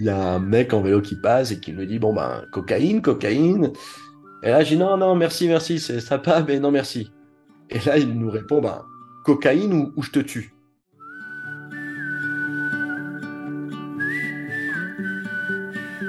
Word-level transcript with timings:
il 0.00 0.06
y 0.06 0.08
a 0.08 0.16
un 0.16 0.38
mec 0.38 0.72
en 0.72 0.80
vélo 0.80 1.02
qui 1.02 1.14
passe 1.14 1.52
et 1.52 1.60
qui 1.60 1.72
me 1.72 1.84
dit 1.84 1.98
bon 1.98 2.14
ben 2.14 2.44
cocaïne, 2.50 3.02
cocaïne. 3.02 3.72
Et 4.42 4.48
là, 4.48 4.64
dis 4.64 4.78
non, 4.78 4.96
non, 4.96 5.14
merci, 5.14 5.46
merci, 5.46 5.78
c'est 5.78 6.00
sympa, 6.00 6.42
mais 6.46 6.58
non, 6.58 6.70
merci. 6.70 7.12
Et 7.68 7.78
là, 7.80 7.98
il 7.98 8.18
nous 8.18 8.30
répond 8.30 8.62
ben 8.62 8.82
cocaïne 9.24 9.74
ou, 9.74 9.92
ou 9.96 10.02
je 10.02 10.10
te 10.10 10.20
tue. 10.20 10.54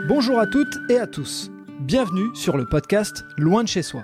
Bonjour 0.07 0.39
à 0.39 0.47
toutes 0.47 0.77
et 0.89 0.97
à 0.97 1.07
tous. 1.07 1.51
Bienvenue 1.81 2.33
sur 2.33 2.55
le 2.55 2.65
podcast 2.65 3.25
Loin 3.37 3.63
de 3.63 3.67
chez 3.67 3.83
soi. 3.83 4.03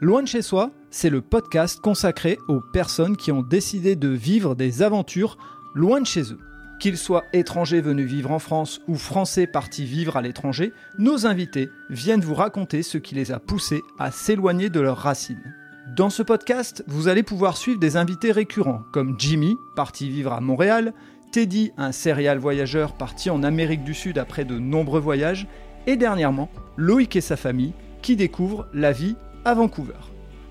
Loin 0.00 0.22
de 0.22 0.28
chez 0.28 0.42
soi, 0.42 0.72
c'est 0.90 1.10
le 1.10 1.20
podcast 1.20 1.78
consacré 1.80 2.38
aux 2.48 2.60
personnes 2.60 3.16
qui 3.16 3.30
ont 3.30 3.42
décidé 3.42 3.94
de 3.94 4.08
vivre 4.08 4.56
des 4.56 4.82
aventures 4.82 5.36
loin 5.74 6.00
de 6.00 6.06
chez 6.06 6.32
eux. 6.32 6.38
Qu'ils 6.80 6.96
soient 6.96 7.26
étrangers 7.34 7.82
venus 7.82 8.06
vivre 8.06 8.30
en 8.30 8.38
France 8.38 8.80
ou 8.88 8.94
français 8.94 9.46
partis 9.46 9.84
vivre 9.84 10.16
à 10.16 10.22
l'étranger, 10.22 10.72
nos 10.98 11.26
invités 11.26 11.68
viennent 11.90 12.22
vous 12.22 12.34
raconter 12.34 12.82
ce 12.82 12.96
qui 12.96 13.14
les 13.14 13.32
a 13.32 13.38
poussés 13.38 13.82
à 13.98 14.10
s'éloigner 14.10 14.70
de 14.70 14.80
leurs 14.80 14.96
racines. 14.96 15.54
Dans 15.94 16.08
ce 16.08 16.22
podcast, 16.22 16.82
vous 16.86 17.08
allez 17.08 17.22
pouvoir 17.22 17.58
suivre 17.58 17.78
des 17.78 17.98
invités 17.98 18.32
récurrents 18.32 18.80
comme 18.94 19.16
Jimmy, 19.18 19.58
parti 19.76 20.08
vivre 20.08 20.32
à 20.32 20.40
Montréal, 20.40 20.94
Teddy, 21.32 21.70
un 21.76 21.92
serial 21.92 22.38
voyageur 22.38 22.94
parti 22.94 23.28
en 23.28 23.42
Amérique 23.42 23.84
du 23.84 23.92
Sud 23.92 24.16
après 24.16 24.46
de 24.46 24.58
nombreux 24.58 25.00
voyages, 25.00 25.46
et 25.86 25.98
dernièrement, 25.98 26.48
Loïc 26.78 27.14
et 27.14 27.20
sa 27.20 27.36
famille 27.36 27.74
qui 28.00 28.16
découvrent 28.16 28.66
la 28.72 28.92
vie 28.92 29.16
à 29.44 29.52
Vancouver. 29.52 30.00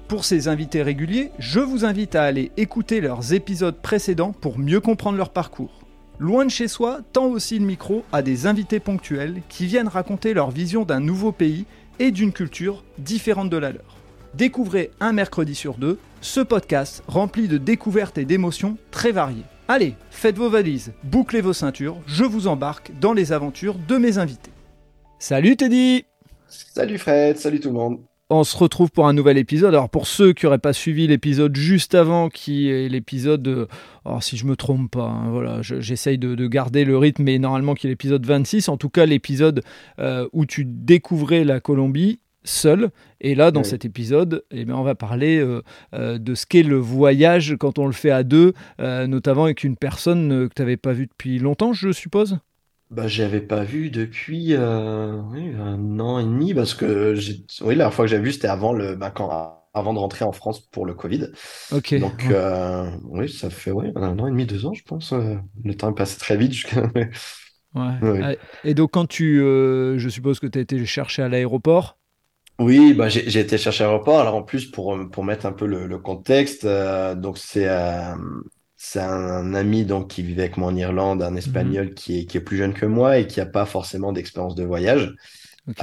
Pour 0.07 0.25
ces 0.25 0.47
invités 0.47 0.83
réguliers, 0.83 1.31
je 1.39 1.59
vous 1.59 1.85
invite 1.85 2.15
à 2.15 2.23
aller 2.23 2.51
écouter 2.55 3.01
leurs 3.01 3.33
épisodes 3.33 3.81
précédents 3.81 4.31
pour 4.31 4.59
mieux 4.59 4.79
comprendre 4.79 5.17
leur 5.17 5.31
parcours. 5.31 5.78
Loin 6.19 6.43
de 6.43 6.51
chez 6.51 6.67
soi 6.67 6.99
tend 7.13 7.27
aussi 7.27 7.57
le 7.59 7.65
micro 7.65 8.03
à 8.11 8.21
des 8.21 8.45
invités 8.45 8.81
ponctuels 8.81 9.41
qui 9.47 9.65
viennent 9.67 9.87
raconter 9.87 10.33
leur 10.33 10.51
vision 10.51 10.83
d'un 10.83 10.99
nouveau 10.99 11.31
pays 11.31 11.65
et 11.97 12.11
d'une 12.11 12.33
culture 12.33 12.83
différente 12.97 13.49
de 13.49 13.55
la 13.55 13.71
leur. 13.71 13.95
Découvrez 14.33 14.91
un 14.99 15.13
mercredi 15.13 15.55
sur 15.55 15.75
deux 15.75 15.97
ce 16.19 16.41
podcast 16.41 17.03
rempli 17.07 17.47
de 17.47 17.57
découvertes 17.57 18.17
et 18.17 18.25
d'émotions 18.25 18.77
très 18.91 19.13
variées. 19.13 19.45
Allez, 19.69 19.95
faites 20.11 20.37
vos 20.37 20.49
valises, 20.49 20.91
bouclez 21.05 21.39
vos 21.39 21.53
ceintures, 21.53 21.95
je 22.05 22.25
vous 22.25 22.47
embarque 22.47 22.91
dans 22.99 23.13
les 23.13 23.31
aventures 23.31 23.77
de 23.87 23.95
mes 23.95 24.17
invités. 24.17 24.51
Salut 25.19 25.55
Teddy 25.55 26.03
Salut 26.49 26.97
Fred, 26.97 27.37
salut 27.37 27.61
tout 27.61 27.69
le 27.69 27.75
monde 27.75 28.08
on 28.29 28.43
se 28.43 28.55
retrouve 28.55 28.91
pour 28.91 29.07
un 29.07 29.13
nouvel 29.13 29.37
épisode. 29.37 29.73
Alors 29.73 29.89
pour 29.89 30.07
ceux 30.07 30.33
qui 30.33 30.45
n'auraient 30.45 30.59
pas 30.59 30.73
suivi 30.73 31.07
l'épisode 31.07 31.55
juste 31.55 31.95
avant, 31.95 32.29
qui 32.29 32.69
est 32.69 32.87
l'épisode, 32.87 33.41
de... 33.41 33.67
alors 34.05 34.23
si 34.23 34.37
je 34.37 34.45
me 34.45 34.55
trompe 34.55 34.91
pas, 34.91 35.07
hein, 35.07 35.29
voilà, 35.31 35.61
j'essaye 35.61 36.17
de, 36.17 36.47
garder 36.47 36.85
le 36.85 36.97
rythme, 36.97 37.23
mais 37.23 37.39
normalement 37.39 37.75
qui 37.75 37.87
est 37.87 37.89
l'épisode 37.89 38.25
26, 38.25 38.69
en 38.69 38.77
tout 38.77 38.89
cas 38.89 39.05
l'épisode 39.05 39.63
euh, 39.99 40.27
où 40.33 40.45
tu 40.45 40.65
découvrais 40.65 41.43
la 41.43 41.59
Colombie 41.59 42.19
seul. 42.43 42.89
Et 43.21 43.35
là, 43.35 43.51
dans 43.51 43.63
cet 43.63 43.83
épisode, 43.83 44.43
eh 44.49 44.63
bien, 44.63 44.75
on 44.75 44.83
va 44.83 44.95
parler 44.95 45.39
euh, 45.39 45.61
euh, 45.93 46.17
de 46.17 46.35
ce 46.35 46.45
qu'est 46.45 46.63
le 46.63 46.77
voyage 46.77 47.55
quand 47.59 47.77
on 47.77 47.85
le 47.85 47.91
fait 47.91 48.11
à 48.11 48.23
deux, 48.23 48.53
notamment 48.79 49.43
avec 49.43 49.63
une 49.63 49.75
personne 49.75 50.47
que 50.47 50.53
tu 50.53 50.61
n'avais 50.61 50.77
pas 50.77 50.93
vue 50.93 51.07
depuis 51.07 51.37
longtemps, 51.39 51.73
je 51.73 51.91
suppose? 51.91 52.39
Bah, 52.89 53.07
j'avais 53.07 53.41
pas 53.41 53.63
vu 53.63 53.89
depuis 53.91 54.53
euh, 54.55 55.13
oui, 55.31 55.53
un 55.57 55.99
an 55.99 56.19
et 56.19 56.23
demi 56.23 56.53
parce 56.53 56.73
que 56.73 57.15
j'ai, 57.15 57.45
oui, 57.61 57.69
la 57.75 57.75
dernière 57.85 57.93
fois 57.93 58.05
que 58.05 58.11
j'ai 58.11 58.19
vu, 58.19 58.31
c'était 58.33 58.47
avant 58.47 58.73
le, 58.73 58.95
bah, 58.95 59.11
quand, 59.11 59.29
avant 59.73 59.93
de 59.93 59.99
rentrer 59.99 60.25
en 60.25 60.31
France 60.31 60.59
pour 60.61 60.85
le 60.85 60.93
Covid. 60.95 61.27
Ok. 61.69 61.93
Donc, 61.95 62.29
euh, 62.31 62.91
oui, 63.05 63.29
ça 63.29 63.49
fait 63.49 63.71
ouais, 63.71 63.91
un 63.95 64.19
an 64.19 64.27
et 64.27 64.31
demi, 64.31 64.45
deux 64.45 64.65
ans, 64.65 64.73
je 64.73 64.83
pense. 64.83 65.13
Euh, 65.13 65.37
le 65.63 65.75
temps 65.75 65.91
est 65.91 65.95
passé 65.95 66.17
très 66.19 66.37
vite. 66.37 66.53
jusqu'à- 66.53 66.83
Ouais. 67.75 68.03
Et 68.63 68.73
donc, 68.73 68.91
quand 68.91 69.05
tu. 69.07 69.37
je 69.39 70.09
suppose 70.09 70.39
que 70.39 70.47
tu 70.47 70.57
as 70.59 70.61
été 70.61 70.85
chercher 70.85 71.21
à 71.23 71.29
l'aéroport? 71.29 71.97
Oui, 72.59 72.93
bah, 72.93 73.07
j'ai 73.07 73.29
j'ai 73.29 73.39
été 73.39 73.57
chercher 73.57 73.85
à 73.85 73.87
l'aéroport. 73.87 74.19
Alors, 74.19 74.35
en 74.35 74.43
plus, 74.43 74.69
pour, 74.69 74.97
pour 75.11 75.23
mettre 75.23 75.45
un 75.45 75.53
peu 75.53 75.65
le, 75.65 75.87
le 75.87 75.97
contexte, 75.97 76.65
donc 76.65 77.37
c'est 77.37 77.67
c'est 78.81 79.01
un, 79.01 79.53
ami 79.53 79.83
donc 79.83 80.07
qui 80.07 80.23
vivait 80.23 80.43
avec 80.43 80.55
moi 80.55 80.69
en 80.69 80.75
Irlande, 80.75 81.21
un 81.21 81.35
Espagnol 81.35 81.87
mhm. 81.87 81.93
qui, 81.93 82.19
est, 82.19 82.25
qui 82.25 82.37
est 82.37 82.41
plus 82.41 82.55
jeune 82.55 82.73
que 82.73 82.85
moi 82.85 83.17
et 83.19 83.27
qui 83.27 83.39
n'a 83.39 83.45
pas 83.45 83.65
forcément 83.65 84.13
d'expérience 84.13 84.55
de 84.55 84.63
voyage. 84.63 85.13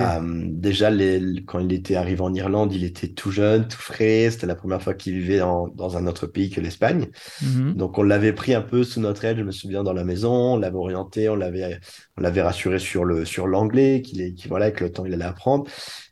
Euh, 0.00 0.44
déjà, 0.48 0.90
les, 0.90 1.44
quand 1.46 1.60
il 1.60 1.72
était 1.74 1.94
arrivé 1.94 2.22
en 2.22 2.32
Irlande, 2.32 2.72
il 2.72 2.84
était 2.84 3.08
tout 3.08 3.30
jeune, 3.30 3.68
tout 3.68 3.78
frais. 3.78 4.30
C'était 4.30 4.46
la 4.46 4.54
première 4.54 4.82
fois 4.82 4.94
qu'il 4.94 5.12
vivait 5.12 5.38
dans 5.38 5.96
un 5.96 6.06
autre 6.06 6.26
pays 6.26 6.48
que 6.48 6.60
l'Espagne. 6.60 7.08
Mhm. 7.42 7.74
Donc, 7.74 7.98
on 7.98 8.02
l'avait 8.02 8.32
pris 8.32 8.54
un 8.54 8.62
peu 8.62 8.82
sous 8.82 9.00
notre 9.00 9.26
aile, 9.26 9.36
je 9.36 9.42
me 9.44 9.52
souviens, 9.52 9.84
dans 9.84 9.92
la 9.92 10.02
maison. 10.02 10.54
On 10.54 10.56
l'avait 10.56 10.76
orienté, 10.76 11.28
on 11.28 11.36
l'avait, 11.36 11.78
on 12.16 12.22
l'avait 12.22 12.42
rassuré 12.42 12.78
sur 12.78 13.04
le, 13.04 13.26
sur 13.26 13.46
l'anglais, 13.46 14.00
qu'il 14.02 14.22
est, 14.22 14.32
qu'il, 14.32 14.48
voilà, 14.48 14.70
que 14.70 14.84
le 14.84 14.90
temps 14.90 15.04
il 15.04 15.12
allait 15.12 15.24
apprendre. 15.24 15.66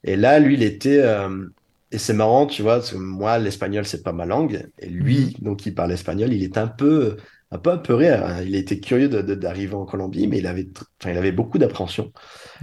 Et 0.04 0.16
là, 0.16 0.38
lui, 0.38 0.54
il 0.54 0.62
était, 0.62 1.00
euh, 1.00 1.46
et 1.94 1.98
c'est 1.98 2.12
marrant, 2.12 2.46
tu 2.46 2.62
vois, 2.62 2.76
parce 2.78 2.90
que 2.90 2.96
moi, 2.96 3.38
l'espagnol, 3.38 3.86
c'est 3.86 4.02
pas 4.02 4.12
ma 4.12 4.26
langue. 4.26 4.68
Et 4.80 4.88
lui, 4.88 5.36
mhm. 5.38 5.44
donc, 5.44 5.64
il 5.64 5.76
parle 5.76 5.92
espagnol, 5.92 6.32
il 6.32 6.42
est 6.42 6.58
un 6.58 6.66
peu, 6.66 7.18
un 7.52 7.58
peu 7.58 7.70
apeuré. 7.70 8.10
Hein. 8.10 8.42
Il 8.42 8.56
était 8.56 8.80
curieux 8.80 9.08
d'arriver 9.08 9.74
en 9.74 9.84
Colombie, 9.84 10.26
mais 10.26 10.38
il 10.38 10.48
avait, 10.48 10.68
enfin, 11.00 11.12
il 11.12 11.16
avait 11.16 11.30
beaucoup 11.30 11.56
d'appréhension. 11.56 12.12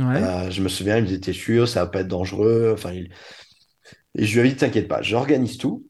Euh, 0.02 0.52
je 0.52 0.62
me 0.62 0.68
souviens, 0.68 0.98
il 0.98 1.04
me 1.04 1.08
disait, 1.08 1.22
t'es 1.22 1.32
sûr, 1.32 1.66
ça 1.70 1.86
va 1.86 1.90
pas 1.90 2.02
être 2.02 2.10
dangereux? 2.10 2.72
Enfin, 2.74 2.92
il... 2.92 3.10
Et 4.16 4.26
je 4.26 4.42
lui 4.42 4.50
ai 4.50 4.52
dit, 4.52 4.58
t'inquiète 4.58 4.90
pas, 4.90 5.02
j'organise 5.02 5.58
tout. 5.58 5.88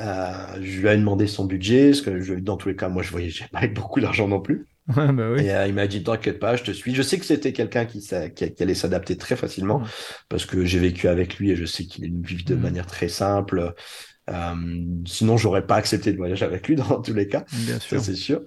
Euh, 0.00 0.32
je 0.60 0.80
lui 0.80 0.88
ai 0.88 0.96
demandé 0.96 1.28
son 1.28 1.44
budget, 1.44 1.90
parce 1.90 2.00
que 2.00 2.20
je, 2.20 2.34
dans 2.34 2.56
tous 2.56 2.70
les 2.70 2.76
cas, 2.76 2.88
moi, 2.88 3.04
je 3.04 3.12
voyais, 3.12 3.28
j'ai 3.28 3.46
pas 3.52 3.58
avec 3.58 3.72
beaucoup 3.74 4.00
d'argent 4.00 4.26
non 4.26 4.40
plus. 4.40 4.66
bah 4.88 5.12
oui. 5.12 5.44
Et 5.44 5.54
euh, 5.54 5.66
il 5.66 5.74
m'a 5.74 5.86
dit 5.86 6.02
T'inquiète 6.02 6.38
pas, 6.38 6.56
je 6.56 6.64
te 6.64 6.70
suis. 6.70 6.94
Je 6.94 7.02
sais 7.02 7.18
que 7.18 7.24
c'était 7.24 7.52
quelqu'un 7.52 7.84
qui, 7.84 8.00
qui, 8.00 8.62
allait 8.62 8.74
s'adapter 8.74 9.16
très 9.16 9.36
facilement 9.36 9.82
parce 10.28 10.46
que 10.46 10.64
j'ai 10.64 10.78
vécu 10.78 11.08
avec 11.08 11.38
lui 11.38 11.50
et 11.50 11.56
je 11.56 11.64
sais 11.64 11.84
qu'il 11.84 12.20
vit 12.22 12.44
de 12.44 12.54
manière 12.54 12.86
très 12.86 13.08
simple. 13.08 13.74
Euh, 14.28 14.54
sinon, 15.06 15.36
j'aurais 15.36 15.66
pas 15.66 15.76
accepté 15.76 16.12
de 16.12 16.16
voyager 16.16 16.44
avec 16.44 16.66
lui 16.68 16.76
dans 16.76 17.00
tous 17.00 17.14
les 17.14 17.28
cas. 17.28 17.44
Bien 17.52 17.78
sûr. 17.78 18.00
c'est 18.00 18.14
sûr. 18.14 18.42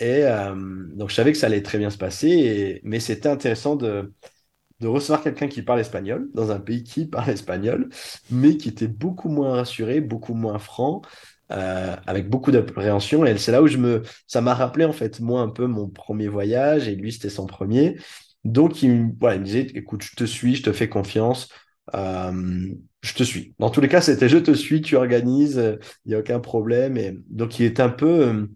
Et 0.00 0.24
euh, 0.24 0.54
donc, 0.94 1.10
je 1.10 1.14
savais 1.14 1.32
que 1.32 1.38
ça 1.38 1.46
allait 1.46 1.62
très 1.62 1.78
bien 1.78 1.90
se 1.90 1.98
passer. 1.98 2.28
Et... 2.28 2.80
Mais 2.84 3.00
c'était 3.00 3.28
intéressant 3.28 3.76
de, 3.76 4.12
de 4.80 4.88
recevoir 4.88 5.22
quelqu'un 5.22 5.48
qui 5.48 5.62
parle 5.62 5.80
espagnol 5.80 6.28
dans 6.34 6.50
un 6.50 6.60
pays 6.60 6.82
qui 6.82 7.06
parle 7.06 7.30
espagnol, 7.30 7.88
mais 8.30 8.56
qui 8.56 8.68
était 8.68 8.88
beaucoup 8.88 9.28
moins 9.28 9.54
rassuré, 9.54 10.00
beaucoup 10.00 10.34
moins 10.34 10.58
franc. 10.58 11.02
Euh, 11.52 11.94
avec 12.06 12.30
beaucoup 12.30 12.50
d'appréhension. 12.50 13.24
Et 13.26 13.36
c'est 13.36 13.52
là 13.52 13.62
où 13.62 13.66
je 13.66 13.76
me, 13.76 14.02
ça 14.26 14.40
m'a 14.40 14.54
rappelé 14.54 14.86
en 14.86 14.94
fait 14.94 15.20
moi 15.20 15.42
un 15.42 15.48
peu 15.50 15.66
mon 15.66 15.88
premier 15.88 16.26
voyage 16.26 16.88
et 16.88 16.94
lui 16.96 17.12
c'était 17.12 17.28
son 17.28 17.46
premier. 17.46 17.98
Donc 18.44 18.82
il, 18.82 19.12
voilà, 19.20 19.36
il 19.36 19.40
me 19.40 19.44
disait, 19.44 19.66
écoute, 19.74 20.02
je 20.02 20.16
te 20.16 20.24
suis, 20.24 20.56
je 20.56 20.62
te 20.62 20.72
fais 20.72 20.88
confiance, 20.88 21.50
euh, 21.94 22.72
je 23.02 23.14
te 23.14 23.22
suis. 23.22 23.54
Dans 23.58 23.68
tous 23.70 23.80
les 23.82 23.88
cas, 23.88 24.00
c'était 24.00 24.28
je 24.28 24.38
te 24.38 24.52
suis, 24.52 24.80
tu 24.80 24.96
organises, 24.96 25.78
il 26.04 26.08
n'y 26.08 26.14
a 26.14 26.18
aucun 26.20 26.40
problème. 26.40 26.96
Et 26.96 27.14
donc 27.28 27.58
il 27.58 27.66
était 27.66 27.82
un 27.82 27.90
peu, 27.90 28.26
euh, 28.26 28.46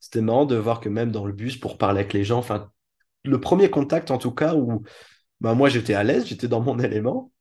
c'était 0.00 0.22
marrant 0.22 0.46
de 0.46 0.56
voir 0.56 0.80
que 0.80 0.88
même 0.88 1.10
dans 1.12 1.26
le 1.26 1.32
bus 1.34 1.56
pour 1.58 1.76
parler 1.78 2.00
avec 2.00 2.12
les 2.14 2.24
gens, 2.24 2.38
enfin 2.38 2.70
le 3.24 3.40
premier 3.40 3.70
contact 3.70 4.10
en 4.10 4.18
tout 4.18 4.32
cas 4.32 4.54
où 4.54 4.82
bah, 5.40 5.54
moi 5.54 5.68
j'étais 5.68 5.94
à 5.94 6.04
l'aise, 6.04 6.26
j'étais 6.26 6.48
dans 6.48 6.60
mon 6.60 6.78
élément. 6.80 7.32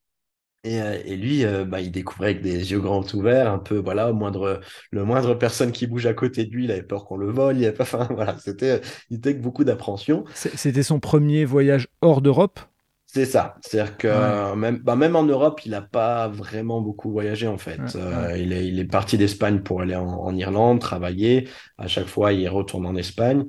Et, 0.65 0.81
euh, 0.81 0.97
et, 1.05 1.15
lui, 1.15 1.45
euh, 1.45 1.63
bah, 1.63 1.79
il 1.79 1.91
découvrait 1.91 2.31
avec 2.31 2.41
des 2.41 2.71
yeux 2.71 2.81
grands 2.81 3.05
ouverts, 3.13 3.49
un 3.49 3.59
peu, 3.59 3.77
voilà, 3.77 4.11
moindre, 4.11 4.59
le 4.91 5.05
moindre 5.05 5.33
personne 5.35 5.71
qui 5.71 5.87
bouge 5.87 6.05
à 6.05 6.13
côté 6.13 6.43
de 6.43 6.51
lui, 6.51 6.65
il 6.65 6.71
avait 6.71 6.83
peur 6.83 7.05
qu'on 7.05 7.15
le 7.15 7.31
vole, 7.31 7.57
il 7.57 7.63
avait 7.65 7.73
pas, 7.73 7.83
enfin, 7.83 8.07
voilà, 8.13 8.37
c'était, 8.39 8.81
il 9.09 9.17
était 9.17 9.29
avec 9.29 9.41
beaucoup 9.41 9.63
d'appréhension. 9.63 10.25
C'était 10.33 10.83
son 10.83 10.99
premier 10.99 11.45
voyage 11.45 11.87
hors 12.01 12.21
d'Europe? 12.21 12.59
C'est 13.11 13.25
ça, 13.25 13.55
c'est-à-dire 13.61 13.97
que 13.97 14.53
même, 14.53 14.77
bah, 14.83 14.95
même 14.95 15.15
en 15.15 15.23
Europe, 15.23 15.61
il 15.65 15.71
n'a 15.71 15.81
pas 15.81 16.27
vraiment 16.27 16.79
beaucoup 16.79 17.09
voyagé 17.09 17.47
en 17.47 17.57
fait. 17.57 17.79
Euh, 17.95 18.37
il, 18.37 18.53
est, 18.53 18.67
il 18.67 18.77
est 18.77 18.85
parti 18.85 19.17
d'Espagne 19.17 19.61
pour 19.61 19.81
aller 19.81 19.95
en, 19.95 20.05
en, 20.05 20.35
Irlande, 20.35 20.79
travailler. 20.79 21.49
À 21.79 21.87
chaque 21.87 22.05
fois, 22.05 22.33
il 22.33 22.47
retourne 22.47 22.85
en 22.85 22.95
Espagne. 22.95 23.47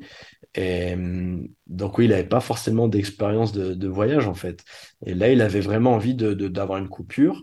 Et 0.55 0.95
hum, 0.95 1.47
donc 1.67 1.99
oui, 1.99 2.07
il 2.07 2.11
n'avait 2.11 2.25
pas 2.25 2.41
forcément 2.41 2.89
d'expérience 2.89 3.53
de, 3.53 3.89
voyage 3.89 4.27
en 4.27 4.35
fait. 4.35 4.65
Et 5.05 5.13
là, 5.13 5.31
il 5.31 5.43
avait 5.43 5.61
vraiment 5.61 5.93
envie 5.93 6.15
de, 6.15 6.33
d'avoir 6.49 6.79
une 6.79 6.89
coupure. 6.89 7.43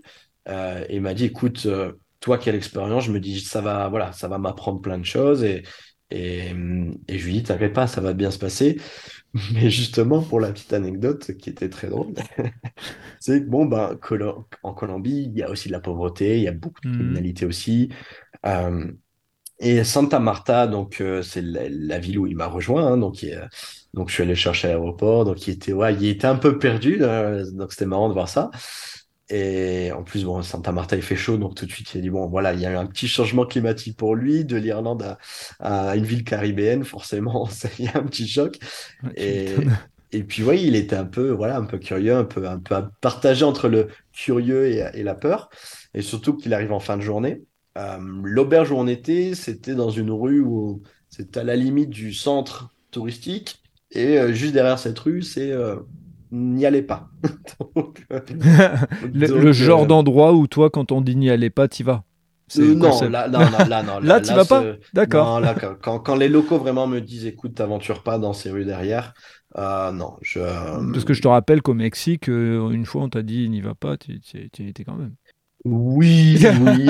Euh, 0.49 0.83
et 0.89 0.95
il 0.95 1.01
m'a 1.01 1.13
dit, 1.13 1.25
écoute, 1.25 1.67
euh, 1.67 1.91
toi 2.19 2.39
qui 2.39 2.49
as 2.49 2.51
l'expérience, 2.51 3.03
je 3.05 3.11
me 3.11 3.19
dis, 3.19 3.41
ça 3.41 3.61
va, 3.61 3.89
voilà, 3.89 4.11
ça 4.11 4.27
va 4.27 4.39
m'apprendre 4.39 4.81
plein 4.81 4.97
de 4.97 5.05
choses. 5.05 5.43
Et, 5.43 5.61
et, 6.09 6.51
et 7.07 7.19
je 7.19 7.25
lui 7.25 7.33
dis, 7.33 7.43
t'inquiète 7.43 7.73
pas, 7.73 7.87
ça 7.87 8.01
va 8.01 8.13
bien 8.13 8.31
se 8.31 8.39
passer. 8.39 8.79
Mais 9.53 9.69
justement, 9.69 10.21
pour 10.21 10.39
la 10.39 10.51
petite 10.51 10.73
anecdote 10.73 11.33
qui 11.37 11.49
était 11.49 11.69
très 11.69 11.87
drôle, 11.87 12.13
c'est 13.19 13.41
que 13.43 13.49
bon, 13.49 13.65
ben, 13.65 13.97
en 14.63 14.73
Colombie, 14.73 15.23
il 15.23 15.37
y 15.37 15.43
a 15.43 15.49
aussi 15.49 15.67
de 15.67 15.73
la 15.73 15.79
pauvreté, 15.79 16.37
il 16.37 16.43
y 16.43 16.47
a 16.47 16.53
beaucoup 16.53 16.81
de 16.81 16.89
mmh. 16.89 16.93
criminalité 16.93 17.45
aussi. 17.45 17.89
Euh, 18.45 18.91
et 19.59 19.83
Santa 19.83 20.19
Marta, 20.19 20.67
donc 20.67 21.01
euh, 21.01 21.21
c'est 21.23 21.41
la, 21.41 21.99
ville 21.99 22.19
où 22.19 22.27
il 22.27 22.35
m'a 22.35 22.47
rejoint. 22.47 22.93
Hein, 22.93 22.97
donc, 22.97 23.25
donc 23.93 24.09
je 24.09 24.13
suis 24.13 24.23
allé 24.23 24.35
chercher 24.35 24.67
à 24.67 24.71
l'aéroport. 24.71 25.25
Donc 25.25 25.47
il 25.47 25.55
était, 25.55 25.73
ouais, 25.73 25.93
il 25.95 26.05
était 26.07 26.27
un 26.27 26.35
peu 26.35 26.57
perdu. 26.57 26.99
donc 27.53 27.71
c'était 27.71 27.87
marrant 27.87 28.07
de 28.07 28.13
voir 28.13 28.29
ça. 28.29 28.51
Et 29.29 29.91
en 29.91 30.03
plus, 30.03 30.23
bon, 30.23 30.41
Santa 30.41 30.71
Marta, 30.71 30.95
il 30.95 31.01
fait 31.01 31.17
chaud, 31.17 31.37
donc 31.37 31.55
tout 31.55 31.65
de 31.65 31.71
suite, 31.71 31.93
il 31.93 31.97
a 31.97 32.01
dit, 32.01 32.09
bon, 32.09 32.27
voilà, 32.27 32.53
il 32.53 32.61
y 32.61 32.65
a 32.65 32.71
eu 32.71 32.75
un 32.75 32.85
petit 32.85 33.07
changement 33.07 33.45
climatique 33.45 33.97
pour 33.97 34.15
lui, 34.15 34.45
de 34.45 34.55
l'Irlande 34.55 35.17
à, 35.59 35.89
à, 35.89 35.95
une 35.97 36.05
ville 36.05 36.23
caribéenne, 36.23 36.85
forcément, 36.85 37.49
il 37.79 37.85
y 37.85 37.87
a 37.89 37.97
un 37.97 38.03
petit 38.03 38.27
choc. 38.27 38.57
et, 39.17 39.55
et 40.11 40.23
puis 40.23 40.43
oui, 40.43 40.63
il 40.63 40.75
était 40.75 40.95
un 40.95 41.05
peu, 41.05 41.31
voilà, 41.31 41.57
un 41.57 41.65
peu 41.65 41.77
curieux, 41.77 42.15
un 42.15 42.23
peu, 42.23 42.47
un 42.47 42.59
peu 42.59 42.75
partagé 43.01 43.43
entre 43.43 43.67
le 43.67 43.89
curieux 44.13 44.65
et, 44.67 45.03
la 45.03 45.15
peur. 45.15 45.49
Et 45.93 46.01
surtout 46.01 46.35
qu'il 46.35 46.53
arrive 46.53 46.71
en 46.71 46.79
fin 46.79 46.97
de 46.97 47.01
journée. 47.01 47.43
Euh, 47.77 47.97
l'auberge 48.23 48.71
où 48.71 48.75
on 48.75 48.87
était, 48.87 49.35
c'était 49.35 49.75
dans 49.75 49.89
une 49.89 50.11
rue 50.11 50.39
où 50.39 50.81
c'était 51.09 51.41
à 51.41 51.43
la 51.43 51.55
limite 51.55 51.89
du 51.89 52.13
centre 52.13 52.73
touristique. 52.91 53.61
Et 53.91 54.17
euh, 54.17 54.33
juste 54.33 54.53
derrière 54.53 54.79
cette 54.79 54.97
rue, 54.99 55.21
c'est 55.21 55.51
n'y 56.31 56.65
allez 56.65 56.81
pas. 56.81 57.09
le, 59.13 59.51
genre 59.51 59.87
d'endroit 59.87 60.33
où 60.33 60.47
toi, 60.47 60.69
quand 60.69 60.91
on 60.91 61.01
dit 61.01 61.15
n'y 61.15 61.29
allez 61.29 61.49
pas, 61.49 61.67
t'y 61.67 61.83
vas. 61.83 62.03
Euh, 62.57 62.75
non, 62.75 63.01
là, 63.09 63.27
non, 63.31 63.39
là, 63.39 63.83
non, 63.83 63.99
là, 63.99 64.21
tu 64.21 64.33
vas 64.33 64.45
pas 64.45 64.63
D'accord. 64.93 65.41
quand, 65.81 65.99
quand, 65.99 66.15
les 66.15 66.29
locaux 66.29 66.57
vraiment 66.57 66.87
me 66.87 67.01
disent 67.01 67.25
écoute, 67.25 67.55
t'aventures 67.55 68.03
pas 68.03 68.17
dans 68.19 68.31
ces 68.31 68.51
rues 68.51 68.63
derrière, 68.63 69.13
euh, 69.57 69.91
non. 69.91 70.13
Je... 70.21 70.39
Parce 70.93 71.03
que 71.03 71.13
je 71.13 71.21
te 71.21 71.27
rappelle 71.27 71.61
qu'au 71.61 71.73
Mexique, 71.73 72.29
euh, 72.29 72.69
une 72.69 72.85
fois, 72.85 73.03
on 73.03 73.09
t'a 73.09 73.21
dit 73.21 73.49
n'y 73.49 73.61
va 73.61 73.75
pas, 73.75 73.97
tu 73.97 74.13
y 74.13 74.67
étais 74.67 74.83
quand 74.83 74.95
même. 74.95 75.13
Oui, 75.65 76.39
oui. 76.61 76.87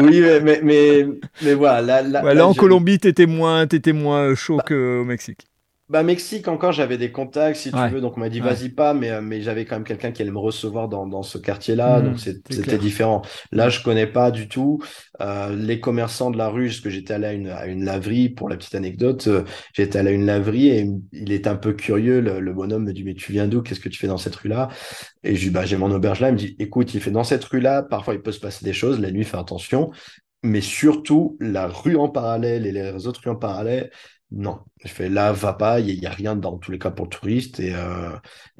oui, 0.00 0.20
mais, 0.42 0.60
mais, 0.64 1.06
mais, 1.44 1.54
voilà. 1.54 2.02
Là, 2.02 2.34
là, 2.34 2.46
en 2.46 2.54
Colombie, 2.54 2.98
t'étais 2.98 3.26
moins, 3.26 3.66
étais 3.66 3.92
moins 3.92 4.34
chaud 4.34 4.56
bah, 4.56 4.64
qu'au 4.66 5.04
Mexique. 5.04 5.46
Bah, 5.88 6.02
Mexique, 6.02 6.48
encore, 6.48 6.72
j'avais 6.72 6.98
des 6.98 7.10
contacts, 7.10 7.56
si 7.56 7.72
tu 7.72 7.88
veux. 7.90 8.02
Donc, 8.02 8.18
on 8.18 8.20
m'a 8.20 8.28
dit, 8.28 8.40
vas-y 8.40 8.68
pas, 8.68 8.92
mais, 8.92 9.10
euh, 9.10 9.22
mais 9.22 9.40
j'avais 9.40 9.64
quand 9.64 9.76
même 9.76 9.84
quelqu'un 9.84 10.12
qui 10.12 10.20
allait 10.20 10.30
me 10.30 10.38
recevoir 10.38 10.86
dans, 10.86 11.06
dans 11.06 11.22
ce 11.22 11.38
quartier-là. 11.38 12.00
Mmh, 12.00 12.04
donc, 12.04 12.18
c'était 12.18 12.76
différent. 12.76 13.22
Là, 13.52 13.70
je 13.70 13.82
connais 13.82 14.06
pas 14.06 14.30
du 14.30 14.48
tout. 14.48 14.80
Euh, 15.22 15.56
les 15.56 15.80
commerçants 15.80 16.30
de 16.30 16.36
la 16.36 16.50
rue, 16.50 16.66
parce 16.66 16.80
que 16.80 16.90
j'étais 16.90 17.14
allé 17.14 17.26
à 17.26 17.32
une, 17.32 17.48
à 17.48 17.66
une 17.66 17.84
laverie, 17.84 18.28
pour 18.28 18.50
la 18.50 18.58
petite 18.58 18.74
anecdote, 18.74 19.28
euh, 19.28 19.44
j'étais 19.72 19.98
allé 19.98 20.10
à 20.10 20.12
une 20.12 20.26
laverie 20.26 20.68
et 20.68 20.90
il 21.12 21.32
est 21.32 21.46
un 21.46 21.56
peu 21.56 21.72
curieux. 21.72 22.20
Le, 22.20 22.52
bonhomme 22.52 22.84
me 22.84 22.92
dit, 22.92 23.02
mais 23.02 23.14
tu 23.14 23.32
viens 23.32 23.48
d'où? 23.48 23.62
Qu'est-ce 23.62 23.80
que 23.80 23.88
tu 23.88 23.98
fais 23.98 24.08
dans 24.08 24.18
cette 24.18 24.36
rue-là? 24.36 24.68
Et 25.24 25.36
je 25.36 25.40
lui 25.40 25.48
dis, 25.48 25.50
bah, 25.54 25.64
j'ai 25.64 25.78
mon 25.78 25.90
auberge 25.90 26.20
là. 26.20 26.28
Il 26.28 26.32
me 26.32 26.38
dit, 26.38 26.54
écoute, 26.58 26.92
il 26.92 27.00
fait 27.00 27.10
dans 27.10 27.24
cette 27.24 27.44
rue-là, 27.44 27.82
parfois 27.82 28.12
il 28.12 28.20
peut 28.20 28.32
se 28.32 28.40
passer 28.40 28.62
des 28.62 28.74
choses. 28.74 29.00
La 29.00 29.10
nuit, 29.10 29.24
fais 29.24 29.38
attention. 29.38 29.90
Mais 30.42 30.60
surtout, 30.60 31.38
la 31.40 31.66
rue 31.66 31.96
en 31.96 32.10
parallèle 32.10 32.66
et 32.66 32.72
les 32.72 33.06
autres 33.06 33.22
rues 33.24 33.30
en 33.30 33.36
parallèle, 33.36 33.90
non, 34.30 34.58
je 34.84 34.88
fais 34.88 35.08
là, 35.08 35.32
va 35.32 35.54
pas, 35.54 35.80
il 35.80 35.98
n'y 35.98 36.06
a, 36.06 36.10
rien 36.10 36.36
dans 36.36 36.58
tous 36.58 36.70
les 36.70 36.78
cas 36.78 36.90
pour 36.90 37.06
le 37.06 37.10
touriste. 37.10 37.60
Euh, 37.60 38.10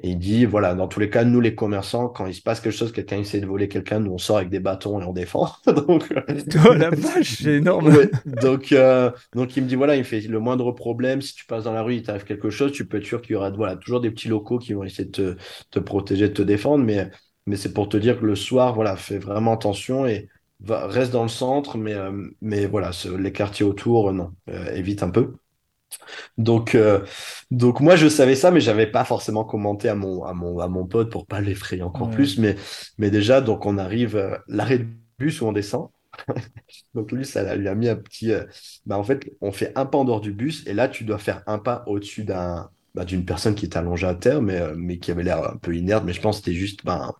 et, 0.02 0.10
il 0.10 0.18
dit, 0.18 0.46
voilà, 0.46 0.74
dans 0.74 0.88
tous 0.88 0.98
les 0.98 1.10
cas, 1.10 1.24
nous 1.24 1.42
les 1.42 1.54
commerçants, 1.54 2.08
quand 2.08 2.26
il 2.26 2.34
se 2.34 2.40
passe 2.40 2.60
quelque 2.60 2.74
chose, 2.74 2.90
quelqu'un 2.90 3.18
essaie 3.18 3.40
de 3.40 3.46
voler 3.46 3.68
quelqu'un, 3.68 4.00
nous 4.00 4.12
on 4.12 4.18
sort 4.18 4.38
avec 4.38 4.48
des 4.48 4.60
bâtons 4.60 4.98
et 4.98 5.04
on 5.04 5.12
défend. 5.12 5.52
donc, 5.66 6.10
euh, 6.10 6.22
oh 6.70 6.72
la 6.72 6.88
vache, 6.88 7.42
c'est 7.42 7.56
énorme. 7.56 7.92
donc, 8.24 8.72
euh, 8.72 9.10
donc 9.34 9.56
il 9.58 9.64
me 9.64 9.68
dit, 9.68 9.74
voilà, 9.74 9.96
il 9.96 10.04
fait 10.04 10.20
le 10.20 10.40
moindre 10.40 10.72
problème, 10.72 11.20
si 11.20 11.34
tu 11.34 11.44
passes 11.44 11.64
dans 11.64 11.74
la 11.74 11.82
rue, 11.82 11.96
il 11.96 12.02
t'arrive 12.02 12.24
quelque 12.24 12.48
chose, 12.48 12.72
tu 12.72 12.86
peux 12.86 12.96
être 12.96 13.04
sûr 13.04 13.20
qu'il 13.20 13.32
y 13.32 13.36
aura 13.36 13.50
voilà, 13.50 13.76
toujours 13.76 14.00
des 14.00 14.10
petits 14.10 14.28
locaux 14.28 14.58
qui 14.58 14.72
vont 14.72 14.84
essayer 14.84 15.04
de 15.04 15.10
te, 15.10 15.36
te 15.70 15.78
protéger, 15.78 16.28
de 16.28 16.34
te 16.34 16.42
défendre. 16.42 16.82
Mais, 16.82 17.10
mais 17.46 17.56
c'est 17.56 17.74
pour 17.74 17.90
te 17.90 17.98
dire 17.98 18.18
que 18.18 18.24
le 18.24 18.36
soir, 18.36 18.74
voilà, 18.74 18.96
fais 18.96 19.18
vraiment 19.18 19.52
attention 19.52 20.06
et 20.06 20.28
va, 20.60 20.86
reste 20.86 21.12
dans 21.12 21.24
le 21.24 21.28
centre, 21.28 21.76
mais, 21.76 21.94
mais 22.40 22.64
voilà, 22.64 22.90
les 23.18 23.32
quartiers 23.32 23.66
autour, 23.66 24.14
non, 24.14 24.32
évite 24.72 25.02
un 25.02 25.10
peu. 25.10 25.34
Donc, 26.36 26.74
euh, 26.74 27.04
donc 27.50 27.80
moi, 27.80 27.96
je 27.96 28.08
savais 28.08 28.34
ça, 28.34 28.50
mais 28.50 28.60
j'avais 28.60 28.86
pas 28.86 29.04
forcément 29.04 29.44
commenté 29.44 29.88
à 29.88 29.94
mon, 29.94 30.24
à 30.24 30.32
mon, 30.34 30.58
à 30.58 30.68
mon 30.68 30.86
pote 30.86 31.10
pour 31.10 31.26
pas 31.26 31.40
l'effrayer 31.40 31.82
encore 31.82 32.10
plus. 32.10 32.38
Mais, 32.38 32.56
mais 32.98 33.10
déjà, 33.10 33.40
donc 33.40 33.66
on 33.66 33.78
arrive 33.78 34.16
à 34.16 34.20
euh, 34.20 34.38
l'arrêt 34.48 34.78
de 34.78 34.86
bus 35.18 35.40
où 35.40 35.46
on 35.46 35.52
descend. 35.52 35.88
donc 36.94 37.12
lui, 37.12 37.24
ça 37.24 37.54
lui 37.56 37.68
a 37.68 37.74
mis 37.74 37.88
un 37.88 37.96
petit. 37.96 38.32
Euh, 38.32 38.44
bah, 38.86 38.98
en 38.98 39.04
fait, 39.04 39.30
on 39.40 39.52
fait 39.52 39.72
un 39.76 39.86
pas 39.86 39.98
en 39.98 40.04
dehors 40.04 40.20
du 40.20 40.32
bus 40.32 40.66
et 40.66 40.74
là, 40.74 40.88
tu 40.88 41.04
dois 41.04 41.18
faire 41.18 41.42
un 41.46 41.58
pas 41.58 41.84
au-dessus 41.86 42.24
d'un, 42.24 42.70
bah, 42.94 43.04
d'une 43.04 43.24
personne 43.24 43.54
qui 43.54 43.66
est 43.66 43.76
allongée 43.76 44.06
à 44.06 44.14
terre, 44.14 44.42
mais, 44.42 44.60
mais 44.76 44.98
qui 44.98 45.10
avait 45.10 45.22
l'air 45.22 45.44
un 45.52 45.56
peu 45.56 45.74
inerte. 45.76 46.04
Mais 46.04 46.12
je 46.12 46.20
pense 46.20 46.38
que 46.38 46.44
c'était 46.46 46.58
juste 46.58 46.84
ben, 46.84 47.12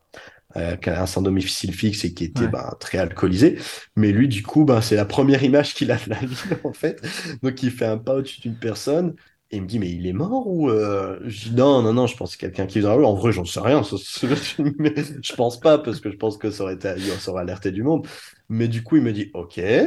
euh, 0.59 0.77
qui 0.77 0.91
a 0.91 1.03
un 1.03 1.07
sans 1.07 1.23
domicile 1.23 1.73
fixe 1.73 2.05
et 2.05 2.13
qui 2.13 2.25
était 2.25 2.49
ben, 2.49 2.75
très 2.81 2.99
alcoolisé. 2.99 3.59
Mais 3.97 4.13
lui, 4.13 4.29
du 4.29 4.43
coup, 4.43 4.65
ben, 4.65 4.81
c'est 4.81 4.97
la 4.97 5.05
première 5.05 5.43
image 5.43 5.75
qu'il 5.75 5.91
a 5.91 5.97
de 5.97 6.11
la 6.11 6.17
vie, 6.17 6.37
en 6.65 6.73
fait. 6.73 7.01
Donc, 7.43 7.63
il 7.63 7.71
fait 7.71 7.87
un 7.87 7.99
pas 7.99 8.15
au-dessus 8.15 8.41
d'une 8.41 8.59
personne. 8.59 9.15
Et 9.51 9.57
il 9.57 9.63
me 9.63 9.67
dit, 9.67 9.79
mais 9.79 9.91
il 9.91 10.07
est 10.07 10.13
mort 10.13 10.47
ou 10.47 10.69
euh... 10.69 11.21
Je 11.25 11.49
dis, 11.49 11.55
non, 11.55 11.81
non, 11.81 11.95
non, 11.95 12.07
je 12.07 12.15
pense 12.15 12.37
que 12.37 12.41
quelqu'un 12.43 12.67
qui 12.67 12.81
est 12.81 12.83
dans 12.83 12.91
la 12.91 12.97
rue. 12.97 13.05
En 13.07 13.15
vrai, 13.15 13.33
j'en 13.33 13.47
sais 13.47 13.61
rien. 13.61 13.81
mais 14.79 14.95
je 15.23 15.35
pense 15.35 15.59
pas, 15.59 15.79
parce 15.79 16.01
que 16.01 16.11
je 16.11 16.17
pense 16.17 16.37
que 16.37 16.51
ça 16.51 16.65
aurait, 16.65 16.75
été... 16.75 16.99
ça 17.19 17.31
aurait 17.31 17.43
alerté 17.43 17.71
du 17.71 17.83
monde. 17.83 18.07
Mais 18.51 18.69
du 18.69 18.83
coup, 18.83 18.97
il 18.97 19.03
me 19.03 19.13
dit, 19.13 19.31
OK. 19.33 19.57
et 19.59 19.87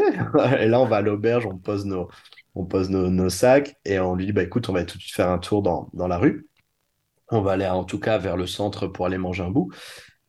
là, 0.68 0.80
on 0.80 0.86
va 0.88 0.98
à 0.98 1.02
l'auberge, 1.02 1.46
on 1.46 1.58
pose 1.58 1.86
nos, 1.86 2.08
on 2.56 2.66
pose 2.66 2.90
nos, 2.90 3.10
nos, 3.10 3.30
sacs 3.30 3.76
et 3.86 4.00
on 4.00 4.16
lui 4.16 4.26
dit, 4.26 4.34
bah 4.34 4.44
écoute, 4.44 4.68
on 4.70 4.74
va 4.74 4.84
tout 4.84 4.98
de 4.98 5.04
suite 5.04 5.16
faire 5.16 5.30
un 5.30 5.38
tour 5.40 5.62
dans, 5.62 5.90
dans 5.94 6.08
la 6.08 6.18
rue. 6.18 6.48
On 7.30 7.42
va 7.42 7.54
aller 7.54 7.68
en 7.68 7.84
tout 7.84 8.00
cas 8.00 8.18
vers 8.18 8.38
le 8.38 8.48
centre 8.48 8.88
pour 8.88 9.06
aller 9.06 9.18
manger 9.18 9.44
un 9.44 9.52
bout. 9.52 9.72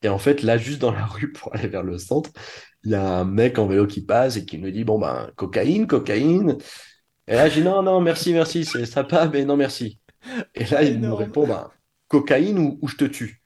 Et 0.03 0.09
en 0.09 0.19
fait, 0.19 0.43
là, 0.43 0.59
juste 0.59 0.81
dans 0.81 0.93
la 0.93 1.05
rue 1.05 1.33
pour 1.33 1.55
aller 1.55 1.69
vers 1.69 1.83
le 1.83 1.99
centre, 1.99 2.31
il 2.85 2.91
y 2.91 2.95
a 2.95 3.19
un 3.19 3.25
mec 3.25 3.59
en 3.59 3.67
vélo 3.67 3.87
qui 3.87 4.05
passe 4.05 4.37
et 4.37 4.45
qui 4.45 4.59
nous 4.59 4.71
dit 4.71 4.85
Bon, 4.85 4.99
ben, 4.99 5.31
cocaïne, 5.37 5.87
cocaïne. 5.87 6.59
Et 7.29 7.35
là, 7.35 7.49
je 7.49 7.61
dis 7.61 7.63
Non, 7.63 7.83
non, 7.83 8.01
merci, 8.01 8.33
merci, 8.33 8.65
c'est 8.65 8.87
sympa, 8.87 9.29
mais 9.33 9.45
non, 9.45 9.57
merci. 9.57 9.99
Et 10.55 10.65
là, 10.65 10.83
il 10.83 11.01
nous 11.01 11.15
répond 11.15 11.47
ben, 11.47 11.71
Cocaïne 12.09 12.59
ou, 12.59 12.89
je 12.89 12.97
te 12.97 13.05
tue 13.05 13.41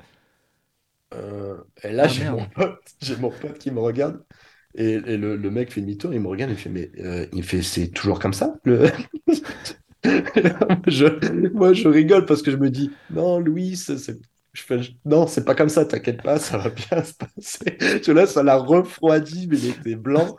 euh, 1.15 1.57
Et 1.83 1.93
là, 1.93 2.05
ah, 2.05 2.09
j'ai 2.09 2.29
mon, 2.29 2.45
pote, 2.47 2.81
j'ai 3.01 3.17
mon 3.17 3.31
pote 3.31 3.59
qui 3.59 3.71
me 3.71 3.81
regarde. 3.81 4.23
Et, 4.75 4.99
le, 4.99 5.37
mec 5.51 5.73
fait 5.73 5.81
demi-tour, 5.81 6.13
il 6.13 6.21
me 6.21 6.29
regarde, 6.29 6.51
il 6.51 6.57
fait 6.57 6.69
Mais 6.69 6.91
euh, 6.99 7.27
il 7.33 7.43
fait 7.43 7.63
C'est 7.63 7.89
toujours 7.89 8.19
comme 8.19 8.35
ça 8.35 8.55
le... 8.65 8.91
je, 10.87 11.51
moi, 11.53 11.73
je 11.73 11.89
rigole 11.89 12.27
parce 12.27 12.43
que 12.43 12.51
je 12.51 12.57
me 12.57 12.71
dis 12.71 12.91
Non, 13.11 13.39
Louis, 13.39 13.77
c'est 13.77 14.19
je 14.57 14.63
fais, 14.63 14.81
non, 15.05 15.27
c'est 15.27 15.45
pas 15.45 15.55
comme 15.55 15.69
ça, 15.69 15.85
t'inquiète 15.85 16.23
pas, 16.23 16.39
ça 16.39 16.57
va 16.57 16.71
bien 16.71 17.05
se 17.05 17.13
passer. 17.13 17.77
Je 18.03 18.13
là, 18.13 18.27
ça 18.27 18.43
l'a 18.43 18.57
refroidi, 18.57 19.47
mais 19.51 19.59
il 19.59 19.71
était 19.71 19.97
blanc. 19.97 20.37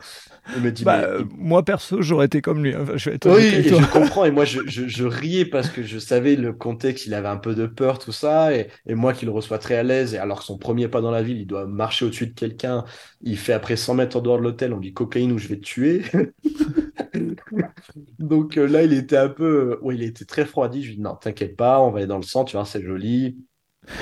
me 0.56 0.70
dit, 0.70 0.82
bah, 0.82 1.06
Moi, 1.36 1.64
perso, 1.64 2.02
j'aurais 2.02 2.26
été 2.26 2.42
comme 2.42 2.64
lui. 2.64 2.74
Hein. 2.74 2.84
Je 2.96 3.10
oui, 3.26 3.62
je 3.62 3.92
comprends. 3.92 4.24
Et 4.24 4.32
moi, 4.32 4.44
je, 4.44 4.60
je, 4.66 5.04
riais 5.04 5.44
parce 5.44 5.68
que 5.68 5.84
je 5.84 6.00
savais 6.00 6.34
le 6.34 6.52
contexte, 6.52 7.06
il 7.06 7.14
avait 7.14 7.28
un 7.28 7.36
peu 7.36 7.54
de 7.54 7.66
peur, 7.66 8.00
tout 8.00 8.10
ça. 8.10 8.56
Et, 8.56 8.68
et 8.86 8.96
moi 8.96 9.12
qui 9.12 9.24
le 9.24 9.30
reçois 9.30 9.58
très 9.58 9.76
à 9.76 9.84
l'aise, 9.84 10.14
et 10.14 10.18
alors 10.18 10.40
que 10.40 10.44
son 10.44 10.58
premier 10.58 10.88
pas 10.88 11.00
dans 11.00 11.12
la 11.12 11.22
ville, 11.22 11.38
il 11.38 11.46
doit 11.46 11.66
marcher 11.66 12.04
au-dessus 12.04 12.26
de 12.26 12.34
quelqu'un. 12.34 12.84
Il 13.20 13.38
fait 13.38 13.52
après 13.52 13.76
100 13.76 13.94
mètres 13.94 14.16
en 14.16 14.20
dehors 14.20 14.38
de 14.38 14.42
l'hôtel, 14.42 14.72
on 14.72 14.80
dit 14.80 14.92
cocaïne 14.92 15.30
ou 15.30 15.38
je 15.38 15.46
vais 15.46 15.56
te 15.56 15.64
tuer. 15.64 16.02
Donc 18.18 18.56
euh, 18.56 18.66
là, 18.66 18.82
il 18.82 18.92
était 18.92 19.16
un 19.16 19.28
peu. 19.28 19.78
Oui, 19.82 19.94
il 19.94 20.02
était 20.02 20.24
très 20.24 20.44
froidi. 20.44 20.82
Je 20.82 20.88
lui 20.88 20.96
dis, 20.96 21.02
non, 21.02 21.14
t'inquiète 21.14 21.56
pas, 21.56 21.80
on 21.80 21.92
va 21.92 21.98
aller 21.98 22.08
dans 22.08 22.16
le 22.16 22.22
centre, 22.22 22.50
tu 22.50 22.56
vois, 22.56 22.66
c'est 22.66 22.82
joli 22.82 23.36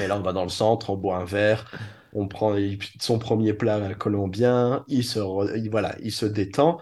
et 0.03 0.07
là, 0.07 0.17
on 0.17 0.23
va 0.23 0.33
dans 0.33 0.43
le 0.43 0.49
centre, 0.49 0.91
on 0.91 0.97
boit 0.97 1.17
un 1.17 1.25
verre, 1.25 1.71
on 2.13 2.29
prend 2.29 2.57
son 3.01 3.19
premier 3.19 3.53
plat 3.53 3.95
colombien, 3.95 4.85
il 4.89 5.05
se, 5.05 5.19
voilà, 5.69 5.97
il 6.03 6.13
se 6.13 6.27
détend. 6.27 6.79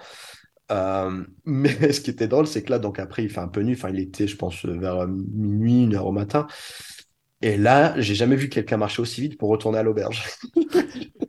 Euh, 0.73 1.25
mais 1.45 1.93
ce 1.93 2.01
qui 2.01 2.11
était 2.11 2.29
drôle, 2.29 2.47
c'est 2.47 2.63
que 2.63 2.71
là, 2.71 2.79
donc 2.79 2.99
après, 2.99 3.25
il 3.25 3.31
fait 3.31 3.41
un 3.41 3.49
peu 3.49 3.61
nu. 3.61 3.75
Enfin, 3.75 3.91
il 3.91 4.01
était, 4.01 4.27
je 4.27 4.37
pense, 4.37 4.65
vers 4.65 5.07
minuit, 5.09 5.85
une 5.85 5.95
heure 5.95 6.07
au 6.07 6.13
matin. 6.13 6.47
Et 7.43 7.57
là, 7.57 7.95
j'ai 8.01 8.15
jamais 8.15 8.37
vu 8.37 8.49
quelqu'un 8.49 8.79
marcher 8.79 9.03
aussi 9.03 9.21
vite 9.21 9.39
pour 9.39 9.51
retourner 9.51 9.79
à 9.79 9.83
l'auberge. 9.83 10.25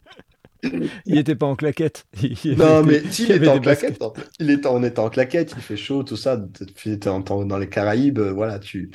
il 1.05 1.15
n'était 1.15 1.35
pas 1.35 1.45
en 1.45 1.55
claquette. 1.55 2.05
non, 2.45 2.83
mais 2.83 3.01
il, 3.19 3.31
était 3.31 3.47
en 3.47 3.59
claquette. 3.59 4.01
Il 4.39 4.49
était, 4.49 4.67
on 4.67 4.83
était 4.83 4.99
en 4.99 5.09
claquette, 5.09 5.53
il 5.55 5.61
fait 5.61 5.77
chaud, 5.77 6.03
tout 6.03 6.15
ça. 6.17 6.37
dans 6.37 7.57
les 7.57 7.69
Caraïbes, 7.69 8.19
euh, 8.19 8.31
voilà, 8.31 8.59
tu, 8.59 8.91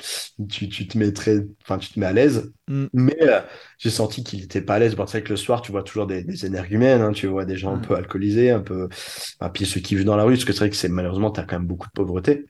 tu, 0.49 0.69
tu 0.69 0.87
te 0.87 0.97
mets 0.97 1.13
enfin, 1.63 1.77
tu 1.77 1.93
te 1.93 1.99
mets 1.99 2.05
à 2.05 2.13
l'aise. 2.13 2.51
Mm. 2.67 2.85
Mais 2.93 3.17
euh, 3.21 3.41
j'ai 3.77 3.89
senti 3.89 4.23
qu'il 4.23 4.43
était 4.43 4.61
pas 4.61 4.75
à 4.75 4.79
l'aise. 4.79 4.95
c'est 4.97 5.05
vrai 5.05 5.23
que 5.23 5.29
le 5.29 5.37
soir, 5.37 5.61
tu 5.61 5.71
vois 5.71 5.83
toujours 5.83 6.07
des, 6.07 6.23
des 6.23 6.45
énergumènes, 6.45 7.01
hein, 7.01 7.11
tu 7.11 7.27
vois 7.27 7.45
des 7.45 7.57
gens 7.57 7.75
un 7.75 7.79
peu 7.79 7.95
alcoolisés, 7.95 8.51
un 8.51 8.61
peu, 8.61 8.87
enfin, 9.39 9.49
puis 9.51 9.65
ceux 9.65 9.81
qui 9.81 9.95
vivent 9.95 10.05
dans 10.05 10.17
la 10.17 10.23
rue, 10.23 10.33
parce 10.33 10.45
que 10.45 10.53
c'est 10.53 10.59
vrai 10.59 10.69
que 10.69 10.75
c'est 10.75 10.89
malheureusement, 10.89 11.31
tu 11.31 11.39
as 11.39 11.43
quand 11.43 11.57
même 11.57 11.67
beaucoup 11.67 11.87
de 11.87 11.93
pauvreté. 11.93 12.45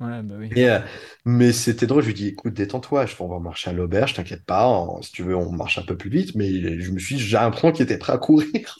Ouais, 0.00 0.22
bah 0.22 0.34
oui. 0.38 0.50
Euh, 0.56 0.80
mais 1.24 1.52
c'était 1.52 1.86
drôle, 1.86 2.02
je 2.02 2.08
lui 2.08 2.14
dis, 2.14 2.28
écoute, 2.28 2.52
détends-toi, 2.52 3.06
on 3.20 3.28
va 3.28 3.38
marcher 3.38 3.70
à 3.70 3.72
l'auberge, 3.72 4.14
t'inquiète 4.14 4.44
pas, 4.44 4.86
si 5.02 5.12
tu 5.12 5.22
veux, 5.22 5.36
on 5.36 5.52
marche 5.52 5.78
un 5.78 5.82
peu 5.82 5.96
plus 5.96 6.10
vite, 6.10 6.34
mais 6.34 6.80
je 6.80 6.90
me 6.90 6.98
suis 6.98 7.16
dit, 7.16 7.22
j'ai 7.22 7.36
un 7.36 7.50
qui 7.50 7.82
était 7.82 7.98
prêt 7.98 8.12
à 8.12 8.18
courir. 8.18 8.76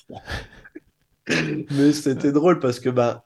mais 1.28 1.92
c'était 1.92 2.32
drôle 2.32 2.58
parce 2.58 2.80
que 2.80 2.90
ben, 2.90 3.22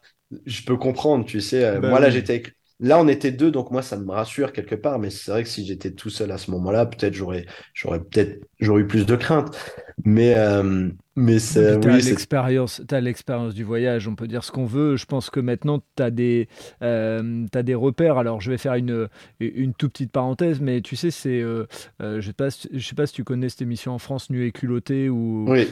je 0.46 0.62
peux 0.62 0.76
comprendre, 0.76 1.24
tu 1.24 1.40
sais, 1.40 1.64
euh, 1.64 1.80
bah 1.80 1.88
moi 1.90 2.00
là, 2.00 2.10
j'étais 2.10 2.42
Là, 2.80 3.00
on 3.00 3.08
était 3.08 3.32
deux, 3.32 3.50
donc 3.50 3.72
moi, 3.72 3.82
ça 3.82 3.96
me 3.96 4.10
rassure 4.10 4.52
quelque 4.52 4.76
part. 4.76 5.00
Mais 5.00 5.10
c'est 5.10 5.32
vrai 5.32 5.42
que 5.42 5.48
si 5.48 5.66
j'étais 5.66 5.90
tout 5.90 6.10
seul 6.10 6.30
à 6.30 6.38
ce 6.38 6.50
moment-là, 6.52 6.86
peut-être 6.86 7.12
j'aurais, 7.12 7.44
j'aurais 7.74 7.98
peut-être, 7.98 8.46
j'aurais 8.60 8.82
eu 8.82 8.86
plus 8.86 9.04
de 9.04 9.16
crainte. 9.16 9.56
Mais, 10.04 10.36
euh, 10.36 10.88
mais 11.18 11.38
c'est. 11.38 11.84
As 11.86 12.08
l'expérience, 12.08 12.82
as 12.90 13.00
l'expérience 13.00 13.54
du 13.54 13.64
voyage. 13.64 14.08
On 14.08 14.14
peut 14.14 14.28
dire 14.28 14.44
ce 14.44 14.52
qu'on 14.52 14.64
veut. 14.64 14.96
Je 14.96 15.04
pense 15.04 15.30
que 15.30 15.40
maintenant, 15.40 15.80
tu 15.96 16.02
as 16.02 16.10
des, 16.10 16.48
euh, 16.82 17.46
as 17.54 17.62
des 17.62 17.74
repères. 17.74 18.18
Alors, 18.18 18.40
je 18.40 18.50
vais 18.50 18.58
faire 18.58 18.74
une, 18.74 19.08
une 19.40 19.74
toute 19.74 19.92
petite 19.92 20.12
parenthèse, 20.12 20.60
mais 20.60 20.80
tu 20.80 20.96
sais, 20.96 21.10
c'est, 21.10 21.40
euh, 21.40 21.66
je 22.00 22.20
sais 22.20 22.32
pas, 22.32 22.48
je 22.48 22.78
sais 22.78 22.94
pas 22.94 23.06
si 23.06 23.12
tu 23.14 23.24
connais 23.24 23.48
cette 23.48 23.62
émission 23.62 23.92
en 23.92 23.98
France, 23.98 24.30
Nu 24.30 24.46
et 24.46 24.52
culotté, 24.52 25.08
ou, 25.08 25.46
oui. 25.48 25.66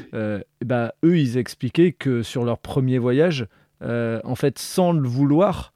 bah, 0.65 0.95
eux, 1.05 1.19
ils 1.19 1.39
expliquaient 1.39 1.93
que 1.93 2.23
sur 2.23 2.45
leur 2.45 2.59
premier 2.59 2.99
voyage, 2.99 3.47
en 3.83 4.35
fait, 4.35 4.59
sans 4.59 4.93
le 4.93 5.09
vouloir 5.09 5.73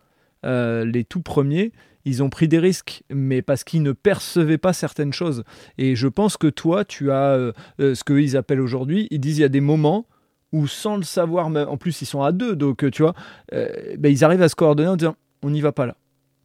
euh, 0.46 0.86
les 0.86 1.04
tout 1.04 1.20
premiers, 1.20 1.70
ils 2.04 2.22
ont 2.22 2.30
pris 2.30 2.48
des 2.48 2.58
risques, 2.58 3.02
mais 3.10 3.42
parce 3.42 3.64
qu'ils 3.64 3.82
ne 3.82 3.92
percevaient 3.92 4.58
pas 4.58 4.72
certaines 4.72 5.12
choses. 5.12 5.44
Et 5.78 5.96
je 5.96 6.08
pense 6.08 6.36
que 6.36 6.46
toi, 6.46 6.84
tu 6.84 7.10
as 7.10 7.32
euh, 7.32 7.52
euh, 7.80 7.94
ce 7.94 8.04
qu'ils 8.04 8.36
appellent 8.36 8.60
aujourd'hui, 8.60 9.08
ils 9.10 9.20
disent 9.20 9.38
il 9.38 9.42
y 9.42 9.44
a 9.44 9.48
des 9.48 9.60
moments 9.60 10.06
où 10.52 10.66
sans 10.66 10.96
le 10.96 11.04
savoir, 11.04 11.46
en 11.46 11.76
plus 11.76 12.02
ils 12.02 12.06
sont 12.06 12.22
à 12.22 12.32
deux, 12.32 12.56
donc 12.56 12.90
tu 12.90 13.02
vois, 13.02 13.14
ben, 13.52 14.10
ils 14.10 14.24
arrivent 14.24 14.42
à 14.42 14.48
se 14.48 14.56
coordonner 14.56 14.88
en 14.88 14.96
disant 14.96 15.14
on 15.44 15.50
n'y 15.50 15.60
va 15.60 15.70
pas 15.70 15.86
là. 15.86 15.94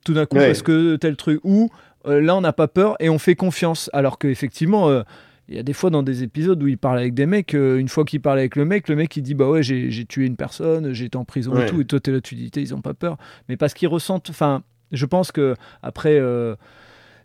Tout 0.05 0.13
d'un 0.13 0.27
coup, 0.27 0.35
parce 0.35 0.61
que 0.61 0.95
tel 0.97 1.15
truc, 1.15 1.39
ou 1.43 1.71
là 2.05 2.35
on 2.35 2.41
n'a 2.41 2.53
pas 2.53 2.67
peur 2.67 2.95
et 2.99 3.09
on 3.09 3.17
fait 3.17 3.33
confiance, 3.33 3.89
alors 3.93 4.19
qu'effectivement 4.19 5.03
il 5.47 5.55
y 5.55 5.59
a 5.59 5.63
des 5.63 5.73
fois 5.73 5.89
dans 5.89 6.03
des 6.03 6.23
épisodes 6.23 6.61
où 6.61 6.67
il 6.67 6.77
parle 6.77 6.97
avec 6.97 7.13
des 7.13 7.25
mecs, 7.25 7.53
euh, 7.53 7.77
une 7.77 7.87
fois 7.87 8.03
qu'il 8.03 8.21
parle 8.21 8.39
avec 8.39 8.55
le 8.55 8.65
mec, 8.65 8.89
le 8.89 8.95
mec 8.95 9.15
il 9.15 9.21
dit 9.21 9.35
bah 9.35 9.47
ouais 9.47 9.61
j'ai 9.61 10.05
tué 10.05 10.25
une 10.25 10.35
personne, 10.35 10.93
j'ai 10.93 11.05
été 11.05 11.17
en 11.17 11.25
prison 11.25 11.57
et 11.59 11.65
tout, 11.67 11.81
et 11.81 11.85
toi 11.85 11.99
t'es 11.99 12.11
là 12.11 12.21
tu 12.21 12.35
dis 12.35 12.49
ils 12.55 12.73
ont 12.73 12.81
pas 12.81 12.93
peur, 12.93 13.17
mais 13.47 13.57
parce 13.57 13.73
qu'ils 13.73 13.87
ressentent, 13.87 14.29
enfin 14.29 14.63
je 14.95 15.05
pense 15.05 15.31
que 15.31 15.55
après 15.83 16.17
euh, 16.19 16.55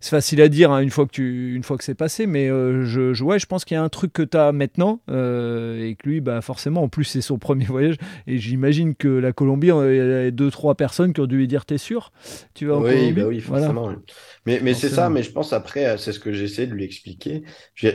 c'est 0.00 0.10
facile 0.10 0.40
à 0.42 0.48
dire 0.48 0.70
hein, 0.72 0.80
une 0.80 0.90
fois 0.90 1.06
que 1.06 1.12
tu 1.12 1.54
une 1.54 1.62
fois 1.62 1.76
que 1.78 1.84
c'est 1.84 1.94
passé 1.94 2.26
mais 2.26 2.48
euh, 2.48 2.84
je, 2.86 3.12
je, 3.14 3.24
ouais, 3.24 3.38
je 3.38 3.46
pense 3.46 3.64
qu'il 3.66 3.74
y 3.74 3.78
a 3.78 3.82
un 3.82 3.88
truc 3.90 4.12
que 4.12 4.22
tu 4.22 4.36
as 4.36 4.52
maintenant 4.52 5.00
euh, 5.10 5.86
et 5.86 5.94
que 5.96 6.08
lui 6.08 6.20
bah 6.20 6.40
forcément 6.40 6.82
en 6.82 6.88
plus 6.88 7.04
c'est 7.04 7.20
son 7.20 7.38
premier 7.40 7.66
voyage 7.66 7.96
et 8.26 8.38
j'imagine 8.38 8.94
que 8.94 9.08
la 9.08 9.32
Colombie 9.32 9.68
il 9.68 9.96
y 9.96 10.00
a 10.00 10.30
deux 10.30 10.50
trois 10.50 10.74
personnes 10.74 11.12
qui 11.12 11.20
ont 11.20 11.26
dû 11.26 11.36
lui 11.36 11.48
dire 11.48 11.66
t'es 11.66 11.78
sûr? 11.78 12.12
Tu 12.54 12.66
vas 12.66 12.76
en 12.76 12.82
oui, 12.82 12.84
Colombie? 12.84 13.22
bah 13.22 13.26
oui 13.26 13.40
forcément 13.40 13.92
mais, 14.46 14.60
mais 14.62 14.74
c'est 14.74 14.88
ça 14.88 15.10
mais 15.10 15.22
je 15.22 15.32
pense 15.32 15.52
après 15.52 15.98
c'est 15.98 16.12
ce 16.12 16.20
que 16.20 16.32
j'essaie 16.32 16.66
de 16.66 16.72
lui 16.74 16.84
expliquer. 16.84 17.42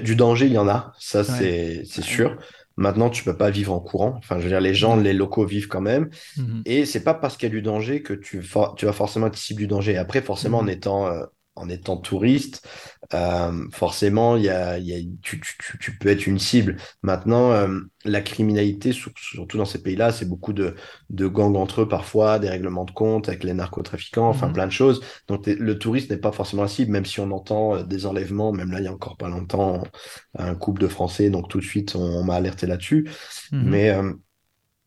Du 0.03 0.15
danger 0.15 0.47
il 0.47 0.53
y 0.53 0.57
en 0.57 0.67
a 0.67 0.93
ça 0.99 1.23
c'est 1.23 1.83
sûr 1.85 2.37
Maintenant, 2.77 3.09
tu 3.09 3.23
peux 3.23 3.37
pas 3.37 3.49
vivre 3.49 3.73
en 3.73 3.79
courant. 3.79 4.15
Enfin, 4.17 4.37
je 4.37 4.43
veux 4.43 4.49
dire, 4.49 4.59
les 4.59 4.73
gens, 4.73 4.97
les 4.97 5.13
locaux 5.13 5.45
vivent 5.45 5.67
quand 5.67 5.81
même. 5.81 6.09
Mhm. 6.37 6.61
Et 6.65 6.85
c'est 6.85 7.03
pas 7.03 7.13
parce 7.13 7.37
qu'il 7.37 7.47
y 7.47 7.51
a 7.51 7.55
du 7.55 7.61
danger 7.61 8.01
que 8.01 8.13
tu, 8.13 8.41
tu 8.77 8.85
vas 8.85 8.93
forcément 8.93 9.27
être 9.27 9.37
cible 9.37 9.59
du 9.59 9.67
danger. 9.67 9.97
Après, 9.97 10.21
forcément, 10.21 10.59
en 10.59 10.63
mhm. 10.63 10.69
étant 10.69 11.09
en 11.55 11.69
étant 11.69 11.97
touriste, 11.97 12.67
euh, 13.13 13.67
forcément, 13.71 14.35
y 14.35 14.49
a, 14.49 14.77
y 14.77 14.93
a, 14.93 14.97
tu, 15.21 15.39
tu, 15.39 15.77
tu, 15.79 15.97
peux 15.97 16.09
être 16.09 16.27
une 16.27 16.39
cible. 16.39 16.77
Maintenant, 17.01 17.51
euh, 17.51 17.79
la 18.03 18.21
criminalité, 18.21 18.91
surtout 18.91 19.57
dans 19.57 19.65
ces 19.65 19.81
pays-là, 19.81 20.11
c'est 20.11 20.27
beaucoup 20.27 20.53
de, 20.53 20.75
de 21.09 21.27
gangs 21.27 21.55
entre 21.55 21.81
eux 21.81 21.87
parfois, 21.87 22.39
des 22.39 22.49
règlements 22.49 22.83
de 22.83 22.91
compte 22.91 23.29
avec 23.29 23.43
les 23.43 23.53
narcotrafiquants, 23.53 24.27
enfin 24.27 24.47
mhm. 24.47 24.53
plein 24.53 24.67
de 24.67 24.71
choses. 24.71 25.01
Donc 25.27 25.47
le 25.47 25.79
touriste 25.79 26.09
n'est 26.09 26.17
pas 26.17 26.31
forcément 26.31 26.63
la 26.63 26.67
cible, 26.67 26.91
même 26.91 27.05
si 27.05 27.19
on 27.19 27.31
entend 27.31 27.75
euh, 27.75 27.83
des 27.83 28.05
enlèvements, 28.05 28.51
même 28.51 28.71
là, 28.71 28.79
il 28.79 28.85
y 28.85 28.87
a 28.87 28.93
encore 28.93 29.17
pas 29.17 29.29
longtemps, 29.29 29.83
un 30.37 30.55
couple 30.55 30.81
de 30.81 30.87
Français, 30.87 31.29
donc 31.29 31.47
tout 31.47 31.59
de 31.59 31.65
suite, 31.65 31.95
on, 31.95 32.23
m'a 32.23 32.35
alerté 32.35 32.67
là-dessus. 32.67 33.09
Mhm. 33.51 33.69
Mais 33.69 33.89
euh, 33.91 34.13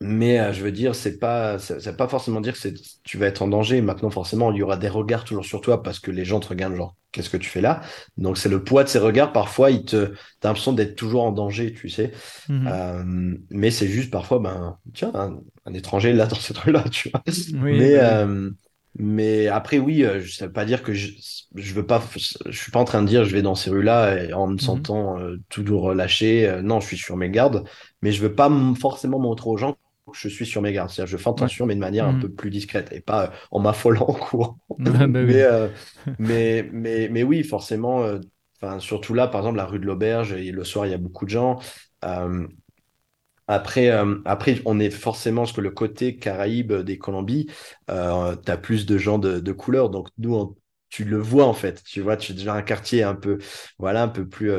mais 0.01 0.39
euh, 0.39 0.53
je 0.53 0.63
veux 0.63 0.71
dire, 0.71 0.95
c'est 0.95 1.19
pas, 1.19 1.59
ça, 1.59 1.81
ça 1.81 1.91
veut 1.91 1.97
pas 1.97 2.07
forcément 2.07 2.41
dire 2.41 2.59
que 2.59 2.69
tu 3.03 3.19
vas 3.19 3.27
être 3.27 3.43
en 3.43 3.49
danger. 3.49 3.81
Maintenant, 3.81 4.11
forcément, 4.11 4.53
il 4.53 4.59
y 4.59 4.63
aura 4.63 4.77
des 4.77 4.89
regards 4.89 5.25
toujours 5.25 5.45
sur 5.45 5.61
toi 5.61 5.83
parce 5.83 5.99
que 5.99 6.13
les 6.13 6.25
gens 6.25 6.39
te 6.39 6.49
regardent 6.49 6.77
genre, 6.77 6.95
qu'est-ce 7.11 7.31
que 7.31 7.37
tu 7.37 7.51
fais 7.51 7.61
là? 7.61 7.81
Donc, 8.17 8.39
c'est 8.39 8.49
le 8.49 8.63
poids 8.63 8.85
de 8.85 8.89
ces 8.89 9.01
regards. 9.01 9.33
Parfois, 9.33 9.73
il 9.73 9.85
te, 9.85 10.13
t'as 10.41 10.51
l'impression 10.51 10.73
d'être 10.73 10.95
toujours 10.95 11.25
en 11.25 11.33
danger, 11.33 11.73
tu 11.73 11.89
sais. 11.89 12.13
Mhm. 12.49 12.69
Euh, 12.71 13.35
mais 13.51 13.73
c'est 13.73 13.89
juste 13.89 14.13
parfois, 14.13 14.39
ben, 14.39 14.79
tiens, 14.95 15.13
un, 15.15 15.75
étranger 15.75 16.13
là 16.13 16.27
dans 16.27 16.37
ce 16.37 16.53
truc-là, 16.53 16.85
tu 16.91 17.11
vois. 17.11 17.23
mais, 17.55 17.97
bah 17.97 18.19
euh, 18.19 18.51
mais 19.01 19.49
après, 19.49 19.79
oui, 19.79 20.05
euh, 20.05 20.25
ça 20.25 20.47
veut 20.47 20.53
pas 20.53 20.65
dire 20.65 20.85
que 20.85 20.95
je, 20.95 21.13
je 21.57 21.75
veux 21.75 21.87
pas, 21.87 22.03
je 22.47 22.57
suis 22.57 22.71
pas 22.71 22.79
en 22.81 22.85
train 22.85 23.03
de 23.03 23.09
dire 23.09 23.25
je 23.25 23.35
vais 23.35 23.43
dans 23.43 23.55
ces 23.55 23.71
rues-là 23.71 24.35
en 24.35 24.47
me 24.47 24.53
mhm. 24.53 24.61
sentant 24.61 25.19
euh, 25.19 25.39
toujours 25.49 25.83
relâché. 25.83 26.61
non, 26.63 26.79
je 26.79 26.87
suis 26.87 26.97
sur 26.97 27.17
mes 27.17 27.31
gardes, 27.31 27.65
mais 28.01 28.13
je 28.13 28.23
veux 28.23 28.35
pas 28.35 28.49
forcément 28.79 29.19
montrer 29.19 29.51
aux 29.51 29.57
gens 29.57 29.77
je 30.15 30.29
suis 30.29 30.47
sur 30.47 30.63
mes 30.63 30.73
gardes. 30.73 30.91
C'est-à-dire, 30.91 31.13
je 31.13 31.23
fais 31.23 31.31
attention, 31.31 31.67
mais 31.67 31.75
de 31.75 31.81
manière 31.81 32.07
un 32.07 32.13
mm. 32.13 32.21
peu 32.21 32.29
plus 32.31 32.51
discrète 32.51 32.93
et 32.93 33.01
pas 33.01 33.25
euh, 33.25 33.29
en 33.51 33.61
m'affolant 33.61 34.07
en 34.07 34.15
courant. 34.15 34.59
Bah 34.79 35.07
euh, 35.15 35.69
mais, 36.19 36.69
mais, 36.73 37.09
mais, 37.11 37.23
oui, 37.23 37.43
forcément, 37.43 38.05
euh, 38.05 38.21
enfin 38.61 38.79
surtout 38.79 39.13
là, 39.13 39.27
par 39.27 39.41
exemple, 39.41 39.57
la 39.57 39.67
rue 39.67 39.81
de 39.81 39.87
l'Auberge, 39.87 40.33
et 40.33 40.53
le 40.53 40.65
soir, 40.65 40.87
il 40.87 40.91
y 40.91 40.95
a 40.95 40.99
beaucoup 40.99 41.25
de 41.25 41.31
gens. 41.31 41.59
après, 43.49 43.91
après, 44.25 44.61
on 44.67 44.79
est 44.79 44.91
forcément, 44.91 45.43
parce 45.43 45.53
que 45.53 45.61
le 45.61 45.71
côté 45.71 46.17
Caraïbe 46.17 46.73
des 46.73 46.99
Colombies, 46.99 47.47
tu 47.89 47.93
as 47.93 48.57
plus 48.57 48.87
de 48.87 48.99
gens 48.99 49.19
de, 49.19 49.41
de 49.41 49.53
couleur. 49.53 49.91
Donc, 49.91 50.09
nous, 50.19 50.57
tu 50.91 51.05
le 51.05 51.19
vois 51.19 51.47
en 51.47 51.55
fait. 51.55 51.83
Tu 51.85 52.01
vois, 52.01 52.17
tu 52.17 52.33
es 52.33 52.35
déjà 52.35 52.55
un 52.55 52.63
quartier 52.63 53.03
un 53.03 53.15
peu, 53.15 53.39
voilà, 53.79 54.03
un 54.03 54.09
peu 54.09 54.27
plus 54.29 54.53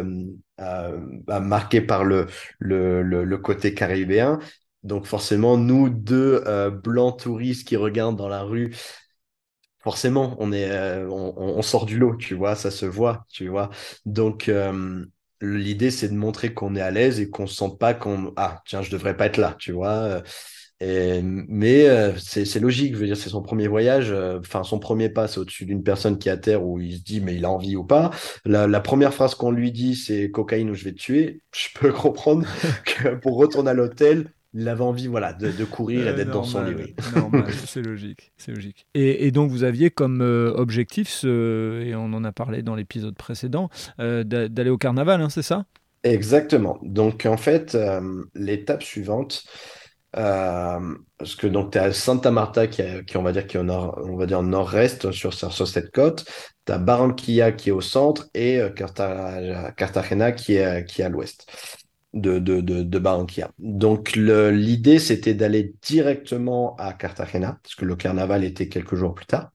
bah, 0.57 1.39
marqué 1.39 1.81
par 1.81 2.03
le, 2.03 2.27
le, 2.59 3.01
le, 3.01 3.23
le, 3.23 3.37
côté 3.37 3.73
caribéen. 3.73 4.39
Donc 4.83 5.05
forcément, 5.05 5.57
nous 5.57 5.89
deux 5.89 6.43
euh, 6.48 6.69
blancs 6.69 7.19
touristes 7.19 7.67
qui 7.67 7.75
regardent 7.75 8.17
dans 8.17 8.29
la 8.29 8.43
rue, 8.43 8.74
forcément, 9.79 10.36
on 10.39 10.51
est, 10.51 10.69
euh, 10.71 11.07
on, 11.09 11.62
sort 11.62 11.86
du 11.86 11.98
lot, 11.98 12.15
tu 12.15 12.36
vois, 12.36 12.55
ça 12.55 12.71
se 12.71 12.86
voit, 12.86 13.25
tu 13.29 13.48
vois. 13.50 13.69
Donc 14.05 14.50
euh, 14.50 15.05
l'idée, 15.41 15.91
c'est 15.91 16.09
de 16.09 16.15
montrer 16.15 16.53
qu'on 16.53 16.75
est 16.75 16.81
à 16.81 16.91
l'aise 16.91 17.19
et 17.19 17.29
qu'on 17.29 17.48
se 17.48 17.55
sent 17.55 17.71
pas 17.79 17.93
qu'on, 17.93 18.33
ah 18.38 18.62
tiens, 18.65 18.81
je 18.81 18.91
devrais 18.91 19.17
pas 19.17 19.25
être 19.25 19.38
là, 19.38 19.55
tu 19.59 19.71
vois. 19.71 20.21
Mais 20.81 22.15
c'est 22.17 22.59
logique, 22.59 22.93
je 22.93 23.00
veux 23.00 23.05
dire, 23.05 23.17
c'est 23.17 23.29
son 23.29 23.41
premier 23.41 23.67
voyage, 23.67 24.13
enfin 24.39 24.63
son 24.63 24.79
premier 24.79 25.09
pas, 25.09 25.27
c'est 25.27 25.39
au-dessus 25.39 25.65
d'une 25.65 25.83
personne 25.83 26.17
qui 26.17 26.29
est 26.29 26.31
à 26.31 26.38
terre 26.38 26.63
où 26.63 26.79
il 26.79 26.98
se 26.98 27.01
dit 27.03 27.19
mais 27.19 27.36
il 27.36 27.43
a 27.45 27.50
envie 27.50 27.75
ou 27.75 27.83
pas. 27.83 28.12
La, 28.45 28.65
la 28.67 28.79
première 28.79 29.13
phrase 29.13 29.36
qu'on 29.36 29.51
lui 29.51 29.71
dit, 29.74 29.95
c'est 29.95 30.31
cocaïne 30.31 30.69
ou 30.69 30.75
je 30.75 30.86
vais 30.86 30.93
te 30.93 31.00
tuer. 31.00 31.41
Je 31.53 31.67
peux 31.75 31.91
comprendre 31.93 32.48
pour 33.21 33.38
retourner 33.38 33.71
à 33.71 33.74
l'hôtel, 33.74 34.31
il 34.53 34.67
avait 34.67 34.83
envie 34.83 35.07
voilà, 35.07 35.33
de, 35.33 35.63
courir 35.65 36.07
et 36.07 36.13
d'être 36.13 36.31
dans 36.31 36.43
son 36.43 36.63
lit. 36.63 36.95
c'est 37.65 37.81
logique, 37.81 38.31
c'est 38.37 38.51
logique. 38.51 38.87
Et, 38.93 39.31
donc 39.31 39.51
vous 39.51 39.63
aviez 39.63 39.89
comme 39.89 40.21
euh, 40.21 40.51
objectif, 40.55 41.23
et 41.23 41.93
on 41.95 42.13
en 42.13 42.23
a 42.23 42.31
parlé 42.31 42.63
dans 42.63 42.75
l'épisode 42.75 43.15
précédent, 43.15 43.69
euh, 43.99 44.23
d'aller 44.23 44.69
au 44.69 44.77
carnaval, 44.77 45.21
hein, 45.21 45.29
c'est 45.29 45.43
ça? 45.43 45.65
Exactement. 46.03 46.79
Donc 46.81 47.25
en 47.25 47.37
fait, 47.37 47.75
euh, 47.75 48.23
l'étape 48.33 48.83
suivante, 48.83 49.43
parce 50.11 51.35
que 51.37 51.45
donc 51.45 51.71
tu 51.71 51.77
es 51.77 51.81
à 51.81 51.93
Santa 51.93 52.31
Marta 52.31 52.65
qui, 52.65 52.81
qui, 53.05 53.17
on 53.17 53.21
va 53.21 53.31
dire 53.31 53.45
qui 53.45 53.57
est 53.57 53.59
au 53.59 53.63
nord, 53.63 53.99
on 54.03 54.15
va 54.15 54.25
dire 54.25 54.41
nord-est 54.41 55.11
sur, 55.11 55.33
sur 55.33 55.67
cette 55.67 55.91
côte, 55.91 56.25
tu 56.65 56.71
as 56.71 56.79
Barranquilla 56.79 57.51
qui 57.51 57.69
est 57.69 57.71
au 57.71 57.81
centre 57.81 58.27
et 58.33 58.59
Cartagena 59.77 60.31
qui 60.31 60.55
est, 60.55 60.85
qui 60.85 61.03
est 61.03 61.05
à 61.05 61.09
l'ouest 61.09 61.45
de, 62.13 62.39
de, 62.39 62.61
de, 62.61 62.83
de 62.83 62.99
Barranquilla. 62.99 63.51
Donc 63.59 64.15
l'idée, 64.15 64.99
c'était 64.99 65.33
d'aller 65.33 65.75
directement 65.81 66.75
à 66.77 66.93
Cartagena, 66.93 67.59
parce 67.63 67.75
que 67.75 67.85
le 67.85 67.95
carnaval 67.95 68.43
était 68.43 68.67
quelques 68.67 68.95
jours 68.95 69.13
plus 69.13 69.25
tard. 69.25 69.51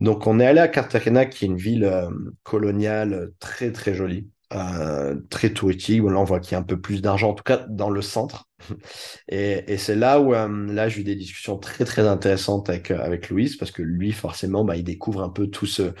Donc 0.00 0.26
on 0.26 0.38
est 0.38 0.46
allé 0.46 0.60
à 0.60 0.68
Cartagena, 0.68 1.26
qui 1.26 1.44
est 1.44 1.48
une 1.48 1.56
ville 1.56 1.84
euh, 1.84 2.10
coloniale 2.42 3.32
très 3.40 3.72
très 3.72 3.94
jolie, 3.94 4.28
euh, 4.54 5.14
très 5.28 5.50
touristique. 5.52 6.00
Bon, 6.00 6.08
là, 6.08 6.18
on 6.18 6.24
voit 6.24 6.40
qu'il 6.40 6.52
y 6.52 6.54
a 6.54 6.58
un 6.58 6.62
peu 6.62 6.80
plus 6.80 7.02
d'argent, 7.02 7.30
en 7.30 7.34
tout 7.34 7.44
cas 7.44 7.66
dans 7.68 7.90
le 7.90 8.00
centre. 8.00 8.48
Et, 9.28 9.76
c'est 9.76 9.94
là 9.94 10.20
où 10.20 10.34
euh, 10.34 10.72
là 10.72 10.88
j'ai 10.88 11.02
eu 11.02 11.04
des 11.04 11.14
discussions 11.14 11.58
très 11.58 11.84
très 11.84 12.08
intéressantes 12.08 12.70
avec 12.70 12.90
euh, 12.90 12.98
avec 12.98 13.28
Louise 13.28 13.56
parce 13.56 13.70
que 13.70 13.82
lui 13.82 14.10
forcément 14.10 14.64
bah, 14.64 14.76
il 14.76 14.84
découvre 14.84 15.22
un 15.22 15.28
peu 15.28 15.48
tout 15.48 15.66
ce 15.66 15.92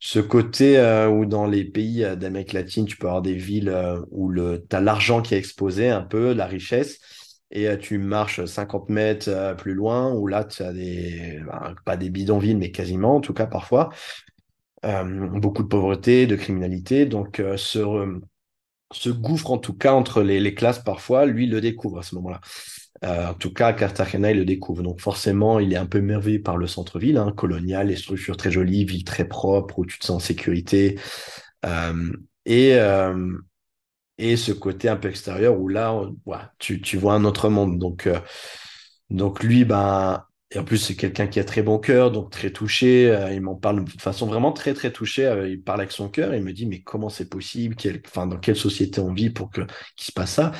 ce 0.00 0.18
côté 0.18 0.80
où 1.10 1.26
dans 1.26 1.46
les 1.46 1.64
pays 1.64 2.04
d'Amérique 2.16 2.54
latine 2.54 2.86
tu 2.86 2.96
peux 2.96 3.06
avoir 3.06 3.22
des 3.22 3.34
villes 3.34 3.72
où 4.10 4.28
le 4.30 4.64
t'as 4.68 4.80
l'argent 4.80 5.22
qui 5.22 5.34
est 5.34 5.38
exposé 5.38 5.90
un 5.90 6.02
peu 6.02 6.32
la 6.32 6.46
richesse 6.46 6.98
et 7.52 7.78
tu 7.78 7.98
marches 7.98 8.44
50 8.44 8.88
mètres 8.88 9.54
plus 9.58 9.74
loin 9.74 10.12
où 10.12 10.26
là 10.26 10.42
tu 10.42 10.64
as 10.64 10.72
des 10.72 11.40
bah, 11.46 11.72
pas 11.84 11.96
des 11.96 12.10
bidonvilles 12.10 12.56
mais 12.56 12.72
quasiment 12.72 13.14
en 13.16 13.20
tout 13.20 13.34
cas 13.34 13.46
parfois 13.46 13.90
beaucoup 14.84 15.62
de 15.62 15.68
pauvreté 15.68 16.26
de 16.26 16.34
criminalité 16.34 17.06
donc 17.06 17.40
ce 17.56 18.20
ce 18.92 19.10
gouffre 19.10 19.50
en 19.50 19.58
tout 19.58 19.74
cas 19.74 19.92
entre 19.92 20.22
les, 20.22 20.54
classes 20.54 20.78
parfois, 20.78 21.26
lui 21.26 21.46
le 21.46 21.60
découvre 21.60 21.98
à 21.98 22.02
ce 22.02 22.14
moment-là. 22.16 22.40
Euh, 23.04 23.30
en 23.30 23.34
tout 23.34 23.52
cas, 23.52 23.72
Cartagena, 23.72 24.30
il 24.30 24.38
le 24.38 24.44
découvre. 24.44 24.82
Donc 24.82 25.00
forcément, 25.00 25.58
il 25.58 25.72
est 25.72 25.76
un 25.76 25.86
peu 25.86 26.00
merveillé 26.00 26.38
par 26.38 26.56
le 26.56 26.66
centre-ville, 26.66 27.16
hein, 27.16 27.32
colonial, 27.36 27.88
les 27.88 27.96
structures 27.96 28.36
très 28.36 28.50
jolies, 28.50 28.84
ville 28.84 29.04
très 29.04 29.26
propre, 29.26 29.80
où 29.80 29.86
tu 29.86 29.98
te 29.98 30.06
sens 30.06 30.22
en 30.22 30.26
sécurité. 30.26 30.98
Euh, 31.66 32.12
et, 32.44 32.74
euh, 32.74 33.32
et 34.18 34.36
ce 34.36 34.52
côté 34.52 34.88
un 34.88 34.96
peu 34.96 35.08
extérieur 35.08 35.58
où 35.58 35.68
là, 35.68 36.00
tu, 36.58 36.80
tu 36.80 36.96
vois 36.96 37.14
un 37.14 37.24
autre 37.24 37.48
monde. 37.48 37.78
Donc, 37.78 38.08
donc 39.10 39.42
lui, 39.42 39.64
ben, 39.64 40.24
et 40.54 40.58
en 40.58 40.64
plus, 40.64 40.76
c'est 40.76 40.96
quelqu'un 40.96 41.26
qui 41.28 41.40
a 41.40 41.44
très 41.44 41.62
bon 41.62 41.78
cœur, 41.78 42.10
donc 42.10 42.30
très 42.30 42.50
touché. 42.50 43.08
Euh, 43.10 43.32
il 43.32 43.40
m'en 43.40 43.54
parle 43.54 43.84
de 43.84 43.90
façon 44.00 44.26
vraiment 44.26 44.52
très, 44.52 44.74
très 44.74 44.92
touchée. 44.92 45.24
Euh, 45.24 45.48
il 45.48 45.62
parle 45.62 45.80
avec 45.80 45.92
son 45.92 46.10
cœur. 46.10 46.34
Il 46.34 46.42
me 46.42 46.52
dit, 46.52 46.66
mais 46.66 46.82
comment 46.82 47.08
c'est 47.08 47.28
possible? 47.28 47.74
Enfin, 48.06 48.26
Dans 48.26 48.36
quelle 48.36 48.56
société 48.56 49.00
on 49.00 49.14
vit 49.14 49.30
pour 49.30 49.50
qu'il 49.50 49.64
se 49.96 50.12
passe 50.12 50.32
ça? 50.32 50.52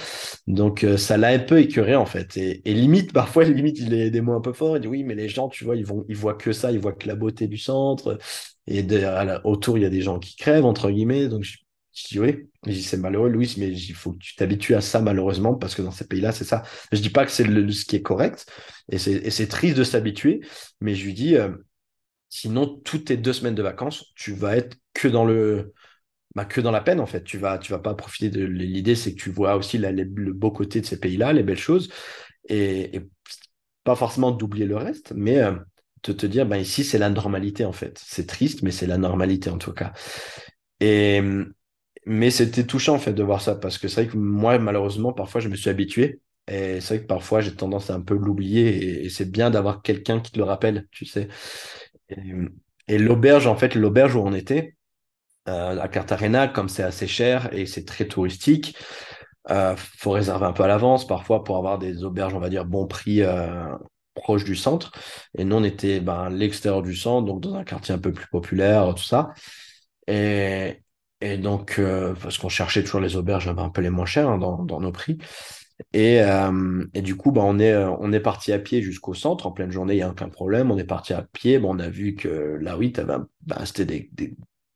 Donc, 0.47 0.83
euh, 0.85 0.97
ça 0.97 1.19
l'a 1.19 1.29
un 1.29 1.39
peu 1.39 1.61
écœuré, 1.61 1.95
en 1.95 2.07
fait. 2.07 2.37
Et, 2.39 2.63
limite, 2.73 3.13
parfois, 3.15 3.45
limite, 3.45 3.79
il 3.81 3.93
a 4.01 4.09
des 4.09 4.21
mots 4.23 4.35
un 4.35 4.41
peu 4.41 4.55
forts. 4.55 4.77
Il 4.79 4.81
dit, 4.81 4.89
oui, 4.89 5.05
mais 5.05 5.15
les 5.15 5.29
gens, 5.29 5.49
tu 5.49 5.65
vois, 5.65 5.77
ils, 5.77 5.85
vont, 5.85 6.07
ils 6.09 6.17
voient 6.17 6.35
que 6.35 6.53
ça. 6.53 6.73
Ils 6.73 6.79
voient 6.79 6.93
que 6.93 7.07
la 7.07 7.15
beauté 7.15 7.47
du 7.47 7.59
centre. 7.59 8.19
Et 8.67 8.87
autour, 9.45 9.77
il 9.77 9.83
y 9.83 9.87
a 9.87 9.91
des 9.91 10.01
gens 10.01 10.19
qui 10.19 10.37
crèvent, 10.37 10.65
entre 10.65 10.91
guillemets. 10.91 11.29
Je 11.95 12.09
dis 12.09 12.21
oui, 12.21 12.83
c'est 12.83 12.97
malheureux, 12.97 13.29
Louis, 13.29 13.55
mais 13.59 13.69
il 13.69 13.95
faut 13.95 14.13
que 14.13 14.19
tu 14.19 14.35
t'habitues 14.37 14.75
à 14.75 14.81
ça 14.81 15.01
malheureusement 15.01 15.55
parce 15.55 15.75
que 15.75 15.83
dans 15.83 15.91
ces 15.91 16.07
pays-là, 16.07 16.33
c'est 16.33 16.45
ça. 16.45 16.63
Je 16.91 17.01
dis 17.01 17.11
pas 17.11 17.25
que 17.25 17.31
c'est 17.31 17.45
ce 17.45 17.85
qui 17.85 17.97
est 17.97 18.03
correct 18.03 18.47
et 18.91 18.99
c'est 18.99 19.49
triste 19.49 19.77
de 19.77 19.85
s'habituer, 19.85 20.41
mais 20.81 20.95
je 20.95 21.05
lui 21.05 21.15
dis, 21.15 21.37
euh, 21.37 21.51
Sinon, 22.35 22.81
toutes 22.83 23.05
tes 23.09 23.19
deux 23.19 23.35
semaines 23.35 23.55
de 23.55 23.63
vacances, 23.63 24.07
tu 24.17 24.33
vas 24.33 24.57
être 24.57 24.79
que 24.95 25.07
dans 25.07 25.27
le, 25.27 25.75
bah, 26.35 26.47
que 26.47 26.63
dans 26.63 26.71
la 26.71 26.81
peine, 26.81 26.99
en 26.99 27.05
fait. 27.05 27.23
Tu 27.25 27.37
vas, 27.37 27.59
tu 27.59 27.73
vas 27.73 27.79
pas 27.79 27.95
profiter 27.95 28.31
de 28.31 28.43
l'idée, 28.43 28.95
c'est 28.95 29.15
que 29.15 29.21
tu 29.21 29.31
vois 29.31 29.55
aussi 29.55 29.77
le 29.77 30.33
beau 30.33 30.51
côté 30.51 30.81
de 30.81 30.87
ces 30.87 30.99
pays-là, 30.99 31.35
les 31.35 31.43
belles 31.43 31.59
choses, 31.59 31.93
et, 32.49 33.03
pas 33.85 33.97
forcément 33.97 34.31
d'oublier 34.31 34.65
le 34.65 34.77
reste, 34.79 35.13
mais 35.15 35.41
euh, 35.41 35.57
de 36.05 36.13
te 36.15 36.25
dire, 36.25 36.47
bah, 36.47 36.57
ici, 36.57 36.85
c'est 36.85 36.97
la 36.97 37.11
normalité, 37.11 37.67
en 37.67 37.73
fait. 37.73 38.01
C'est 38.03 38.27
triste, 38.27 38.63
mais 38.63 38.71
c'est 38.71 38.87
la 38.87 38.97
normalité, 38.97 39.51
en 39.51 39.59
tout 39.59 39.75
cas. 39.75 39.93
Et, 40.81 41.21
mais 42.07 42.31
c'était 42.31 42.65
touchant, 42.67 42.95
en 42.95 42.99
fait, 42.99 43.13
de 43.13 43.23
voir 43.23 43.41
ça, 43.41 43.55
parce 43.55 43.79
que 43.79 43.89
c'est 43.89 44.05
vrai 44.05 44.13
que 44.13 44.17
moi, 44.17 44.59
malheureusement, 44.59 45.13
parfois, 45.13 45.41
je 45.41 45.49
me 45.49 45.57
suis 45.57 45.71
habitué. 45.71 46.21
Et 46.49 46.81
c'est 46.81 46.97
vrai 46.97 47.03
que 47.03 47.07
parfois, 47.07 47.41
j'ai 47.41 47.55
tendance 47.55 47.91
à 47.91 47.95
un 47.95 48.01
peu 48.01 48.15
l'oublier, 48.17 49.05
et, 49.05 49.09
c'est 49.11 49.31
bien 49.31 49.51
d'avoir 49.51 49.83
quelqu'un 49.83 50.21
qui 50.21 50.33
te 50.33 50.39
le 50.39 50.45
rappelle, 50.45 50.89
tu 50.91 51.07
sais. 51.07 51.29
Et, 52.89 52.99
l'auberge, 52.99 53.47
en 53.47 53.57
fait, 53.57 53.75
l'auberge 53.75 54.17
où 54.17 54.21
on 54.21 54.35
était, 54.35 54.77
euh, 55.49 55.79
à 55.81 55.89
Cartagena, 55.89 56.49
comme 56.49 56.69
c'est 56.69 56.83
assez 56.83 57.07
cher 57.07 57.53
et 57.53 57.67
c'est 57.67 57.85
très 57.85 58.07
touristique, 58.07 58.77
euh, 59.51 59.75
faut 59.77 60.13
réserver 60.13 60.47
un 60.47 60.53
peu 60.53 60.63
à 60.63 60.69
l'avance 60.69 61.07
parfois 61.07 61.43
pour 61.45 61.57
avoir 61.57 61.79
des 61.79 62.05
auberges, 62.05 62.35
on 62.35 62.39
va 62.39 62.49
dire, 62.49 62.65
bon 62.65 62.87
prix 62.87 63.23
euh, 63.23 63.75
proche 64.15 64.45
du 64.45 64.57
centre. 64.57 64.93
Et 65.37 65.45
nous, 65.45 65.57
on 65.57 65.65
était 65.65 66.01
ben, 66.01 66.25
à 66.25 66.31
l'extérieur 66.31 66.83
du 66.83 66.95
centre, 66.97 67.27
donc 67.27 67.41
dans 67.43 67.55
un 67.55 67.65
quartier 67.65 67.95
un 67.95 67.99
peu 67.99 68.13
plus 68.13 68.29
populaire, 68.29 68.95
tout 68.95 69.03
ça. 69.05 69.33
Et, 70.07 70.82
et 71.23 71.39
donc, 71.39 71.77
euh, 71.79 72.15
parce 72.21 72.37
qu'on 72.37 72.49
cherchait 72.49 72.83
toujours 72.83 73.01
les 73.01 73.17
auberges 73.17 73.49
un 73.49 73.69
peu 73.69 73.81
les 73.81 73.91
moins 73.91 74.07
chères 74.07 74.29
hein, 74.29 74.39
dans, 74.39 74.65
dans, 74.65 74.81
nos 74.81 74.93
prix. 74.93 75.19
Et, 75.93 76.21
euh, 76.23 76.85
et, 76.95 77.03
du 77.03 77.17
coup, 77.17 77.33
bah, 77.33 77.43
on 77.45 77.59
est, 77.59 77.75
on 77.77 78.13
est 78.13 78.21
parti 78.21 78.53
à 78.53 78.59
pied 78.59 78.83
jusqu'au 78.83 79.15
centre. 79.15 79.47
En 79.47 79.53
pleine 79.53 79.71
journée, 79.71 79.95
il 79.95 79.99
n'y 79.99 80.03
a 80.03 80.11
aucun 80.11 80.29
problème. 80.29 80.71
On 80.71 80.79
est 80.79 80.85
parti 80.85 81.13
à 81.13 81.23
pied. 81.23 81.59
Bon, 81.59 81.77
on 81.77 81.79
a 81.79 81.89
vu 81.89 82.15
que 82.15 82.59
là, 82.61 82.77
oui, 82.77 82.93
bah, 83.47 83.63
c'était 83.65 83.85
des, 83.85 84.11
des, 84.13 84.35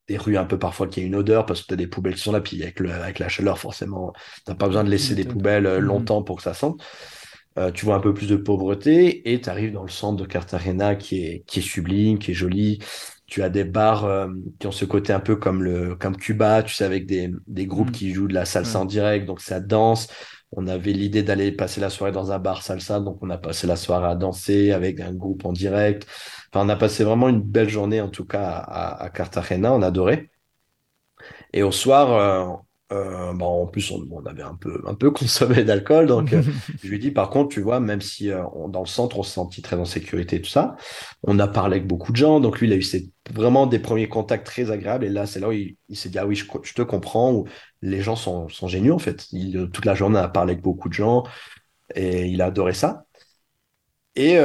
des 0.09 0.17
rues 0.17 0.37
un 0.37 0.45
peu 0.45 0.59
parfois 0.59 0.87
qui 0.87 1.01
a 1.01 1.03
une 1.03 1.17
odeur 1.17 1.47
parce 1.47 1.63
que 1.63 1.67
tu 1.67 1.75
as 1.75 1.77
des 1.77 1.87
poubelles 1.87 2.15
qui 2.15 2.23
sont 2.23 2.33
là, 2.33 2.41
puis 2.41 2.63
avec, 2.63 2.81
le, 2.81 2.93
avec 2.93 3.19
la 3.19 3.29
chaleur, 3.29 3.59
forcément, 3.59 4.13
tu 4.47 4.55
pas 4.55 4.67
besoin 4.67 4.85
de 4.85 4.91
laisser 4.91 5.15
des 5.15 5.25
poubelles 5.25 5.67
euh, 5.67 5.81
mhm. 5.81 5.87
longtemps 5.87 6.23
pour 6.23 6.37
que 6.37 6.43
ça 6.43 6.55
sente. 6.55 6.83
Euh, 7.59 7.73
tu 7.73 7.87
vois 7.87 7.95
un 7.95 8.01
peu 8.01 8.13
plus 8.13 8.29
de 8.29 8.37
pauvreté 8.37 9.33
et 9.33 9.41
tu 9.41 9.49
arrives 9.49 9.73
dans 9.73 9.83
le 9.83 9.89
centre 9.89 10.19
de 10.23 10.27
Cartagena 10.27 10.95
qui 10.95 11.25
est, 11.25 11.45
qui 11.47 11.61
est 11.61 11.63
sublime, 11.63 12.19
qui 12.19 12.33
est 12.33 12.35
joli. 12.35 12.81
Tu 13.27 13.43
as 13.43 13.49
des 13.49 13.65
bars 13.65 14.05
euh, 14.05 14.29
qui 14.59 14.67
ont 14.67 14.73
ce 14.73 14.85
côté 14.85 15.13
un 15.13 15.21
peu 15.21 15.37
comme, 15.37 15.63
le, 15.63 15.97
comme 15.97 16.17
Cuba, 16.17 16.63
tu 16.63 16.75
sais, 16.75 16.85
avec 16.85 17.07
des, 17.07 17.33
des 17.47 17.67
groupes 17.67 17.89
mhm. 17.89 17.93
qui 17.93 18.13
jouent 18.13 18.29
de 18.29 18.35
la 18.35 18.45
salsa 18.45 18.79
en 18.81 18.85
direct, 18.85 19.27
donc 19.27 19.41
ça 19.41 19.61
danse. 19.61 20.09
On 20.53 20.69
avait 20.69 20.93
l'idée 20.93 21.23
d'aller 21.23 21.51
passer 21.53 21.81
la 21.81 21.91
soirée 21.91 22.13
dans 22.13 22.31
un 22.33 22.39
bar 22.39 22.63
salsa, 22.63 23.01
donc 23.01 23.19
on 23.23 23.31
a 23.31 23.39
passé 23.39 23.67
la 23.67 23.77
soirée 23.77 24.07
à 24.09 24.15
danser 24.15 24.73
avec 24.73 25.01
un 25.01 25.13
groupe 25.13 25.45
en 25.45 25.53
direct. 25.53 26.07
Enfin, 26.53 26.65
on 26.65 26.69
a 26.69 26.77
passé 26.77 27.05
vraiment 27.05 27.29
une 27.29 27.43
belle 27.43 27.69
journée, 27.69 28.01
en 28.01 28.09
tout 28.11 28.25
cas, 28.25 28.49
à, 28.49 29.03
à 29.05 29.11
Cartagena, 29.11 29.73
on 29.75 29.83
adorait. 29.83 30.31
Et 31.53 31.63
au 31.63 31.73
soir, 31.73 32.13
euh, 32.13 32.57
euh, 32.93 33.33
bon, 33.33 33.65
en 33.65 33.67
plus, 33.67 33.91
on, 33.91 34.25
avait 34.27 34.43
un 34.43 34.55
peu, 34.55 34.83
un 34.87 34.95
peu 34.95 35.11
consommé 35.13 35.65
d'alcool. 35.65 36.07
Donc, 36.07 36.33
euh, 36.33 36.43
je 36.83 36.89
lui 36.89 36.99
dis, 36.99 37.11
par 37.11 37.31
contre, 37.31 37.49
tu 37.49 37.61
vois, 37.61 37.81
même 37.81 38.01
si 38.01 38.31
euh, 38.31 38.43
dans 38.69 38.81
le 38.81 38.87
centre, 38.87 39.19
on 39.19 39.23
se 39.23 39.33
sentit 39.33 39.63
très 39.63 39.77
en 39.77 39.85
sécurité, 39.85 40.41
tout 40.41 40.51
ça, 40.51 40.77
on 41.23 41.39
a 41.39 41.49
parlé 41.49 41.77
avec 41.77 41.87
beaucoup 41.89 42.13
de 42.13 42.17
gens. 42.17 42.41
Donc, 42.41 42.61
lui, 42.61 42.69
il 42.69 42.73
a 42.73 42.77
eu 42.77 42.85
vraiment 43.33 43.67
des 43.67 43.79
premiers 43.79 44.09
contacts 44.09 44.47
très 44.47 44.71
agréables. 44.71 45.05
Et 45.05 45.09
là, 45.09 45.27
c'est 45.27 45.41
là 45.41 45.49
où 45.49 45.53
il, 45.53 45.77
s'est 45.95 46.09
dit, 46.09 46.19
ah 46.19 46.27
oui, 46.27 46.37
je, 46.37 46.75
te 46.75 46.83
comprends. 46.83 47.33
Où 47.33 47.47
les 47.83 48.01
gens 48.03 48.17
sont, 48.17 48.49
sont 48.49 48.69
géniaux, 48.69 48.95
en 48.95 49.01
fait. 49.01 49.27
Il, 49.33 49.69
toute 49.73 49.85
la 49.85 49.95
journée, 49.95 50.19
a 50.19 50.29
parlé 50.29 50.53
avec 50.53 50.63
beaucoup 50.63 50.89
de 50.89 50.95
gens 50.95 51.25
et 51.95 52.27
il 52.27 52.41
a 52.43 52.47
adoré 52.47 52.73
ça. 52.73 53.05
Et 54.15 54.39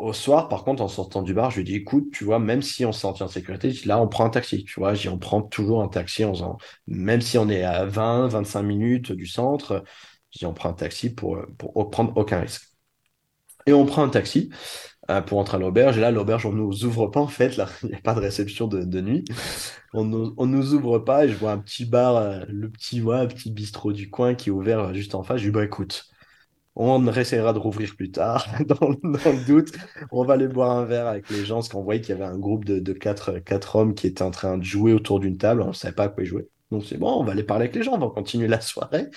au 0.00 0.12
soir, 0.12 0.48
par 0.48 0.64
contre, 0.64 0.82
en 0.82 0.88
sortant 0.88 1.22
du 1.22 1.34
bar, 1.34 1.50
je 1.50 1.58
lui 1.58 1.64
dis, 1.64 1.74
écoute, 1.76 2.10
tu 2.12 2.24
vois, 2.24 2.38
même 2.38 2.62
si 2.62 2.84
on 2.84 2.92
se 2.92 3.00
sentit 3.00 3.22
en 3.22 3.28
sécurité, 3.28 3.72
là, 3.84 4.00
on 4.00 4.08
prend 4.08 4.24
un 4.24 4.30
taxi, 4.30 4.64
tu 4.64 4.80
vois, 4.80 4.94
on 5.08 5.18
prend 5.18 5.42
toujours 5.42 5.82
un 5.82 5.88
taxi 5.88 6.24
en 6.24 6.32
faisant, 6.34 6.58
même 6.86 7.20
si 7.20 7.38
on 7.38 7.48
est 7.48 7.62
à 7.62 7.84
20, 7.84 8.28
25 8.28 8.62
minutes 8.62 9.12
du 9.12 9.26
centre, 9.26 9.84
je 10.30 10.46
on 10.46 10.54
prend 10.54 10.70
un 10.70 10.74
taxi 10.74 11.14
pour, 11.14 11.38
pour 11.58 11.90
prendre 11.90 12.16
aucun 12.16 12.40
risque. 12.40 12.62
Et 13.66 13.72
on 13.72 13.84
prend 13.86 14.02
un 14.04 14.08
taxi 14.08 14.50
euh, 15.10 15.20
pour 15.20 15.38
entrer 15.38 15.56
à 15.56 15.60
l'auberge, 15.60 15.98
et 15.98 16.00
là, 16.00 16.10
l'auberge, 16.10 16.46
on 16.46 16.52
nous 16.52 16.84
ouvre 16.84 17.08
pas, 17.08 17.20
en 17.20 17.28
fait, 17.28 17.56
là, 17.56 17.68
il 17.82 17.90
n'y 17.90 17.94
a 17.94 18.00
pas 18.00 18.14
de 18.14 18.20
réception 18.20 18.68
de, 18.68 19.00
nuit. 19.00 19.24
On 19.92 20.04
nous, 20.04 20.34
on 20.38 20.46
nous 20.46 20.74
ouvre 20.74 20.98
pas, 20.98 21.24
et 21.24 21.28
je 21.28 21.34
vois 21.34 21.52
un 21.52 21.58
petit 21.58 21.84
bar, 21.84 22.16
euh, 22.16 22.40
le 22.48 22.70
petit, 22.70 23.02
ouais, 23.02 23.28
petit 23.28 23.50
bistrot 23.50 23.92
du 23.92 24.10
coin 24.10 24.34
qui 24.34 24.48
est 24.50 24.52
ouvert 24.52 24.80
euh, 24.80 24.94
juste 24.94 25.14
en 25.14 25.22
face. 25.22 25.38
Je 25.38 25.44
lui 25.44 25.50
dis, 25.52 25.54
bah, 25.56 25.64
écoute, 25.64 26.09
on 26.88 27.06
essaiera 27.12 27.52
de 27.52 27.58
rouvrir 27.58 27.94
plus 27.96 28.10
tard, 28.10 28.46
dans, 28.66 28.88
le 28.88 29.46
doute. 29.46 29.72
On 30.10 30.24
va 30.24 30.34
aller 30.34 30.48
boire 30.48 30.70
un 30.70 30.84
verre 30.84 31.06
avec 31.06 31.28
les 31.30 31.44
gens, 31.44 31.56
parce 31.56 31.68
qu'on 31.68 31.82
voyait 31.82 32.00
qu'il 32.00 32.16
y 32.16 32.18
avait 32.20 32.30
un 32.30 32.38
groupe 32.38 32.64
de, 32.64 32.92
quatre, 32.92 33.76
hommes 33.76 33.94
qui 33.94 34.06
étaient 34.06 34.22
en 34.22 34.30
train 34.30 34.58
de 34.58 34.64
jouer 34.64 34.92
autour 34.92 35.20
d'une 35.20 35.36
table. 35.36 35.62
On 35.62 35.68
ne 35.68 35.72
savait 35.72 35.94
pas 35.94 36.04
à 36.04 36.08
quoi 36.08 36.22
ils 36.22 36.26
jouaient. 36.26 36.48
Donc 36.70 36.84
c'est 36.84 36.98
bon, 36.98 37.20
on 37.20 37.24
va 37.24 37.32
aller 37.32 37.42
parler 37.42 37.64
avec 37.64 37.74
les 37.74 37.82
gens, 37.82 37.94
on 37.94 37.98
va 37.98 38.08
continuer 38.08 38.48
la 38.48 38.60
soirée. 38.60 39.08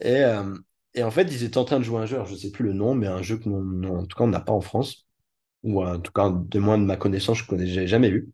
Et, 0.00 0.16
euh, 0.24 0.54
et 0.94 1.02
en 1.02 1.10
fait, 1.10 1.24
ils 1.24 1.44
étaient 1.44 1.58
en 1.58 1.64
train 1.64 1.78
de 1.78 1.84
jouer 1.84 2.00
un 2.00 2.06
jeu, 2.06 2.18
je 2.26 2.32
ne 2.32 2.36
sais 2.36 2.50
plus 2.50 2.64
le 2.64 2.72
nom, 2.72 2.94
mais 2.94 3.06
un 3.06 3.22
jeu 3.22 3.38
que, 3.38 3.48
en 3.48 4.06
tout 4.06 4.16
cas, 4.16 4.24
on 4.24 4.28
n'a 4.28 4.40
pas 4.40 4.52
en 4.52 4.60
France. 4.60 5.06
Ou 5.62 5.82
en 5.84 5.98
tout 6.00 6.12
cas, 6.12 6.30
de 6.30 6.58
moins 6.58 6.78
de 6.78 6.84
ma 6.84 6.96
connaissance, 6.96 7.38
je 7.38 7.54
n'ai 7.54 7.86
jamais 7.86 8.10
vu. 8.10 8.30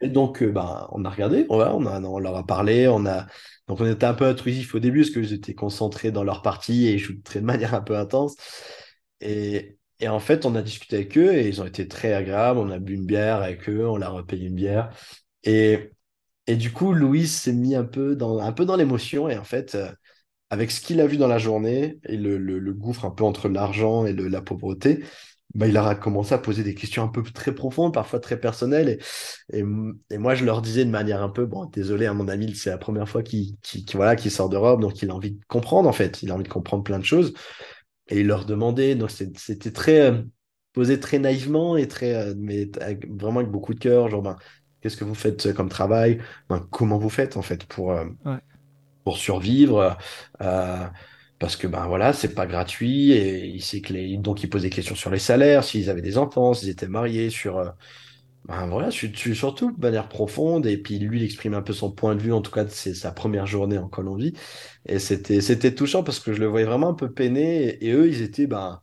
Et 0.00 0.08
donc, 0.08 0.42
euh, 0.42 0.50
bah, 0.52 0.88
on 0.92 1.04
a 1.04 1.10
regardé, 1.10 1.46
on, 1.50 1.60
a, 1.60 2.00
on 2.00 2.18
leur 2.18 2.36
a 2.36 2.46
parlé, 2.46 2.86
on 2.88 3.04
a, 3.06 3.26
donc 3.66 3.80
on 3.80 3.86
était 3.90 4.06
un 4.06 4.14
peu 4.14 4.26
intrusif 4.26 4.74
au 4.74 4.78
début 4.78 5.00
parce 5.00 5.10
que 5.10 5.22
j'étais 5.24 5.54
concentré 5.54 6.12
dans 6.12 6.22
leur 6.24 6.42
partie 6.42 6.86
et 6.86 6.98
je 6.98 7.06
jouais 7.06 7.20
de 7.34 7.40
manière 7.40 7.74
un 7.74 7.80
peu 7.82 7.96
intense. 7.96 8.36
Et, 9.20 9.76
et, 10.00 10.08
en 10.08 10.20
fait, 10.20 10.46
on 10.46 10.54
a 10.54 10.62
discuté 10.62 10.96
avec 10.96 11.18
eux 11.18 11.34
et 11.34 11.48
ils 11.48 11.60
ont 11.60 11.66
été 11.66 11.88
très 11.88 12.12
agréables. 12.14 12.58
On 12.60 12.70
a 12.70 12.78
bu 12.78 12.94
une 12.94 13.06
bière 13.06 13.36
avec 13.42 13.68
eux, 13.68 13.88
on 13.88 13.96
leur 13.96 14.16
a 14.16 14.24
payé 14.26 14.46
une 14.48 14.54
bière. 14.54 14.90
Et, 15.44 15.90
et 16.46 16.56
du 16.56 16.72
coup, 16.72 16.92
Louis 16.94 17.26
s'est 17.28 17.52
mis 17.52 17.74
un 17.76 17.84
peu 17.84 18.16
dans, 18.16 18.38
un 18.40 18.52
peu 18.52 18.64
dans 18.66 18.76
l'émotion 18.76 19.28
et 19.28 19.38
en 19.38 19.44
fait, 19.44 19.74
euh, 19.74 19.90
avec 20.50 20.70
ce 20.70 20.80
qu'il 20.80 21.00
a 21.00 21.06
vu 21.06 21.16
dans 21.18 21.28
la 21.28 21.38
journée 21.38 21.98
et 22.04 22.16
le, 22.16 22.38
le, 22.38 22.58
le 22.58 22.72
gouffre 22.74 23.04
un 23.04 23.10
peu 23.10 23.24
entre 23.24 23.48
l'argent 23.48 24.06
et 24.06 24.12
le, 24.12 24.28
la 24.28 24.42
pauvreté, 24.42 25.04
bah, 25.58 25.66
il 25.66 25.76
a 25.76 25.96
commencé 25.96 26.32
à 26.34 26.38
poser 26.38 26.62
des 26.62 26.76
questions 26.76 27.02
un 27.02 27.08
peu 27.08 27.20
très 27.24 27.52
profondes, 27.52 27.92
parfois 27.92 28.20
très 28.20 28.38
personnelles. 28.38 29.00
Et, 29.52 29.64
et, 30.10 30.18
moi, 30.18 30.36
je 30.36 30.44
leur 30.44 30.62
disais 30.62 30.84
de 30.84 30.90
manière 30.90 31.20
un 31.20 31.28
peu, 31.28 31.46
bon, 31.46 31.64
désolé, 31.64 32.06
à 32.06 32.12
hein, 32.12 32.14
mon 32.14 32.28
ami, 32.28 32.54
c'est 32.54 32.70
la 32.70 32.78
première 32.78 33.08
fois 33.08 33.24
qu'il 33.24 33.56
voilà, 33.92 34.16
sort 34.16 34.48
d'Europe, 34.48 34.80
donc 34.80 35.02
il 35.02 35.10
a 35.10 35.14
envie 35.16 35.32
de 35.32 35.44
comprendre, 35.48 35.88
en 35.88 35.92
fait. 35.92 36.22
Il 36.22 36.30
a 36.30 36.34
envie 36.34 36.44
de 36.44 36.48
comprendre 36.48 36.84
plein 36.84 37.00
de 37.00 37.04
choses. 37.04 37.34
Et 38.08 38.20
il 38.20 38.28
leur 38.28 38.46
demandait, 38.46 38.94
donc 38.94 39.10
c'était 39.10 39.72
très 39.72 40.12
euh, 40.12 40.22
posé 40.74 41.00
très 41.00 41.18
naïvement 41.18 41.76
et 41.76 41.88
très, 41.88 42.14
euh, 42.14 42.34
mais 42.38 42.70
vraiment 43.10 43.40
avec 43.40 43.50
beaucoup 43.50 43.74
de 43.74 43.80
cœur, 43.80 44.08
genre, 44.08 44.22
ben, 44.22 44.36
qu'est-ce 44.80 44.96
que 44.96 45.04
vous 45.04 45.16
faites 45.16 45.52
comme 45.54 45.68
travail? 45.68 46.20
Ben, 46.48 46.64
Comment 46.70 46.98
vous 46.98 47.10
faites, 47.10 47.36
en 47.36 47.42
fait, 47.42 47.64
pour, 47.64 47.90
euh, 47.90 48.04
pour 49.02 49.18
survivre? 49.18 49.98
Parce 51.38 51.56
que 51.56 51.66
ben 51.66 51.86
voilà, 51.86 52.12
c'est 52.12 52.34
pas 52.34 52.46
gratuit 52.46 53.12
et 53.12 53.46
il 53.46 53.62
sait 53.62 53.80
que 53.80 53.92
les... 53.92 54.16
donc 54.18 54.42
il 54.42 54.50
pose 54.50 54.62
des 54.62 54.70
questions 54.70 54.94
sur 54.94 55.10
les 55.10 55.18
salaires, 55.18 55.64
s'ils 55.64 55.90
avaient 55.90 56.02
des 56.02 56.18
enfants, 56.18 56.54
s'ils 56.54 56.68
étaient 56.68 56.88
mariés, 56.88 57.30
sur 57.30 57.58
euh, 57.58 57.70
ben 58.48 58.66
voilà, 58.66 58.90
surtout 58.90 59.72
de 59.72 59.80
manière 59.80 60.08
profonde 60.08 60.66
et 60.66 60.78
puis 60.78 60.98
lui 60.98 61.20
il 61.20 61.24
exprime 61.24 61.54
un 61.54 61.62
peu 61.62 61.72
son 61.74 61.92
point 61.92 62.14
de 62.16 62.22
vue 62.22 62.32
en 62.32 62.40
tout 62.42 62.50
cas 62.50 62.66
c'est 62.68 62.94
sa 62.94 63.12
première 63.12 63.46
journée 63.46 63.78
en 63.78 63.88
Colombie. 63.88 64.34
Et 64.86 64.98
c'était 64.98 65.40
c'était 65.40 65.74
touchant 65.74 66.02
parce 66.02 66.18
que 66.20 66.32
je 66.32 66.40
le 66.40 66.46
voyais 66.46 66.66
vraiment 66.66 66.88
un 66.90 66.94
peu 66.94 67.12
peiné 67.12 67.84
et, 67.84 67.92
eux 67.92 68.08
ils 68.08 68.22
étaient 68.22 68.46
ben 68.46 68.80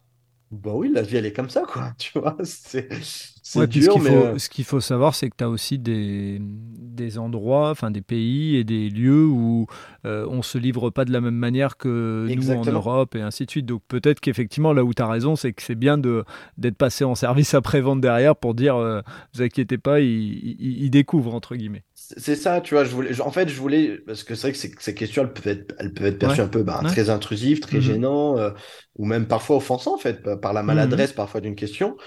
bah 0.56 0.72
oui, 0.74 0.92
la 0.94 1.02
vie 1.02 1.18
elle 1.18 1.26
est 1.26 1.34
comme 1.34 1.50
ça 1.50 1.62
quoi, 1.62 1.92
tu 1.98 2.18
vois, 2.20 2.38
c'est 2.44 2.90
Ouais, 3.54 3.68
dur, 3.68 3.94
ce 3.94 4.00
qu'il 4.00 4.02
faut, 4.02 4.16
euh, 4.16 4.38
ce 4.40 4.50
qu'il 4.50 4.66
faut 4.66 4.80
savoir, 4.80 5.14
c'est 5.14 5.30
que 5.30 5.36
tu 5.38 5.44
as 5.44 5.50
aussi 5.50 5.78
des, 5.78 6.40
des 6.42 7.20
endroits, 7.20 7.70
enfin 7.70 7.92
des 7.92 8.02
pays 8.02 8.56
et 8.56 8.64
des 8.64 8.90
lieux 8.90 9.26
où 9.26 9.68
euh, 10.06 10.26
on 10.28 10.42
se 10.42 10.58
livre 10.58 10.90
pas 10.90 11.06
de 11.06 11.12
la 11.12 11.22
même 11.22 11.36
manière 11.36 11.78
que 11.78 12.28
nous 12.36 12.50
en 12.50 12.66
Europe 12.66 13.16
et 13.16 13.22
ainsi 13.22 13.46
de 13.46 13.52
suite. 13.52 13.68
Donc 13.68 13.84
peut-être 13.88 14.20
qu'effectivement, 14.20 14.74
là 14.74 14.84
où 14.84 14.96
tu 14.96 15.02
as 15.04 15.08
raison, 15.08 15.36
c'est 15.36 15.54
que 15.54 15.62
c'est 15.62 15.76
bien 15.76 16.00
d'être 16.00 16.78
passé 16.78 17.04
en 17.04 17.14
service 17.14 17.54
après-vente 17.54 18.02
derrière 18.02 18.36
pour 18.36 18.56
dire, 18.56 18.78
euh, 18.78 19.02
vous 19.36 19.44
inquiétez 19.44 19.78
pas, 19.78 20.00
ils, 20.00 20.90
découvrent, 20.90 21.36
entre 21.36 21.56
guillemets. 21.56 21.84
C'est 22.18 22.36
ça, 22.36 22.62
tu 22.62 22.76
vois, 22.76 22.84
je 22.84 22.92
voulais, 22.92 23.20
en 23.22 23.32
fait, 23.32 23.50
je 23.50 23.60
voulais, 23.60 23.98
parce 24.06 24.24
que 24.24 24.36
c'est 24.36 24.52
vrai 24.52 24.52
que 24.52 24.82
ces 24.82 24.94
questions, 24.94 25.24
elles 25.24 25.34
peuvent 25.34 25.48
être, 25.52 25.76
elles 25.80 25.94
peuvent 25.94 26.08
être 26.08 26.20
perçues 26.20 26.42
un 26.42 26.48
peu 26.48 26.62
bah, 26.62 26.82
très 26.84 27.10
intrusives, 27.10 27.60
très 27.60 27.80
mmh 27.80 27.82
gênantes, 27.82 28.54
ou 28.96 29.06
même 29.06 29.28
parfois 29.28 29.58
offensantes, 29.58 29.96
en 29.96 29.98
fait, 29.98 30.22
par 30.42 30.54
la 30.54 30.62
mmh 30.62 30.66
maladresse 30.66 31.14
parfois 31.14 31.42
d'une 31.42 31.56
question. 31.56 31.98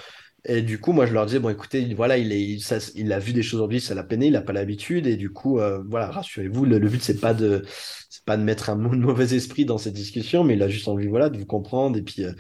Et 0.45 0.63
du 0.63 0.79
coup, 0.79 0.93
moi, 0.93 1.05
je 1.05 1.13
leur 1.13 1.27
disais, 1.27 1.41
bon, 1.41 1.49
écoutez, 1.49 1.93
voilà, 1.95 2.17
il, 2.17 2.33
est, 2.33 2.59
ça, 2.61 2.79
il 2.95 3.13
a 3.13 3.19
vu 3.19 3.33
des 3.33 3.43
choses 3.43 3.59
aujourd'hui, 3.61 3.81
ça 3.81 3.95
l'a 3.95 4.05
peiné, 4.05 4.27
il 4.27 4.33
n'a 4.33 4.41
pas 4.41 4.53
l'habitude. 4.53 5.07
Et 5.07 5.17
du 5.17 5.31
coup, 5.31 5.59
euh, 5.59 5.83
voilà, 5.89 6.11
rassurez-vous, 6.11 6.65
le, 6.65 6.79
but, 6.79 7.03
c'est 7.03 7.21
pas 7.21 7.35
de, 7.35 7.65
c'est 8.09 8.25
pas 8.25 8.37
de 8.37 8.43
mettre 8.43 8.71
un 8.71 8.77
mauvais 8.77 9.35
esprit 9.35 9.65
dans 9.65 9.79
cette 9.79 9.95
discussion, 9.95 10.45
mais 10.45 10.55
il 10.55 10.63
a 10.63 10.69
juste 10.69 10.87
envie, 10.87 11.09
voilà, 11.09 11.29
de 11.29 11.37
vous 11.39 11.47
comprendre. 11.47 11.99
Et 11.99 12.03
puis, 12.03 12.25
euh, 12.25 12.33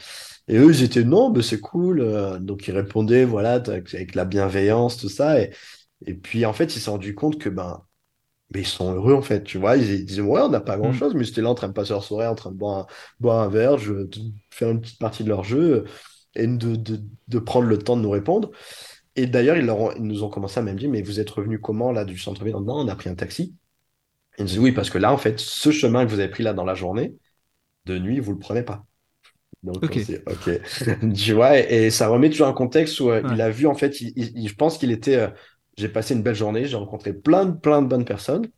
et 0.46 0.56
eux, 0.58 0.70
ils 0.70 0.82
étaient, 0.84 1.04
non, 1.04 1.30
mais 1.30 1.42
c'est 1.42 1.60
cool. 1.60 2.00
Euh, 2.00 2.38
donc, 2.38 2.68
ils 2.68 2.72
répondaient, 2.72 3.24
voilà, 3.24 3.54
avec, 3.54 4.14
la 4.14 4.24
bienveillance, 4.24 4.96
tout 4.96 5.08
ça. 5.08 5.40
Et, 5.40 5.50
et 6.06 6.14
puis, 6.14 6.46
en 6.46 6.52
fait, 6.52 6.64
ils 6.64 6.78
se 6.78 6.80
sont 6.80 6.92
rendus 6.92 7.14
compte 7.14 7.38
que, 7.38 7.48
ben, 7.48 7.82
mais 8.54 8.60
ils 8.60 8.66
sont 8.66 8.94
heureux, 8.94 9.14
en 9.14 9.22
fait, 9.22 9.44
tu 9.44 9.58
vois. 9.58 9.76
Ils, 9.76 10.06
disaient, 10.06 10.22
ouais, 10.22 10.40
on 10.40 10.48
n'a 10.48 10.60
pas 10.60 10.76
grand 10.76 10.92
chose, 10.92 11.14
mm. 11.14 11.18
mais 11.18 11.24
c'était 11.24 11.42
là 11.42 11.50
en 11.50 11.54
train 11.54 11.68
de 11.68 11.72
passer 11.72 11.92
leur 11.92 12.04
soirée, 12.04 12.26
en 12.26 12.34
train 12.34 12.50
de 12.50 12.56
boire 12.56 12.78
un, 12.78 12.86
boire 13.20 13.40
un 13.40 13.48
verre, 13.48 13.78
je, 13.78 14.08
faire 14.50 14.70
une 14.70 14.80
petite 14.80 14.98
partie 14.98 15.24
de 15.24 15.28
leur 15.28 15.44
jeu 15.44 15.84
et 16.34 16.46
de, 16.46 16.76
de, 16.76 17.00
de, 17.28 17.38
prendre 17.38 17.66
le 17.66 17.78
temps 17.78 17.96
de 17.96 18.02
nous 18.02 18.10
répondre. 18.10 18.50
et 19.16 19.26
d'ailleurs, 19.26 19.56
ils, 19.56 19.70
ils, 19.96 20.02
nous 20.02 20.22
ont 20.22 20.30
commencé 20.30 20.60
à 20.60 20.62
même 20.62 20.78
dire, 20.78 20.90
mais 20.90 21.02
vous 21.02 21.20
êtes 21.20 21.30
revenu 21.30 21.60
comment 21.60 21.92
là 21.92 22.04
du 22.04 22.18
centre-ville? 22.18 22.54
Non, 22.54 22.80
on 22.80 22.88
a 22.88 22.96
pris 22.96 23.10
un 23.10 23.14
taxi. 23.14 23.54
Ils 24.38 24.42
nous 24.42 24.48
disent, 24.48 24.58
oui, 24.60 24.72
parce 24.72 24.88
que 24.88 24.98
là, 24.98 25.12
en 25.12 25.18
fait, 25.18 25.40
ce 25.40 25.70
chemin 25.70 26.06
que 26.06 26.10
vous 26.10 26.20
avez 26.20 26.30
pris 26.30 26.44
là 26.44 26.52
dans 26.54 26.64
la 26.64 26.74
journée, 26.74 27.14
de 27.86 27.98
nuit, 27.98 28.20
vous 28.20 28.32
le 28.32 28.38
prenez 28.38 28.62
pas. 28.62 28.84
Donc, 29.62 29.82
ok. 29.82 29.98
tu 31.14 31.32
vois, 31.32 31.58
et, 31.58 31.90
ça 31.90 32.08
remet 32.08 32.30
toujours 32.30 32.46
un 32.46 32.52
contexte 32.52 33.00
où 33.00 33.10
euh, 33.10 33.22
il 33.32 33.40
a 33.40 33.50
vu, 33.50 33.66
en 33.66 33.74
fait, 33.74 33.92
je 33.96 34.54
pense 34.54 34.78
qu'il 34.78 34.92
était. 34.92 35.16
Euh, 35.16 35.28
j'ai 35.78 35.88
passé 35.88 36.14
une 36.14 36.22
belle 36.22 36.34
journée, 36.34 36.64
j'ai 36.64 36.76
rencontré 36.76 37.12
plein 37.12 37.46
de, 37.46 37.52
plein 37.52 37.82
de 37.82 37.86
bonnes 37.86 38.04
personnes, 38.04 38.48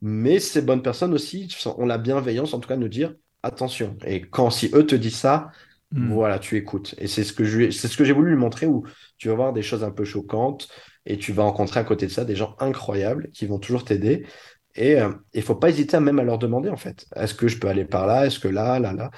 mais 0.00 0.38
ces 0.38 0.62
bonnes 0.62 0.82
personnes 0.82 1.12
aussi 1.12 1.48
ont 1.76 1.86
la 1.86 1.98
bienveillance, 1.98 2.54
en 2.54 2.60
tout 2.60 2.68
cas, 2.68 2.76
de 2.76 2.80
nous 2.80 2.88
dire 2.88 3.14
attention. 3.42 3.96
Et 4.04 4.22
quand, 4.22 4.50
si 4.50 4.70
eux 4.74 4.86
te 4.86 4.94
disent 4.94 5.18
ça, 5.18 5.50
hmm. 5.92 6.12
voilà, 6.12 6.38
tu 6.38 6.56
écoutes. 6.56 6.94
Et 6.98 7.06
c'est 7.06 7.24
ce 7.24 7.32
que 7.32 7.44
ce 7.70 8.04
j'ai 8.04 8.12
voulu 8.12 8.30
lui 8.30 8.38
montrer 8.38 8.66
où 8.66 8.84
tu 9.18 9.28
vas 9.28 9.34
voir 9.34 9.52
des 9.52 9.62
choses 9.62 9.84
un 9.84 9.90
peu 9.90 10.04
choquantes 10.04 10.68
et 11.04 11.18
tu 11.18 11.32
vas 11.32 11.42
rencontrer 11.42 11.80
à 11.80 11.84
côté 11.84 12.06
de 12.06 12.10
ça 12.10 12.24
des 12.24 12.36
gens 12.36 12.56
incroyables 12.58 13.30
qui 13.30 13.46
vont 13.46 13.58
toujours 13.58 13.84
t'aider. 13.84 14.26
Et 14.74 14.92
il 14.92 14.96
euh, 14.98 15.12
ne 15.34 15.40
faut 15.42 15.56
pas 15.56 15.68
hésiter 15.68 15.96
à 15.96 16.00
même 16.00 16.18
à 16.18 16.24
leur 16.24 16.38
demander, 16.38 16.70
en 16.70 16.76
fait, 16.76 17.06
est-ce 17.16 17.34
que 17.34 17.48
je 17.48 17.58
peux 17.58 17.68
aller 17.68 17.84
par 17.84 18.06
là, 18.06 18.26
est-ce 18.26 18.38
que 18.38 18.48
là, 18.48 18.78
là, 18.78 18.92
là? 18.92 19.10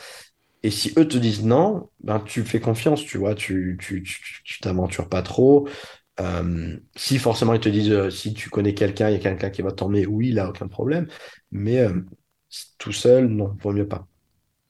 Et 0.62 0.70
si 0.70 0.92
eux 0.96 1.06
te 1.06 1.18
disent 1.18 1.44
non, 1.44 1.90
ben 2.00 2.20
tu 2.20 2.44
fais 2.44 2.60
confiance, 2.60 3.04
tu 3.04 3.18
vois, 3.18 3.34
tu 3.34 3.76
tu, 3.80 4.02
tu, 4.02 4.60
t'aventures 4.60 5.08
pas 5.08 5.22
trop. 5.22 5.68
Euh, 6.20 6.76
si 6.94 7.18
forcément 7.18 7.54
ils 7.54 7.60
te 7.60 7.68
disent 7.68 7.90
euh, 7.90 8.10
si 8.10 8.34
tu 8.34 8.50
connais 8.50 8.74
quelqu'un, 8.74 9.08
il 9.08 9.12
y 9.14 9.16
a 9.16 9.18
quelqu'un 9.18 9.50
qui 9.50 9.62
va 9.62 9.72
t'emmener, 9.72 10.06
oui, 10.06 10.32
là, 10.32 10.48
aucun 10.48 10.68
problème. 10.68 11.08
Mais 11.50 11.86
tout 12.78 12.92
seul, 12.92 13.28
non, 13.28 13.56
vaut 13.62 13.72
mieux 13.72 13.88
pas. 13.88 14.06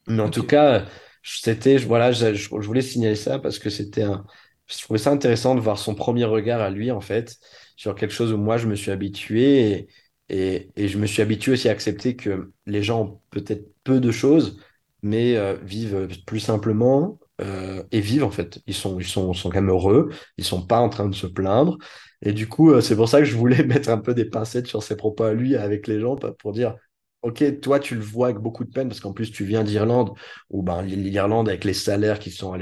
Mais 0.08 0.22
en 0.22 0.30
tout 0.30 0.44
cas, 0.44 0.86
c'était, 1.22 1.76
voilà, 1.78 2.12
je, 2.12 2.34
je, 2.34 2.48
voulais 2.48 2.82
signaler 2.82 3.16
ça 3.16 3.38
parce 3.38 3.58
que 3.58 3.70
c'était 3.70 4.02
un, 4.02 4.24
je 4.66 4.78
trouvais 4.82 4.98
ça 4.98 5.10
intéressant 5.10 5.54
de 5.54 5.60
voir 5.60 5.78
son 5.78 5.94
premier 5.94 6.24
regard 6.24 6.60
à 6.60 6.70
lui, 6.70 6.90
en 6.90 7.00
fait, 7.00 7.38
sur 7.76 7.94
quelque 7.94 8.12
chose 8.12 8.32
où 8.32 8.38
moi 8.38 8.58
je 8.58 8.66
me 8.68 8.74
suis 8.74 8.90
habitué 8.90 9.70
et, 9.70 9.88
et, 10.28 10.70
et, 10.76 10.88
je 10.88 10.98
me 10.98 11.06
suis 11.06 11.22
habitué 11.22 11.52
aussi 11.52 11.68
à 11.68 11.72
accepter 11.72 12.16
que 12.16 12.52
les 12.66 12.82
gens 12.82 13.02
ont 13.02 13.20
peut-être 13.30 13.66
peu 13.84 14.00
de 14.00 14.10
choses, 14.10 14.60
mais 15.02 15.36
euh, 15.36 15.56
vivent 15.62 16.08
plus 16.26 16.40
simplement 16.40 17.18
euh, 17.40 17.82
et 17.90 18.00
vivent 18.00 18.24
en 18.24 18.30
fait. 18.30 18.60
Ils 18.66 18.74
sont, 18.74 18.98
ils 19.00 19.06
sont, 19.06 19.32
sont 19.32 19.50
quand 19.50 19.60
même 19.60 19.70
heureux, 19.70 20.10
ils 20.36 20.44
sont 20.44 20.62
pas 20.66 20.78
en 20.78 20.88
train 20.88 21.08
de 21.08 21.14
se 21.14 21.26
plaindre. 21.26 21.78
Et 22.22 22.32
du 22.32 22.48
coup, 22.48 22.70
euh, 22.70 22.80
c'est 22.80 22.96
pour 22.96 23.08
ça 23.08 23.18
que 23.18 23.24
je 23.24 23.36
voulais 23.36 23.64
mettre 23.64 23.88
un 23.88 23.98
peu 23.98 24.14
des 24.14 24.24
pincettes 24.24 24.66
sur 24.66 24.82
ses 24.82 24.96
propos 24.96 25.24
à 25.24 25.32
lui 25.34 25.56
avec 25.56 25.86
les 25.86 26.00
gens 26.00 26.16
pour 26.16 26.52
dire 26.52 26.76
Ok, 27.22 27.60
toi, 27.60 27.78
tu 27.78 27.94
le 27.94 28.00
vois 28.00 28.26
avec 28.28 28.38
beaucoup 28.38 28.64
de 28.64 28.70
peine 28.70 28.88
parce 28.88 28.98
qu'en 28.98 29.12
plus, 29.12 29.30
tu 29.30 29.44
viens 29.44 29.62
d'Irlande, 29.62 30.10
où 30.50 30.62
ben, 30.64 30.82
l'Irlande, 30.82 31.48
avec 31.48 31.62
les 31.62 31.72
salaires 31.72 32.18
qui 32.18 32.32
sont, 32.32 32.58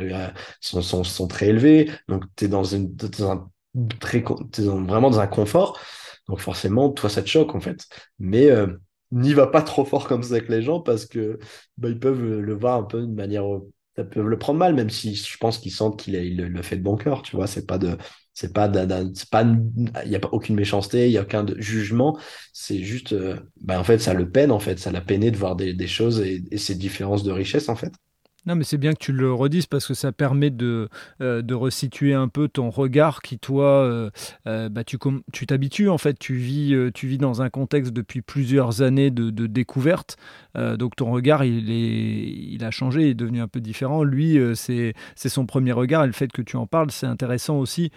sont, 0.61 0.83
sont, 0.83 1.03
sont 1.03 1.29
très 1.29 1.49
élevés, 1.49 1.91
donc 2.09 2.25
tu 2.37 2.45
es 2.45 2.49
dans, 2.49 2.65
une, 2.65 2.95
un 3.21 3.51
très, 4.01 4.23
vraiment 4.53 5.11
dans 5.11 5.21
un 5.21 5.27
confort. 5.27 5.81
Donc 6.29 6.41
forcément, 6.41 6.91
toi, 6.91 7.09
ça 7.09 7.23
te 7.23 7.29
choque 7.29 7.55
en 7.55 7.61
fait. 7.61 7.87
Mais 8.19 8.51
euh, 8.51 8.67
n'y 9.13 9.35
va 9.35 9.47
pas 9.47 9.63
trop 9.63 9.85
fort 9.85 10.07
comme 10.07 10.23
ça 10.23 10.35
avec 10.35 10.49
les 10.49 10.63
gens 10.63 10.81
parce 10.81 11.07
que 11.07 11.39
bah, 11.79 11.89
ils 11.89 11.99
peuvent 11.99 12.23
le 12.23 12.55
voir 12.55 12.79
un 12.79 12.85
peu 12.85 13.01
de 13.01 13.13
manière. 13.13 13.45
Peut 14.05 14.23
le 14.23 14.39
prendre 14.39 14.59
mal, 14.59 14.75
même 14.75 14.91
si 14.91 15.15
je 15.15 15.37
pense 15.39 15.59
qu'ils 15.59 15.73
sentent 15.73 16.01
qu'il 16.01 16.15
il 16.15 16.37
le 16.37 16.63
fait 16.63 16.77
de 16.77 16.83
bon 16.83 16.97
cœur. 16.97 17.23
Tu 17.23 17.37
vois, 17.37 17.47
c'est 17.47 17.67
pas 17.67 17.79
de. 17.79 17.97
C'est 18.33 18.53
pas, 18.55 18.69
pas, 18.69 19.43
il 19.43 20.09
n'y 20.09 20.17
a 20.17 20.21
pas 20.21 20.29
aucune 20.33 20.55
méchanceté, 20.55 21.09
il 21.09 21.11
n'y 21.11 21.19
a 21.19 21.23
aucun 21.23 21.45
jugement. 21.59 22.19
C'est 22.53 22.83
juste, 22.83 23.13
euh, 23.13 23.37
bah, 23.61 23.79
en 23.79 23.85
fait, 23.85 23.99
ça 23.99 24.15
le 24.15 24.31
peine, 24.31 24.51
en 24.53 24.61
fait, 24.61 24.79
ça 24.79 24.93
l'a 24.93 25.01
peiné 25.01 25.31
de 25.31 25.37
voir 25.37 25.57
des, 25.57 25.75
des 25.75 25.87
choses 25.89 26.21
et, 26.21 26.43
et, 26.51 26.57
ces 26.57 26.75
différences 26.77 27.23
de 27.25 27.33
richesse, 27.33 27.69
en 27.69 27.77
fait. 27.77 27.93
Non, 28.47 28.55
mais 28.55 28.65
c'est 28.65 28.79
bien 28.79 28.95
que 28.95 28.99
tu 28.99 29.13
le 29.13 29.33
redises 29.33 29.67
parce 29.67 29.87
que 29.87 29.95
ça 29.95 30.13
permet 30.13 30.51
de, 30.51 30.89
euh, 31.21 31.43
de 31.43 31.55
resituer 31.55 32.15
un 32.15 32.29
peu 32.29 32.49
ton 32.49 32.71
regard 32.71 33.21
qui, 33.21 33.39
toi, 33.39 33.85
euh, 33.85 34.11
euh, 34.47 34.69
bah, 34.71 34.83
tu 34.85 35.47
t'habitues 35.47 35.89
en 35.89 35.99
fait. 35.99 36.19
Tu 36.19 36.35
vis, 36.35 36.75
tu 36.95 37.07
vis 37.07 37.19
dans 37.19 37.43
un 37.43 37.51
contexte 37.51 37.93
depuis 37.93 38.23
plusieurs 38.23 38.83
années 38.83 39.11
de, 39.11 39.31
de 39.31 39.47
découverte. 39.47 40.17
donc 40.55 40.97
ton 40.97 41.11
regard, 41.11 41.45
il, 41.45 41.71
est, 41.71 42.55
il 42.55 42.65
a 42.65 42.71
changé, 42.71 43.03
il 43.03 43.09
est 43.09 43.15
devenu 43.15 43.41
un 43.41 43.49
peu 43.49 43.61
différent. 43.61 44.03
Lui, 44.05 44.39
c'est 44.55 44.95
son 45.17 45.47
premier 45.47 45.73
regard 45.73 46.05
et 46.05 46.07
le 46.07 46.13
fait 46.13 46.33
que 46.33 46.43
tu 46.43 46.57
en 46.57 46.67
parles, 46.67 46.91
c'est 46.91 47.07
intéressant 47.07 47.59
aussi 47.59 47.91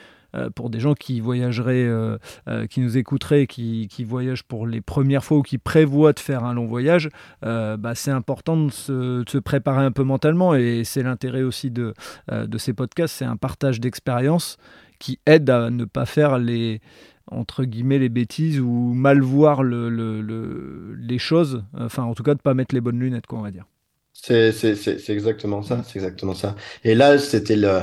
pour 0.56 0.70
des 0.70 0.80
gens 0.80 0.94
qui 0.94 1.20
voyageraient, 1.20 1.86
euh, 1.86 2.18
euh, 2.48 2.68
qui 2.68 2.82
nous 2.82 2.98
écouteraient, 2.98 3.48
qui, 3.48 3.88
qui, 3.90 4.04
voyagent 4.04 4.44
pour 4.44 4.68
les 4.68 4.82
premières 4.82 5.24
fois 5.24 5.38
ou 5.38 5.42
qui 5.42 5.58
prévoient 5.58 6.14
de 6.14 6.20
faire 6.20 6.44
un 6.44 6.54
long 6.54 6.66
voyage, 6.66 7.10
bah, 7.42 7.94
c'est 7.96 8.12
important 8.12 8.58
de 8.58 8.72
se, 8.72 9.24
de 9.24 9.30
se, 9.30 9.38
préparer 9.38 9.84
un 9.84 9.92
peu 9.92 10.04
mentalement 10.04 10.56
et 10.56 10.84
c'est 10.84 11.04
l'intérêt 11.04 11.44
aussi 11.44 11.72
de, 11.72 11.94
de 12.32 12.58
ces 12.58 12.74
podcasts, 12.74 13.16
c'est 13.16 13.26
un 13.26 13.38
partage 13.38 13.80
d'expérience 13.80 14.58
qui 15.00 15.20
aide 15.26 15.50
à 15.50 15.70
ne 15.70 15.86
pas 15.86 16.06
faire 16.06 16.38
les 16.38 16.82
entre 17.32 17.64
guillemets 17.64 18.00
les 18.00 18.10
bêtises 18.10 18.60
ou 18.60 18.94
mal 18.94 19.22
voir 19.22 19.64
le, 19.64 19.90
le, 19.90 20.94
les 20.96 21.18
choses, 21.18 21.64
enfin 21.74 22.04
en 22.04 22.14
tout 22.14 22.24
cas 22.24 22.36
de 22.36 22.42
pas 22.42 22.54
mettre 22.54 22.76
les 22.76 22.82
bonnes 22.82 23.00
lunettes, 23.00 23.28
quoi, 23.28 23.40
on 23.40 23.44
va 23.44 23.52
dire. 23.52 23.66
C'est 24.14 25.10
exactement 25.10 25.64
ça, 25.64 25.84
c'est 25.84 26.00
exactement 26.00 26.34
ça. 26.34 26.56
Et 26.84 26.96
là, 26.96 27.18
c'était 27.18 27.56
le, 27.56 27.82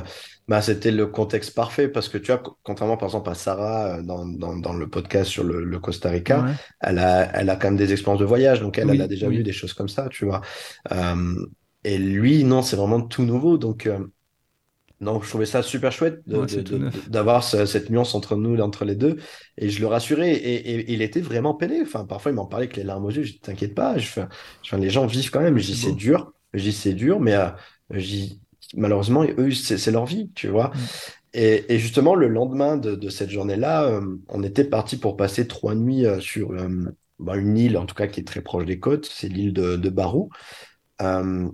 bah, 0.51 0.61
c'était 0.61 0.91
le 0.91 1.07
contexte 1.07 1.55
parfait 1.55 1.87
parce 1.89 2.09
que 2.09 2.19
tu 2.19 2.33
vois, 2.33 2.43
contrairement 2.65 2.97
par 2.97 3.07
exemple 3.09 3.31
à 3.31 3.35
Sarah 3.35 3.99
euh, 3.99 4.03
dans, 4.03 4.27
dans, 4.27 4.57
dans 4.57 4.73
le 4.73 4.91
podcast 4.91 5.31
sur 5.31 5.45
le, 5.45 5.63
le 5.63 5.79
Costa 5.79 6.11
Rica, 6.11 6.45
elle, 6.81 6.99
a, 6.99 7.31
elle 7.39 7.49
a 7.49 7.55
quand 7.55 7.69
même 7.69 7.77
des 7.77 7.93
expériences 7.93 8.19
de 8.19 8.25
voyage, 8.25 8.61
donc 8.61 8.77
elle, 8.77 8.91
elle 8.91 9.01
a 9.01 9.07
déjà 9.07 9.29
vu 9.29 9.45
des 9.45 9.53
choses 9.53 9.75
comme 9.75 9.89
ça, 9.89 10.09
tu 10.11 10.25
vois. 10.25 10.41
Euh, 10.91 11.37
et 11.85 11.99
lui, 11.99 12.43
non, 12.43 12.63
c'est 12.63 12.75
vraiment 12.75 13.01
tout 13.01 13.23
nouveau. 13.23 13.59
Donc, 13.59 13.87
euh, 13.87 14.01
non, 15.01 15.23
je 15.23 15.29
trouvais 15.29 15.47
ça 15.47 15.63
super 15.63 15.93
chouette 15.93 16.21
d'avoir 17.09 17.45
cette 17.45 17.89
nuance 17.89 18.17
entre 18.17 18.35
nous, 18.35 18.61
entre 18.61 18.85
les 18.85 18.97
deux. 18.97 19.19
Et 19.57 19.71
je 19.71 19.81
le 19.81 19.87
rassurais. 19.87 20.33
Et, 20.33 20.55
et, 20.75 20.93
il 20.93 21.01
était 21.01 21.21
vraiment 21.21 21.55
peiné. 21.55 21.81
Enfin, 21.81 22.05
parfois, 22.05 22.33
il 22.33 22.35
m'en 22.35 22.47
parlait 22.47 22.67
avec 22.67 22.77
les 22.77 22.83
larmes 22.83 23.05
aux 23.05 23.11
yeux. 23.11 23.23
Je 23.23 23.35
dis, 23.35 23.41
t'inquiète 23.41 23.77
pas. 23.77 23.97
Je 23.99 24.21
je 24.63 24.77
les 24.77 24.91
gens 24.91 25.07
vivent 25.07 25.31
quand 25.31 25.41
même. 25.41 25.59
Je 25.59 25.67
dis, 25.67 25.77
c'est 25.77 25.93
dur. 25.95 26.33
Je 26.55 26.65
dis, 26.65 26.73
c'est 26.73 26.93
dur. 26.93 27.21
Mais 27.21 27.35
euh, 27.35 27.51
je 27.91 28.35
malheureusement, 28.75 29.25
eux, 29.25 29.51
c'est 29.53 29.91
leur 29.91 30.07
vie, 30.07 30.31
tu 30.35 30.49
vois. 30.49 30.69
Mm. 30.69 30.79
Et, 31.33 31.75
et, 31.75 31.79
justement, 31.79 32.15
le 32.15 32.29
lendemain 32.29 32.77
de, 32.77 32.95
de 32.97 33.09
cette 33.09 33.31
journée-là, 33.31 33.85
euh, 33.85 34.17
on 34.29 34.43
était 34.43 34.65
parti 34.65 34.97
pour 34.97 35.17
passer 35.17 35.47
trois 35.47 35.75
nuits 35.75 36.05
euh, 36.05 36.21
sur 36.21 36.53
euh, 36.53 36.69
bah, 37.21 37.37
une 37.37 37.57
île, 37.57 37.79
en 37.79 37.87
tout 37.87 37.95
cas, 37.95 38.09
qui 38.09 38.21
est 38.21 38.25
très 38.27 38.41
proche 38.43 38.67
des 38.67 38.81
côtes. 38.81 39.07
C'est 39.07 39.29
l'île 39.29 39.53
de, 39.53 39.77
de 39.77 39.89
Barou. 39.91 40.31
enfin, 40.99 41.53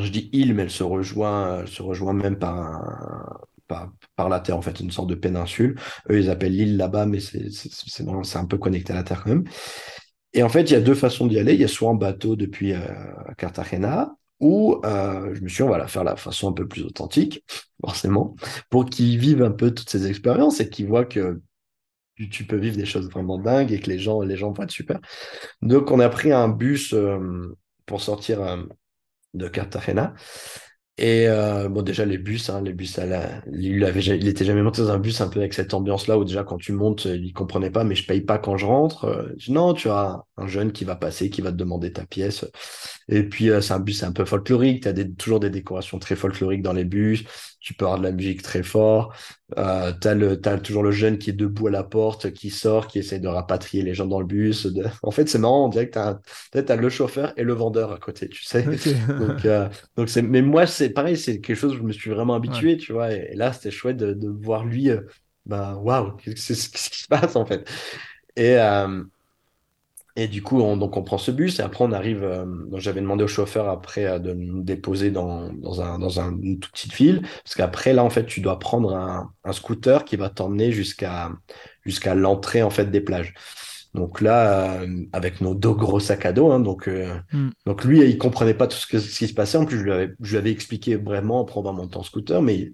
je 0.00 0.10
dis 0.10 0.30
île, 0.32 0.54
mais 0.54 0.62
elle 0.62 0.70
se 0.70 0.82
rejoint, 0.82 1.66
se 1.66 1.82
rejoint 1.82 2.14
même 2.14 2.38
par, 2.38 3.46
par, 3.66 3.92
par, 4.16 4.28
la 4.30 4.40
terre, 4.40 4.56
en 4.56 4.62
fait, 4.62 4.80
une 4.80 4.90
sorte 4.90 5.10
de 5.10 5.14
péninsule. 5.14 5.78
Eux, 6.10 6.18
ils 6.18 6.30
appellent 6.30 6.56
l'île 6.56 6.76
là-bas, 6.78 7.06
mais 7.06 7.20
c'est 7.20 8.36
un 8.36 8.46
peu 8.46 8.58
connecté 8.58 8.92
à 8.92 8.96
la 8.96 9.02
terre 9.02 9.22
quand 9.24 9.30
même. 9.30 9.44
Et 10.32 10.42
en 10.42 10.48
fait, 10.48 10.62
il 10.62 10.72
y 10.72 10.76
a 10.76 10.80
deux 10.80 10.94
façons 10.94 11.26
d'y 11.26 11.38
aller. 11.38 11.54
Il 11.54 11.60
y 11.60 11.64
a 11.64 11.68
soit 11.68 11.90
en 11.90 11.94
bateau 11.94 12.36
depuis 12.36 12.72
Cartagena, 13.36 14.14
ou 14.40 14.80
euh, 14.84 15.34
je 15.34 15.40
me 15.40 15.48
suis 15.48 15.56
dit, 15.56 15.62
on 15.62 15.70
va 15.70 15.78
la 15.78 15.88
faire 15.88 16.04
la 16.04 16.16
façon 16.16 16.50
un 16.50 16.52
peu 16.52 16.66
plus 16.66 16.82
authentique, 16.84 17.44
forcément, 17.80 18.36
pour 18.70 18.86
qu'ils 18.86 19.18
vivent 19.18 19.42
un 19.42 19.50
peu 19.50 19.72
toutes 19.72 19.90
ces 19.90 20.06
expériences 20.06 20.60
et 20.60 20.68
qu'ils 20.68 20.86
voient 20.86 21.04
que 21.04 21.40
tu, 22.30 22.44
peux 22.44 22.56
vivre 22.56 22.76
des 22.76 22.86
choses 22.86 23.08
vraiment 23.10 23.38
dingues 23.38 23.72
et 23.72 23.80
que 23.80 23.90
les 23.90 23.98
gens, 23.98 24.22
les 24.22 24.36
gens 24.36 24.52
vont 24.52 24.62
être 24.62 24.70
super. 24.70 24.98
Donc, 25.62 25.90
on 25.90 26.00
a 26.00 26.08
pris 26.08 26.32
un 26.32 26.48
bus 26.48 26.92
euh, 26.92 27.56
pour 27.86 28.00
sortir 28.00 28.42
euh, 28.42 28.62
de 29.34 29.48
Cartagena. 29.48 30.14
Et 31.00 31.28
euh, 31.28 31.68
bon, 31.68 31.82
déjà, 31.82 32.04
les 32.04 32.18
bus, 32.18 32.50
hein, 32.50 32.60
les 32.60 32.72
bus, 32.72 32.98
il, 33.52 33.84
avait, 33.84 34.00
il 34.00 34.26
était 34.26 34.44
jamais 34.44 34.62
monté 34.62 34.82
dans 34.82 34.90
un 34.90 34.98
bus 34.98 35.20
un 35.20 35.28
peu 35.28 35.38
avec 35.38 35.54
cette 35.54 35.72
ambiance-là 35.72 36.18
où 36.18 36.24
déjà, 36.24 36.42
quand 36.42 36.56
tu 36.58 36.72
montes, 36.72 37.04
il 37.04 37.32
comprenait 37.32 37.70
pas, 37.70 37.84
mais 37.84 37.94
je 37.94 38.04
paye 38.04 38.20
pas 38.20 38.38
quand 38.38 38.56
je 38.56 38.66
rentre. 38.66 39.04
Euh, 39.04 39.28
non, 39.48 39.74
tu 39.74 39.88
as 39.90 40.24
un 40.36 40.46
jeune 40.48 40.72
qui 40.72 40.84
va 40.84 40.96
passer, 40.96 41.30
qui 41.30 41.40
va 41.40 41.52
te 41.52 41.56
demander 41.56 41.92
ta 41.92 42.04
pièce. 42.04 42.44
Et 43.08 43.22
puis, 43.22 43.48
euh, 43.50 43.60
c'est 43.60 43.74
un 43.74 43.78
bus 43.78 44.02
un 44.02 44.10
peu 44.12 44.24
folklorique. 44.24 44.82
Tu 44.82 44.88
as 44.88 44.94
toujours 45.16 45.38
des 45.38 45.50
décorations 45.50 46.00
très 46.00 46.16
folkloriques 46.16 46.62
dans 46.62 46.72
les 46.72 46.84
bus. 46.84 47.24
Tu 47.60 47.74
peux 47.74 47.84
avoir 47.84 47.98
de 47.98 48.04
la 48.04 48.12
musique 48.12 48.42
très 48.42 48.62
fort. 48.62 49.14
Euh, 49.56 49.92
tu 50.00 50.08
as, 50.08 50.58
toujours 50.58 50.82
le 50.82 50.90
jeune 50.90 51.18
qui 51.18 51.30
est 51.30 51.34
debout 51.34 51.66
à 51.66 51.70
la 51.70 51.82
porte, 51.82 52.32
qui 52.32 52.50
sort, 52.50 52.86
qui 52.86 52.98
essaie 52.98 53.18
de 53.18 53.28
rapatrier 53.28 53.82
les 53.82 53.94
gens 53.94 54.06
dans 54.06 54.20
le 54.20 54.26
bus. 54.26 54.68
En 55.02 55.10
fait, 55.10 55.28
c'est 55.28 55.38
marrant, 55.38 55.66
on 55.66 55.68
dirait 55.68 55.88
que 55.88 55.98
tu 56.52 56.72
as, 56.72 56.76
le 56.76 56.88
chauffeur 56.88 57.32
et 57.36 57.42
le 57.42 57.52
vendeur 57.52 57.92
à 57.92 57.98
côté, 57.98 58.28
tu 58.28 58.44
sais. 58.44 58.62
donc, 59.08 59.44
euh, 59.44 59.68
donc 59.96 60.08
c'est... 60.08 60.22
Mais 60.22 60.42
moi, 60.42 60.66
c'est 60.66 60.90
pareil, 60.90 61.16
c'est 61.16 61.40
quelque 61.40 61.56
chose 61.56 61.74
où 61.74 61.78
je 61.78 61.82
me 61.82 61.92
suis 61.92 62.10
vraiment 62.10 62.34
habitué, 62.34 62.76
tu 62.76 62.92
vois. 62.92 63.12
Et, 63.12 63.34
là, 63.34 63.52
c'était 63.52 63.70
chouette 63.70 63.96
de, 63.96 64.12
de, 64.12 64.28
voir 64.28 64.64
lui, 64.64 64.90
euh, 64.90 65.00
bah, 65.46 65.76
waouh, 65.76 66.12
qu'est-ce 66.16 66.68
qui 66.68 67.02
se 67.02 67.08
passe 67.08 67.36
en 67.36 67.46
fait. 67.46 67.68
Et, 68.36 68.56
euh, 68.56 69.02
et 70.18 70.26
du 70.26 70.42
coup, 70.42 70.60
on, 70.60 70.76
donc 70.76 70.96
on 70.96 71.04
prend 71.04 71.16
ce 71.16 71.30
bus 71.30 71.60
et 71.60 71.62
après 71.62 71.84
on 71.84 71.92
arrive. 71.92 72.24
Euh, 72.24 72.44
j'avais 72.74 73.00
demandé 73.00 73.22
au 73.22 73.28
chauffeur 73.28 73.68
après 73.68 74.04
euh, 74.04 74.18
de 74.18 74.32
nous 74.32 74.62
déposer 74.64 75.12
dans, 75.12 75.52
dans, 75.52 75.80
un, 75.80 76.00
dans 76.00 76.18
un, 76.18 76.36
une 76.42 76.58
toute 76.58 76.72
petite 76.72 76.92
ville 76.92 77.22
parce 77.44 77.54
qu'après 77.54 77.92
là 77.92 78.02
en 78.02 78.10
fait 78.10 78.26
tu 78.26 78.40
dois 78.40 78.58
prendre 78.58 78.96
un, 78.96 79.30
un 79.44 79.52
scooter 79.52 80.04
qui 80.04 80.16
va 80.16 80.28
t'emmener 80.28 80.72
jusqu'à 80.72 81.30
jusqu'à 81.86 82.16
l'entrée 82.16 82.64
en 82.64 82.70
fait 82.70 82.90
des 82.90 83.00
plages. 83.00 83.32
Donc 83.94 84.20
là, 84.20 84.80
euh, 84.80 85.04
avec 85.12 85.40
nos 85.40 85.54
deux 85.54 85.72
gros 85.72 86.00
sacs 86.00 86.26
à 86.26 86.32
dos, 86.32 86.50
hein, 86.50 86.58
donc 86.58 86.88
mm. 86.88 87.50
donc 87.64 87.84
lui 87.84 88.00
il 88.00 88.18
comprenait 88.18 88.54
pas 88.54 88.66
tout 88.66 88.76
ce, 88.76 88.88
que, 88.88 88.98
ce 88.98 89.16
qui 89.16 89.28
se 89.28 89.34
passait. 89.34 89.56
En 89.56 89.66
plus 89.66 89.78
je 89.78 89.84
lui 89.84 89.92
avais, 89.92 90.10
je 90.20 90.32
lui 90.32 90.38
avais 90.38 90.50
expliqué 90.50 90.96
vraiment 90.96 91.40
en 91.40 91.44
prenant 91.44 91.72
mon 91.72 91.86
temps 91.86 92.02
scooter, 92.02 92.42
mais 92.42 92.72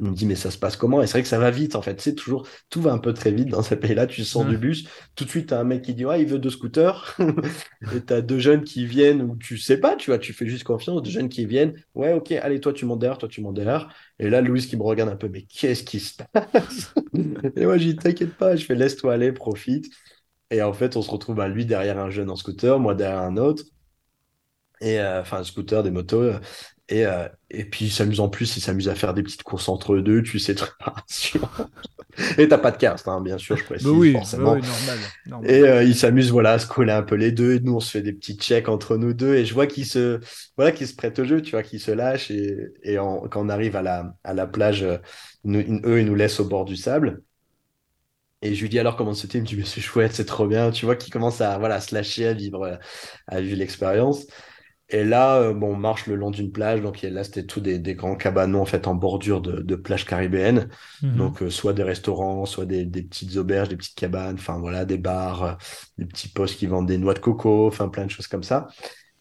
Il 0.00 0.06
me 0.10 0.14
dit, 0.14 0.26
mais 0.26 0.34
ça 0.34 0.50
se 0.50 0.58
passe 0.58 0.76
comment? 0.76 1.02
Et 1.02 1.06
c'est 1.06 1.12
vrai 1.12 1.22
que 1.22 1.28
ça 1.28 1.38
va 1.38 1.52
vite, 1.52 1.76
en 1.76 1.82
fait. 1.82 2.00
C'est 2.00 2.16
toujours, 2.16 2.48
tout 2.68 2.82
va 2.82 2.92
un 2.92 2.98
peu 2.98 3.14
très 3.14 3.30
vite 3.30 3.48
dans 3.48 3.62
ces 3.62 3.76
pays-là. 3.76 4.08
Tu 4.08 4.24
sors 4.24 4.44
du 4.44 4.58
bus, 4.58 4.88
tout 5.14 5.24
de 5.24 5.30
suite, 5.30 5.50
t'as 5.50 5.60
un 5.60 5.64
mec 5.64 5.82
qui 5.82 5.94
dit, 5.94 6.04
ouais, 6.04 6.20
il 6.20 6.26
veut 6.26 6.40
deux 6.40 6.50
scooters. 6.50 7.16
et 7.94 8.00
t'as 8.00 8.20
deux 8.20 8.40
jeunes 8.40 8.64
qui 8.64 8.86
viennent 8.86 9.22
ou 9.22 9.36
tu 9.36 9.56
sais 9.56 9.78
pas, 9.78 9.94
tu 9.94 10.10
vois, 10.10 10.18
tu 10.18 10.32
fais 10.32 10.48
juste 10.48 10.64
confiance. 10.64 11.00
Deux 11.02 11.10
jeunes 11.10 11.28
qui 11.28 11.46
viennent, 11.46 11.74
ouais, 11.94 12.12
ok, 12.12 12.32
allez, 12.32 12.60
toi, 12.60 12.72
tu 12.72 12.86
montes 12.86 12.98
derrière, 12.98 13.18
toi, 13.18 13.28
tu 13.28 13.40
montes 13.40 13.54
derrière. 13.54 13.94
Et 14.18 14.28
là, 14.30 14.40
Louis 14.40 14.66
qui 14.66 14.76
me 14.76 14.82
regarde 14.82 15.10
un 15.10 15.16
peu, 15.16 15.28
mais 15.28 15.42
qu'est-ce 15.42 15.84
qui 15.84 16.00
se 16.00 16.14
passe? 16.32 16.92
et 17.56 17.64
moi, 17.64 17.78
je 17.78 17.84
dis, 17.90 17.96
t'inquiète 17.96 18.34
pas, 18.36 18.56
je 18.56 18.64
fais, 18.64 18.74
laisse-toi 18.74 19.14
aller, 19.14 19.32
profite. 19.32 19.86
Et 20.50 20.62
en 20.62 20.72
fait, 20.72 20.96
on 20.96 21.02
se 21.02 21.10
retrouve, 21.10 21.36
bah, 21.36 21.48
lui 21.48 21.66
derrière 21.66 21.98
un 21.98 22.10
jeune 22.10 22.30
en 22.30 22.36
scooter, 22.36 22.78
moi 22.80 22.94
derrière 22.94 23.20
un 23.22 23.36
autre. 23.36 23.64
Et 24.80 24.98
euh, 25.00 25.20
enfin, 25.22 25.38
un 25.38 25.44
scooter, 25.44 25.82
des 25.82 25.90
motos. 25.90 26.32
Et, 26.88 27.06
euh, 27.06 27.28
et 27.50 27.64
puis, 27.64 27.86
ils 27.86 27.90
s'amusent 27.90 28.20
en 28.20 28.28
plus, 28.28 28.56
ils 28.56 28.60
s'amusent 28.60 28.88
à 28.88 28.94
faire 28.94 29.14
des 29.14 29.22
petites 29.22 29.42
courses 29.42 29.68
entre 29.68 29.94
eux 29.94 30.02
deux, 30.02 30.22
tu 30.22 30.38
sais, 30.38 30.54
très 30.54 30.70
Et 32.38 32.46
t'as 32.46 32.58
pas 32.58 32.70
de 32.70 32.76
cast, 32.76 33.08
hein, 33.08 33.20
bien 33.20 33.38
sûr, 33.38 33.56
je 33.56 33.64
précise, 33.64 33.86
bah 33.86 33.92
oui, 33.92 34.12
forcément. 34.12 34.54
Bah 34.54 34.60
oui, 34.62 34.68
normal, 35.26 35.48
Et 35.48 35.62
euh, 35.62 35.82
ils 35.82 35.96
s'amusent, 35.96 36.30
voilà, 36.30 36.52
à 36.52 36.58
se 36.58 36.66
coller 36.66 36.92
un 36.92 37.02
peu 37.02 37.16
les 37.16 37.32
deux. 37.32 37.54
Et 37.54 37.60
nous, 37.60 37.74
on 37.74 37.80
se 37.80 37.90
fait 37.90 38.02
des 38.02 38.12
petits 38.12 38.36
checks 38.36 38.68
entre 38.68 38.96
nous 38.96 39.14
deux. 39.14 39.34
Et 39.34 39.44
je 39.44 39.54
vois 39.54 39.66
qu'ils 39.66 39.86
se, 39.86 40.20
voilà, 40.56 40.72
qu'ils 40.72 40.86
se 40.86 40.94
prêtent 40.94 41.18
au 41.18 41.24
jeu, 41.24 41.42
tu 41.42 41.52
vois, 41.52 41.62
qu'ils 41.62 41.80
se 41.80 41.90
lâchent. 41.90 42.30
Et, 42.30 42.56
et 42.82 42.96
quand 42.96 43.36
on 43.36 43.48
arrive 43.48 43.76
à 43.76 43.82
la, 43.82 44.14
à 44.22 44.34
la 44.34 44.46
plage, 44.46 44.82
euh, 44.82 44.98
eux, 45.46 46.00
ils 46.00 46.06
nous 46.06 46.14
laissent 46.14 46.38
au 46.38 46.44
bord 46.44 46.64
du 46.64 46.76
sable. 46.76 47.22
Et 48.42 48.54
je 48.54 48.60
lui 48.60 48.68
dis 48.68 48.78
alors 48.78 48.96
comment 48.96 49.14
c'était, 49.14 49.38
il 49.38 49.40
me 49.40 49.46
dit 49.46 49.56
mais 49.56 49.64
c'est 49.64 49.80
chouette, 49.80 50.12
c'est 50.12 50.26
trop 50.26 50.46
bien, 50.46 50.70
tu 50.70 50.84
vois, 50.84 50.96
qu'ils 50.96 51.12
commence 51.12 51.40
à, 51.40 51.56
voilà, 51.58 51.80
se 51.80 51.94
lâcher, 51.94 52.26
à 52.26 52.34
vivre, 52.34 52.78
à 53.26 53.40
vivre 53.40 53.56
l'expérience. 53.56 54.26
Et 54.90 55.02
là, 55.02 55.36
euh, 55.38 55.54
bon, 55.54 55.72
on 55.72 55.76
marche 55.76 56.06
le 56.06 56.14
long 56.14 56.30
d'une 56.30 56.52
plage. 56.52 56.82
Donc 56.82 57.00
là, 57.02 57.24
c'était 57.24 57.46
tout 57.46 57.60
des, 57.60 57.80
grands 57.94 58.16
cabanons 58.16 58.60
en 58.60 58.66
fait 58.66 58.86
en 58.86 58.94
bordure 58.94 59.40
de, 59.40 59.62
de 59.62 59.76
plage 59.76 60.04
caribéenne. 60.04 60.68
Mhm. 61.02 61.16
Donc 61.16 61.42
euh, 61.42 61.50
soit 61.50 61.72
des 61.72 61.82
restaurants, 61.82 62.44
soit 62.44 62.66
des, 62.66 62.84
petites 62.86 63.36
auberges, 63.36 63.68
des 63.70 63.76
petites 63.76 63.96
cabanes, 63.96 64.36
enfin 64.38 64.58
voilà, 64.58 64.84
des 64.84 64.98
bars, 64.98 65.42
euh, 65.42 65.52
des 65.98 66.04
petits 66.04 66.28
postes 66.28 66.58
qui 66.58 66.66
vendent 66.66 66.86
des 66.86 66.98
noix 66.98 67.14
de 67.14 67.18
coco, 67.18 67.66
enfin 67.66 67.88
plein 67.88 68.04
de 68.04 68.10
choses 68.10 68.26
comme 68.26 68.42
ça. 68.42 68.68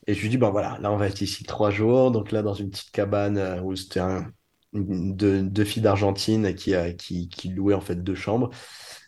Et 0.05 0.13
je 0.13 0.21
lui 0.21 0.29
dis 0.29 0.37
bon 0.37 0.51
voilà, 0.51 0.77
là 0.81 0.91
on 0.91 0.97
va 0.97 1.07
être 1.07 1.21
ici 1.21 1.45
trois 1.45 1.71
jours. 1.71 2.11
Donc 2.11 2.31
là 2.31 2.41
dans 2.41 2.53
une 2.53 2.69
petite 2.69 2.91
cabane 2.91 3.61
où 3.63 3.73
c'était 3.75 4.01
un, 4.01 4.27
deux, 4.73 5.63
filles 5.63 5.83
d'Argentine 5.83 6.55
qui, 6.55 6.73
qui, 6.97 7.29
qui 7.29 7.49
louaient 7.49 7.73
en 7.73 7.81
fait 7.81 8.03
deux 8.03 8.15
chambres. 8.15 8.49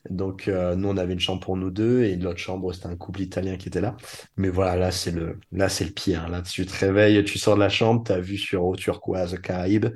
Donc, 0.09 0.47
euh, 0.47 0.75
nous, 0.75 0.89
on 0.89 0.97
avait 0.97 1.13
une 1.13 1.19
chambre 1.19 1.41
pour 1.41 1.57
nous 1.57 1.71
deux 1.71 2.03
et 2.03 2.15
l'autre 2.15 2.39
chambre, 2.39 2.71
c'était 2.73 2.87
un 2.87 2.95
couple 2.95 3.21
italien 3.21 3.57
qui 3.57 3.67
était 3.69 3.81
là. 3.81 3.97
Mais 4.37 4.49
voilà, 4.49 4.75
là, 4.75 4.91
c'est 4.91 5.11
le, 5.11 5.39
là, 5.51 5.69
c'est 5.69 5.85
le 5.85 5.91
pire. 5.91 6.29
Là, 6.29 6.41
tu 6.41 6.65
te 6.65 6.77
réveilles, 6.77 7.23
tu 7.25 7.39
sors 7.39 7.55
de 7.55 7.59
la 7.61 7.69
chambre, 7.69 8.03
tu 8.05 8.11
as 8.11 8.19
vu 8.19 8.37
sur 8.37 8.63
eau 8.65 8.75
turquoise, 8.75 9.39
Caraïbes. 9.41 9.87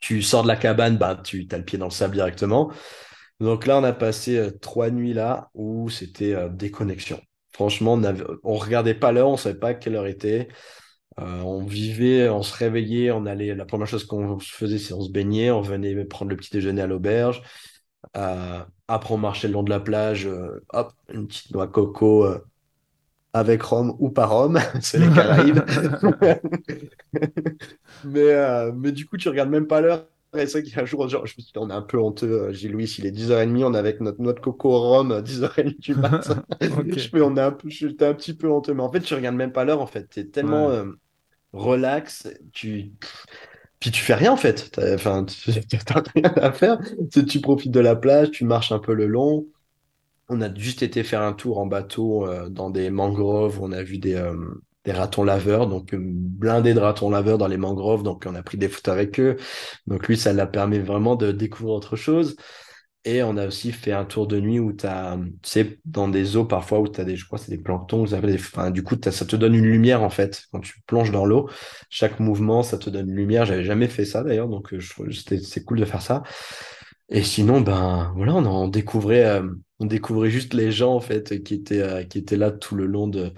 Tu 0.00 0.22
sors 0.22 0.42
de 0.42 0.48
la 0.48 0.56
cabane, 0.56 0.96
bah, 0.96 1.20
tu 1.24 1.46
as 1.50 1.58
le 1.58 1.64
pied 1.64 1.78
dans 1.78 1.86
le 1.86 1.90
sable 1.90 2.14
directement. 2.14 2.70
Donc 3.40 3.66
là, 3.66 3.78
on 3.78 3.84
a 3.84 3.92
passé 3.92 4.36
euh, 4.38 4.50
trois 4.50 4.90
nuits 4.90 5.14
là 5.14 5.50
où 5.54 5.90
c'était 5.90 6.34
euh, 6.34 6.48
déconnexion. 6.48 7.20
Franchement, 7.52 7.94
on, 7.94 8.14
on 8.44 8.54
regardait 8.56 8.94
pas 8.94 9.12
l'heure, 9.12 9.28
on 9.28 9.36
savait 9.36 9.58
pas 9.58 9.74
quelle 9.74 9.96
heure 9.96 10.06
était. 10.06 10.48
on 11.18 11.64
vivait, 11.66 12.28
on 12.28 12.42
se 12.42 12.56
réveillait, 12.56 13.10
on 13.12 13.26
allait. 13.26 13.54
La 13.54 13.66
première 13.66 13.88
chose 13.88 14.04
qu'on 14.06 14.38
faisait, 14.40 14.78
c'est 14.78 14.94
on 14.94 15.02
se 15.02 15.10
baignait, 15.12 15.50
on 15.50 15.62
venait 15.62 16.04
prendre 16.06 16.30
le 16.30 16.36
petit 16.36 16.50
déjeuner 16.52 16.82
à 16.82 16.86
l'auberge. 16.88 17.42
Euh, 18.16 18.60
après, 18.88 19.14
on 19.14 19.18
marchait 19.18 19.48
le 19.48 19.54
long 19.54 19.62
de 19.62 19.70
la 19.70 19.80
plage, 19.80 20.26
euh, 20.26 20.64
hop, 20.72 20.92
une 21.12 21.26
petite 21.26 21.52
noix 21.52 21.66
coco 21.66 22.24
euh, 22.24 22.38
avec 23.32 23.62
rhum 23.62 23.94
ou 23.98 24.10
pas 24.10 24.26
rhum, 24.26 24.58
c'est 24.80 24.98
les 24.98 25.08
Caraïbes. 25.14 25.60
mais, 28.04 28.72
mais 28.72 28.92
du 28.92 29.06
coup, 29.06 29.16
tu 29.16 29.28
regardes 29.28 29.50
même 29.50 29.66
pas 29.66 29.80
l'heure. 29.80 30.06
Et 30.36 30.46
c'est 30.46 30.58
vrai 30.58 30.62
qu'il 30.62 30.76
y 30.76 30.78
a 30.78 30.82
un 30.82 30.84
jour, 30.84 31.08
genre, 31.08 31.24
je 31.26 31.32
me 31.38 31.42
suis 31.42 31.52
dit, 31.52 31.58
on 31.58 31.70
est 31.70 31.74
un 31.74 31.80
peu 31.82 31.98
honteux. 31.98 32.52
J'ai 32.52 32.68
Louis, 32.68 32.84
il 32.98 33.06
est 33.06 33.10
10h30, 33.10 33.64
on 33.64 33.72
est 33.72 33.78
avec 33.78 34.00
notre 34.00 34.20
noix 34.20 34.34
de 34.34 34.40
coco 34.40 34.78
rhum, 34.78 35.22
10h30 35.22 35.78
du 35.78 35.94
matin. 35.96 36.44
je, 36.60 37.22
on 37.22 37.36
est 37.36 37.40
un 37.40 37.50
peu, 37.52 37.70
j'étais 37.70 38.04
un 38.04 38.14
petit 38.14 38.34
peu 38.34 38.50
honteux. 38.50 38.74
Mais 38.74 38.82
en 38.82 38.92
fait, 38.92 39.00
tu 39.00 39.14
regardes 39.14 39.36
même 39.36 39.52
pas 39.52 39.64
l'heure, 39.64 39.80
en 39.80 39.86
fait. 39.86 40.08
Tu 40.10 40.20
es 40.20 40.24
tellement 40.26 40.70
relax. 41.52 42.28
Tu 42.52 42.92
puis 43.80 43.90
tu 43.90 44.00
fais 44.02 44.14
rien 44.14 44.32
en 44.32 44.36
fait. 44.36 44.78
Enfin, 44.94 45.24
tu 45.28 45.50
n'as 45.50 46.02
rien 46.14 46.32
à 46.36 46.52
faire. 46.52 46.78
Tu 47.28 47.40
profites 47.40 47.72
de 47.72 47.80
la 47.80 47.96
plage, 47.96 48.30
tu 48.30 48.44
marches 48.44 48.72
un 48.72 48.78
peu 48.78 48.94
le 48.94 49.06
long. 49.06 49.46
On 50.28 50.40
a 50.42 50.54
juste 50.54 50.82
été 50.82 51.04
faire 51.04 51.22
un 51.22 51.32
tour 51.32 51.58
en 51.58 51.66
bateau 51.66 52.26
euh, 52.26 52.48
dans 52.48 52.70
des 52.70 52.90
mangroves. 52.90 53.60
On 53.62 53.72
a 53.72 53.82
vu 53.82 53.98
des, 53.98 54.14
euh, 54.14 54.34
des 54.84 54.92
ratons 54.92 55.24
laveurs, 55.24 55.66
donc 55.66 55.94
euh, 55.94 55.98
blindés 56.00 56.74
de 56.74 56.80
ratons 56.80 57.10
laveurs 57.10 57.38
dans 57.38 57.46
les 57.46 57.56
mangroves. 57.56 58.02
Donc 58.02 58.24
on 58.26 58.34
a 58.34 58.42
pris 58.42 58.58
des 58.58 58.68
photos 58.68 58.92
avec 58.92 59.18
eux. 59.20 59.36
Donc 59.86 60.06
lui, 60.08 60.16
ça 60.18 60.32
l'a 60.32 60.46
permis 60.46 60.78
vraiment 60.80 61.16
de 61.16 61.32
découvrir 61.32 61.74
autre 61.74 61.96
chose. 61.96 62.36
Et 63.04 63.22
on 63.22 63.36
a 63.36 63.46
aussi 63.46 63.72
fait 63.72 63.92
un 63.92 64.04
tour 64.04 64.26
de 64.26 64.40
nuit 64.40 64.58
où 64.58 64.72
tu 64.72 64.86
as, 64.86 65.16
sais, 65.42 65.78
dans 65.84 66.08
des 66.08 66.36
eaux 66.36 66.44
parfois 66.44 66.80
où 66.80 66.88
tu 66.88 67.00
as 67.00 67.04
des, 67.04 67.16
je 67.16 67.26
crois, 67.26 67.38
c'est 67.38 67.50
des 67.50 67.58
planctons, 67.58 68.04
vous 68.04 68.12
avez 68.12 68.32
des, 68.32 68.34
enfin, 68.34 68.70
du 68.70 68.82
coup, 68.82 68.96
ça 69.02 69.24
te 69.24 69.36
donne 69.36 69.54
une 69.54 69.64
lumière 69.64 70.02
en 70.02 70.10
fait. 70.10 70.42
Quand 70.52 70.60
tu 70.60 70.74
plonges 70.86 71.12
dans 71.12 71.24
l'eau, 71.24 71.48
chaque 71.90 72.18
mouvement, 72.18 72.62
ça 72.62 72.76
te 72.76 72.90
donne 72.90 73.08
une 73.08 73.14
lumière. 73.14 73.46
J'avais 73.46 73.64
jamais 73.64 73.88
fait 73.88 74.04
ça 74.04 74.22
d'ailleurs, 74.24 74.48
donc 74.48 74.74
euh, 74.74 74.80
c'est 75.10 75.64
cool 75.64 75.78
de 75.78 75.84
faire 75.84 76.02
ça. 76.02 76.22
Et 77.08 77.22
sinon, 77.22 77.60
ben 77.60 78.12
voilà, 78.16 78.34
on, 78.34 78.44
en 78.44 78.68
découvrait, 78.68 79.24
euh, 79.24 79.48
on 79.78 79.86
découvrait 79.86 80.30
juste 80.30 80.52
les 80.52 80.72
gens 80.72 80.94
en 80.94 81.00
fait 81.00 81.42
qui 81.42 81.54
étaient, 81.54 81.80
euh, 81.80 82.04
qui 82.04 82.18
étaient 82.18 82.36
là 82.36 82.50
tout 82.50 82.74
le 82.74 82.86
long 82.86 83.06
de, 83.08 83.32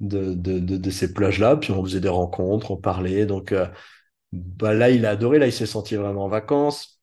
de, 0.00 0.34
de, 0.34 0.90
ces 0.90 1.12
plages-là. 1.12 1.56
Puis 1.56 1.72
on 1.72 1.84
faisait 1.84 2.00
des 2.00 2.08
rencontres, 2.08 2.70
on 2.70 2.76
parlait. 2.76 3.26
Donc 3.26 3.54
bah, 4.32 4.72
là, 4.74 4.90
il 4.90 5.04
a 5.04 5.10
adoré. 5.10 5.38
Là, 5.38 5.46
il 5.46 5.52
s'est 5.52 5.66
senti 5.66 5.96
vraiment 5.96 6.24
en 6.26 6.28
vacances 6.28 6.99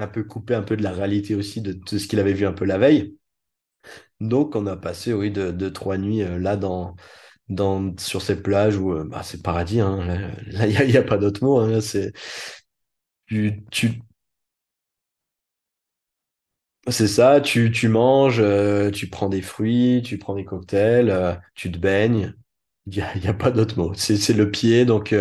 un 0.00 0.08
peu 0.08 0.24
coupé 0.24 0.54
un 0.54 0.62
peu 0.62 0.76
de 0.76 0.82
la 0.82 0.92
réalité 0.92 1.34
aussi 1.34 1.60
de, 1.62 1.78
ce 1.86 2.06
qu'il 2.06 2.18
avait 2.20 2.32
vu 2.32 2.46
un 2.46 2.52
peu 2.52 2.64
la 2.64 2.78
veille. 2.78 3.16
Donc, 4.20 4.56
on 4.56 4.66
a 4.66 4.76
passé, 4.76 5.12
oui, 5.12 5.30
de, 5.30 5.68
trois 5.68 5.96
nuits 5.98 6.22
euh, 6.22 6.38
là 6.38 6.56
dans, 6.56 6.96
dans, 7.48 7.96
sur 7.98 8.22
ces 8.22 8.42
plages 8.42 8.76
où 8.76 8.92
euh, 8.92 9.04
bah, 9.04 9.22
c'est 9.22 9.42
paradis. 9.42 9.80
Hein. 9.80 9.98
Là, 10.48 10.66
il 10.66 10.90
n'y 10.90 10.96
a, 10.96 11.02
pas 11.02 11.18
d'autre 11.18 11.44
mot. 11.44 11.58
Hein. 11.60 11.80
c'est, 11.80 12.12
tu, 13.26 14.02
c'est 16.88 17.06
ça, 17.08 17.40
tu, 17.40 17.70
tu 17.70 17.88
manges, 17.88 18.40
euh, 18.40 18.90
tu 18.90 19.08
prends 19.08 19.28
des 19.28 19.42
fruits, 19.42 20.02
tu 20.04 20.16
prends 20.18 20.34
des 20.34 20.44
cocktails, 20.44 21.40
tu 21.54 21.70
te 21.70 21.78
baignes. 21.78 22.34
Il 22.86 22.94
n'y 22.94 23.02
a, 23.02 23.30
a, 23.30 23.34
pas 23.34 23.50
d'autre 23.50 23.78
mot. 23.78 23.92
C'est 23.94 24.32
le 24.32 24.50
pied. 24.50 24.84
Donc, 24.86 25.14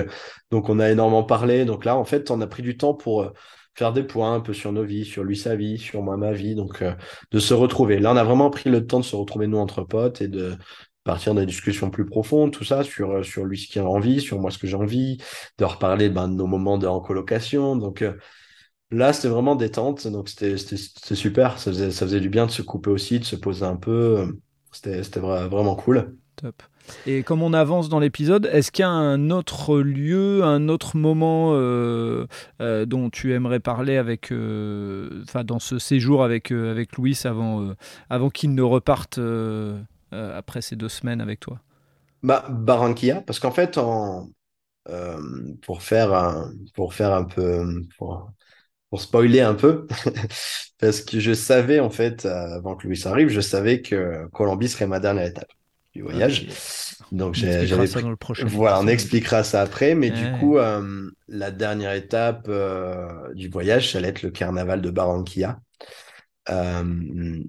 donc, 0.52 0.70
on 0.70 0.80
a 0.80 0.90
énormément 0.90 1.24
parlé. 1.24 1.66
Donc 1.66 1.84
là, 1.86 1.98
en 1.98 2.06
fait, 2.06 2.32
on 2.32 2.40
a 2.42 2.48
pris 2.48 2.64
du 2.64 2.78
temps 2.78 2.94
pour 2.94 3.34
faire 3.78 3.94
des 3.94 4.04
points 4.04 4.34
un 4.34 4.40
peu 4.40 4.54
sur 4.54 4.72
nos 4.72 4.84
vies, 4.84 5.06
sur 5.06 5.24
lui 5.24 5.38
sa 5.38 5.56
vie, 5.56 5.78
sur 5.78 6.02
moi 6.02 6.18
ma 6.18 6.32
vie, 6.32 6.56
donc 6.56 6.82
euh, 6.82 6.96
de 7.32 7.40
se 7.40 7.54
retrouver. 7.54 8.00
Là, 8.00 8.12
on 8.12 8.18
a 8.18 8.24
vraiment 8.24 8.50
pris 8.50 8.72
le 8.72 8.88
temps 8.88 9.00
de 9.00 9.06
se 9.06 9.16
retrouver 9.16 9.46
nous 9.46 9.60
entre 9.60 9.84
potes 9.84 10.20
et 10.20 10.28
de 10.28 10.56
partir 11.04 11.36
dans 11.36 11.42
des 11.42 11.46
discussions 11.46 11.92
plus 11.92 12.06
profondes, 12.06 12.52
tout 12.52 12.64
ça, 12.64 12.84
sur, 12.84 13.12
euh, 13.12 13.24
sur 13.24 13.46
lui 13.46 13.60
ce 13.60 13.68
qu'il 13.68 13.82
a 13.82 13.86
envie, 13.86 14.20
sur 14.20 14.40
moi 14.40 14.50
ce 14.50 14.58
que 14.58 14.66
j'ai 14.66 14.76
envie, 14.76 15.20
de 15.60 15.66
reparler 15.66 16.10
ben, 16.10 16.28
de 16.28 16.34
nos 16.34 16.48
moments 16.48 16.80
de, 16.80 16.88
en 16.88 17.00
colocation. 17.00 17.76
Donc 17.76 18.02
euh, 18.02 18.16
là, 18.90 19.14
c'était 19.14 19.28
vraiment 19.28 19.56
détente, 19.56 20.08
donc 20.08 20.28
c'était 20.28 20.58
super. 20.58 21.60
Ça 21.60 21.72
faisait, 21.72 21.92
ça 21.92 22.08
faisait 22.08 22.20
du 22.20 22.30
bien 22.30 22.48
de 22.48 22.52
se 22.52 22.64
couper 22.64 22.90
aussi, 22.90 23.20
de 23.20 23.26
se 23.26 23.36
poser 23.36 23.64
un 23.64 23.78
peu. 23.78 24.40
C'était 24.72 25.20
vraiment 25.20 25.76
cool. 25.76 26.18
Top. 26.36 26.64
Et 27.06 27.24
comme 27.24 27.42
on 27.42 27.54
avance 27.54 27.90
dans 27.90 28.00
l'épisode, 28.00 28.50
est-ce 28.52 28.72
qu'il 28.72 28.84
y 28.84 28.86
a 28.86 28.90
un 28.90 29.30
autre 29.30 29.78
lieu, 29.78 30.44
un 30.44 30.70
autre 30.70 30.98
moment 30.98 31.52
euh, 31.54 32.28
euh, 32.62 32.86
dont 32.86 33.10
tu 33.10 33.34
aimerais 33.34 33.60
parler 33.60 33.98
avec, 33.98 34.32
euh, 34.32 35.24
enfin 35.24 35.44
dans 35.44 35.60
ce 35.60 35.80
séjour 35.80 36.24
avec 36.24 36.52
avec 36.52 36.96
Louis 36.98 37.18
avant 37.24 37.74
avant 38.10 38.30
qu'il 38.30 38.54
ne 38.54 38.62
reparte 38.62 39.20
après 40.12 40.62
ces 40.62 40.76
deux 40.76 40.90
semaines 40.90 41.22
avec 41.22 41.40
toi? 41.40 41.60
Bah 42.24 42.46
Barranquilla, 42.50 43.22
parce 43.22 43.40
qu'en 43.40 43.52
fait, 43.52 43.80
pour 45.62 45.82
faire 45.82 46.14
un, 46.14 46.52
pour 46.74 46.94
faire 46.94 47.14
un 47.14 47.24
peu 47.24 47.84
pour, 47.98 48.32
pour 48.90 49.02
spoiler 49.02 49.42
un 49.42 49.54
peu, 49.54 49.88
parce 50.80 51.02
que 51.02 51.20
je 51.20 51.34
savais 51.34 51.80
en 51.80 51.90
fait 51.90 52.26
avant 52.26 52.76
que 52.76 52.88
Louis 52.88 53.02
arrive, 53.06 53.30
je 53.30 53.42
savais 53.42 53.82
que 53.82 54.28
Colombie 54.34 54.70
serait 54.70 54.88
ma 54.88 55.00
dernière 55.00 55.26
étape 55.26 55.52
voyage. 56.02 56.48
Donc 57.12 57.36
j'avais 57.36 57.68
dans 57.68 58.10
le 58.10 58.16
prochain. 58.16 58.46
Voilà, 58.48 58.80
on 58.82 58.88
expliquera 58.88 59.44
ça 59.44 59.62
après, 59.62 59.96
mais 59.96 60.10
du 60.10 60.32
coup, 60.40 60.58
euh, 60.58 61.10
la 61.28 61.52
dernière 61.52 61.94
étape 61.94 62.48
euh, 62.50 63.34
du 63.34 63.50
voyage, 63.50 63.92
ça 63.92 64.00
allait 64.00 64.10
être 64.10 64.24
le 64.24 64.32
carnaval 64.32 64.82
de 64.82 64.90
Barranquilla. 64.90 65.60
Euh, 66.50 67.44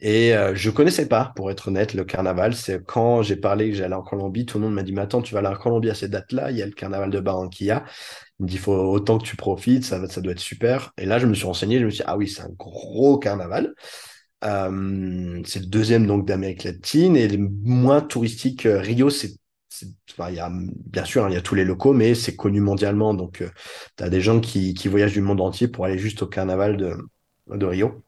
et 0.00 0.32
je 0.54 0.70
connaissais 0.70 1.08
pas, 1.08 1.32
pour 1.34 1.50
être 1.50 1.68
honnête, 1.68 1.94
le 1.94 2.04
carnaval. 2.04 2.54
C'est 2.54 2.84
quand 2.84 3.22
j'ai 3.22 3.36
parlé 3.36 3.70
que 3.70 3.76
j'allais 3.76 3.94
en 3.94 4.02
Colombie, 4.02 4.46
tout 4.46 4.58
le 4.58 4.64
monde 4.64 4.74
m'a 4.74 4.82
dit, 4.82 4.92
mais 4.92 5.02
attends, 5.02 5.22
tu 5.22 5.34
vas 5.34 5.40
aller 5.40 5.48
en 5.48 5.56
Colombie 5.56 5.90
à 5.90 5.94
ces 5.94 6.08
dates-là, 6.08 6.50
il 6.50 6.56
y 6.56 6.62
a 6.62 6.66
le 6.66 6.72
carnaval 6.72 7.10
de 7.10 7.20
Barranquilla. 7.20 7.84
Il 8.40 8.44
me 8.44 8.48
dit, 8.48 8.58
faut 8.58 8.72
autant 8.72 9.18
que 9.18 9.24
tu 9.24 9.36
profites, 9.36 9.84
ça, 9.84 10.04
ça 10.08 10.20
doit 10.20 10.32
être 10.32 10.40
super. 10.40 10.92
Et 10.98 11.06
là, 11.06 11.18
je 11.18 11.26
me 11.26 11.34
suis 11.34 11.46
renseigné, 11.46 11.78
je 11.78 11.84
me 11.84 11.90
suis 11.90 11.98
dit, 11.98 12.04
ah 12.06 12.16
oui, 12.16 12.28
c'est 12.28 12.42
un 12.42 12.50
gros 12.56 13.18
carnaval. 13.18 13.74
Euh, 14.44 15.40
c'est 15.44 15.60
le 15.60 15.66
deuxième 15.66 16.06
donc 16.06 16.26
d'Amérique 16.26 16.64
latine 16.64 17.16
et 17.16 17.28
le 17.28 17.48
moins 17.62 18.00
touristique. 18.00 18.66
Euh, 18.66 18.80
Rio, 18.80 19.10
c'est 19.10 19.32
il 20.28 20.34
y 20.34 20.38
a, 20.38 20.52
bien 20.52 21.04
sûr, 21.04 21.24
hein, 21.24 21.30
il 21.30 21.34
y 21.34 21.36
a 21.36 21.40
tous 21.40 21.56
les 21.56 21.64
locaux, 21.64 21.92
mais 21.92 22.14
c'est 22.14 22.36
connu 22.36 22.60
mondialement. 22.60 23.12
Donc, 23.12 23.42
euh, 23.42 23.50
tu 23.96 24.04
as 24.04 24.08
des 24.08 24.20
gens 24.20 24.38
qui, 24.38 24.72
qui, 24.72 24.86
voyagent 24.86 25.14
du 25.14 25.20
monde 25.20 25.40
entier 25.40 25.66
pour 25.66 25.84
aller 25.84 25.98
juste 25.98 26.22
au 26.22 26.26
carnaval 26.26 26.76
de, 26.76 26.96
de 27.48 27.66
Rio. 27.66 28.00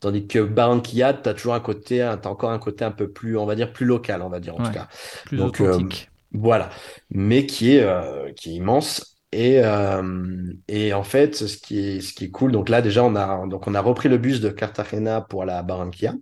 Tandis 0.00 0.26
que 0.26 0.40
Barranquilla, 0.40 1.14
tu 1.14 1.28
as 1.28 1.34
toujours 1.34 1.54
un 1.54 1.60
côté, 1.60 2.02
as 2.02 2.20
encore 2.26 2.50
un 2.50 2.58
côté 2.58 2.84
un 2.84 2.90
peu 2.90 3.08
plus, 3.08 3.38
on 3.38 3.46
va 3.46 3.54
dire, 3.54 3.72
plus 3.72 3.86
local, 3.86 4.22
on 4.22 4.28
va 4.28 4.40
dire 4.40 4.56
en 4.56 4.64
tout 4.64 4.72
cas. 4.72 4.88
Plus 5.26 5.38
Donc, 5.38 5.60
authentique. 5.60 6.10
voilà. 6.32 6.68
Mais 7.10 7.46
qui 7.46 7.76
est, 7.76 8.34
qui 8.34 8.50
est 8.50 8.54
immense. 8.54 9.15
Et, 9.32 9.60
euh, 9.62 10.52
et 10.68 10.92
en 10.92 11.02
fait, 11.02 11.34
ce 11.34 11.56
qui 11.56 11.78
est, 11.78 12.00
ce 12.00 12.14
qui 12.14 12.24
est 12.24 12.30
cool, 12.30 12.52
donc 12.52 12.68
là 12.68 12.80
déjà, 12.80 13.04
on 13.04 13.16
a, 13.16 13.46
donc 13.46 13.66
on 13.66 13.74
a 13.74 13.80
repris 13.80 14.08
le 14.08 14.18
bus 14.18 14.40
de 14.40 14.50
Cartagena 14.50 15.20
pour 15.20 15.44
la 15.44 15.62
Barranquilla. 15.62 16.14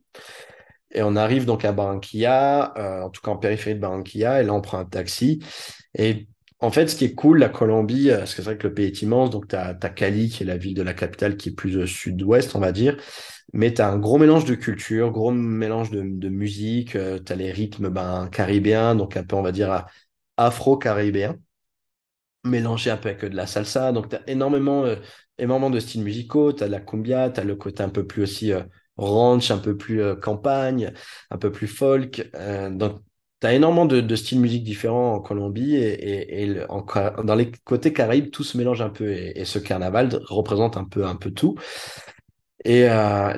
Et 0.93 1.03
on 1.03 1.17
arrive 1.17 1.45
donc 1.45 1.64
à 1.64 1.73
Barranquilla, 1.73 2.73
euh, 2.79 3.03
en 3.03 3.11
tout 3.11 3.21
cas 3.21 3.33
en 3.33 3.37
périphérie 3.37 3.75
de 3.77 3.81
Barranquilla, 3.81 4.40
et 4.40 4.45
là 4.45 4.55
on 4.55 4.61
prend 4.61 4.79
un 4.79 4.85
taxi. 4.85 5.40
Et 5.95 6.29
en 6.61 6.71
fait, 6.71 6.88
ce 6.88 6.97
qui 6.97 7.05
est 7.05 7.14
cool, 7.14 7.38
la 7.38 7.49
Colombie, 7.49 8.11
euh, 8.11 8.19
parce 8.19 8.35
que 8.35 8.43
c'est 8.43 8.51
vrai 8.51 8.59
que 8.59 8.69
le 8.69 8.75
pays 8.75 8.87
est 8.87 9.03
immense, 9.03 9.31
donc 9.31 9.49
tu 9.49 9.57
as, 9.57 9.75
Cali, 9.75 10.29
qui 10.31 10.45
est 10.45 10.47
la 10.47 10.57
ville 10.57 10.75
de 10.75 10.83
la 10.83 10.95
capitale, 10.95 11.37
qui 11.37 11.51
est 11.51 11.53
plus 11.53 11.77
au 11.77 11.87
sud-ouest, 11.87 12.55
on 12.57 12.61
va 12.61 12.73
dire, 12.73 12.97
mais 13.53 13.75
tu 13.75 13.83
as 13.83 13.88
un 13.88 13.99
gros 13.99 14.19
mélange 14.19 14.45
de 14.45 14.55
culture, 14.55 15.11
gros 15.11 15.33
mélange 15.33 15.90
de, 15.90 16.29
musique, 16.29 16.93
tu 16.93 17.33
as 17.33 17.37
les 17.37 17.53
rythmes 17.53 17.88
ben, 17.90 18.29
caribéens, 18.33 18.95
donc 18.95 19.17
un 19.17 19.25
peu, 19.25 19.37
on 19.37 19.43
va 19.43 19.53
dire, 19.53 19.87
afro-caribéens 20.37 21.37
mélangé 22.45 22.91
un 22.91 22.97
peu 22.97 23.09
avec 23.09 23.25
de 23.25 23.37
la 23.37 23.47
salsa. 23.47 23.93
Donc, 23.93 24.11
tu 24.11 24.17
as 24.17 24.23
énormément, 24.29 24.85
euh, 24.85 24.97
énormément 25.39 25.71
de 25.71 25.81
styles 25.81 26.03
musicaux. 26.03 26.53
Tu 26.53 26.63
as 26.63 26.67
de 26.67 26.73
la 26.73 26.81
cumbia, 26.81 27.31
tu 27.31 27.41
as 27.41 27.45
le 27.45 27.57
côté 27.57 27.83
un 27.83 27.89
peu 27.89 28.07
plus 28.07 28.23
aussi 28.23 28.53
euh, 28.53 28.63
ranch, 28.97 29.51
un 29.51 29.59
peu 29.59 29.77
plus 29.77 30.03
euh, 30.03 30.15
campagne, 30.15 30.93
un 31.31 31.39
peu 31.39 31.51
plus 31.53 31.69
folk. 31.69 32.31
donc, 32.71 33.01
tu 33.41 33.47
as 33.47 33.55
énormément 33.55 33.87
de, 33.87 34.01
de, 34.01 34.17
styles 34.17 34.41
musiques 34.41 34.65
différents 34.65 35.15
en 35.15 35.21
Colombie 35.21 35.77
et, 35.77 36.45
et, 36.45 36.55
dans 37.25 37.35
les 37.35 37.51
côtés 37.65 37.93
caraïbes, 37.93 38.31
tout 38.31 38.45
se 38.45 38.57
mélange 38.57 38.81
un 38.83 38.91
peu. 38.91 39.11
Et, 39.13 39.45
ce 39.45 39.59
carnaval 39.59 40.11
représente 40.25 40.77
un 40.77 40.85
peu, 40.85 41.05
un 41.05 41.17
peu 41.17 41.31
tout. 41.31 41.57
Et 42.65 42.87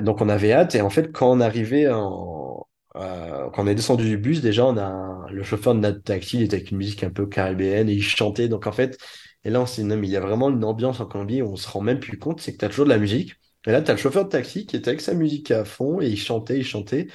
donc, 0.01 0.21
on 0.21 0.29
avait 0.29 0.53
hâte. 0.53 0.75
Et 0.75 0.81
en 0.81 0.89
fait, 0.89 1.11
quand 1.11 1.31
on 1.31 1.41
arrivait 1.41 1.89
en, 1.89 2.67
euh, 2.99 3.49
quand 3.51 3.63
on 3.63 3.67
est 3.67 3.75
descendu 3.75 4.05
du 4.05 4.17
bus, 4.17 4.41
déjà, 4.41 4.65
on 4.65 4.77
a 4.77 5.27
le 5.31 5.43
chauffeur 5.43 5.75
de 5.75 5.79
notre 5.79 6.01
taxi, 6.03 6.37
il 6.37 6.43
était 6.43 6.57
avec 6.57 6.71
une 6.71 6.77
musique 6.77 7.03
un 7.03 7.09
peu 7.09 7.25
caribéenne 7.27 7.89
et 7.89 7.93
il 7.93 8.03
chantait. 8.03 8.47
Donc, 8.47 8.67
en 8.67 8.71
fait, 8.71 8.97
et 9.43 9.49
là, 9.49 9.61
on 9.61 9.65
s'est 9.65 9.81
dit, 9.81 9.87
non, 9.87 9.97
mais 9.97 10.07
il 10.07 10.11
y 10.11 10.17
a 10.17 10.19
vraiment 10.19 10.49
une 10.49 10.63
ambiance 10.63 10.99
en 10.99 11.05
Colombie 11.05 11.41
où 11.41 11.51
on 11.51 11.55
se 11.55 11.69
rend 11.69 11.81
même 11.81 11.99
plus 11.99 12.17
compte, 12.17 12.41
c'est 12.41 12.53
que 12.53 12.57
tu 12.57 12.65
as 12.65 12.69
toujours 12.69 12.85
de 12.85 12.89
la 12.89 12.97
musique. 12.97 13.35
Et 13.65 13.71
là, 13.71 13.81
tu 13.81 13.91
as 13.91 13.93
le 13.93 13.99
chauffeur 13.99 14.25
de 14.25 14.29
taxi 14.29 14.65
qui 14.65 14.75
était 14.75 14.89
avec 14.89 15.01
sa 15.01 15.13
musique 15.13 15.51
à 15.51 15.65
fond 15.65 16.01
et 16.01 16.07
il 16.07 16.17
chantait, 16.17 16.57
il 16.57 16.65
chantait. 16.65 17.07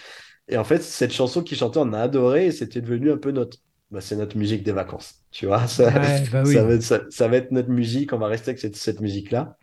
Et 0.49 0.57
en 0.57 0.65
fait, 0.65 0.83
cette 0.83 1.13
chanson 1.13 1.43
qu'il 1.43 1.57
chantait, 1.57 1.79
on 1.79 1.93
a 1.93 2.01
adoré 2.01 2.47
et 2.47 2.53
c'était 2.53 2.81
devenu 2.81 3.11
un 3.11 3.17
peu 3.17 3.31
notre. 3.31 3.59
Bah, 3.91 4.01
c'est 4.01 4.17
notre 4.17 4.39
musique 4.39 4.63
des 4.63 4.73
vacances. 4.73 5.17
Tu 5.31 5.47
vois, 5.47 5.67
ça, 5.67 5.91
bah 6.33 6.45
ça, 6.45 6.65
va 6.65 6.75
être, 6.75 6.83
ça, 7.11 7.29
va 7.29 7.37
être, 7.37 7.51
notre 7.53 7.69
musique, 7.69 8.13
on 8.13 8.19
va 8.19 8.27
rester 8.27 8.51
avec 8.51 8.61
cette, 8.61 8.77
cette 8.77 9.01
musique-là. 9.01 9.59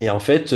Et 0.00 0.10
en 0.10 0.20
fait, 0.20 0.54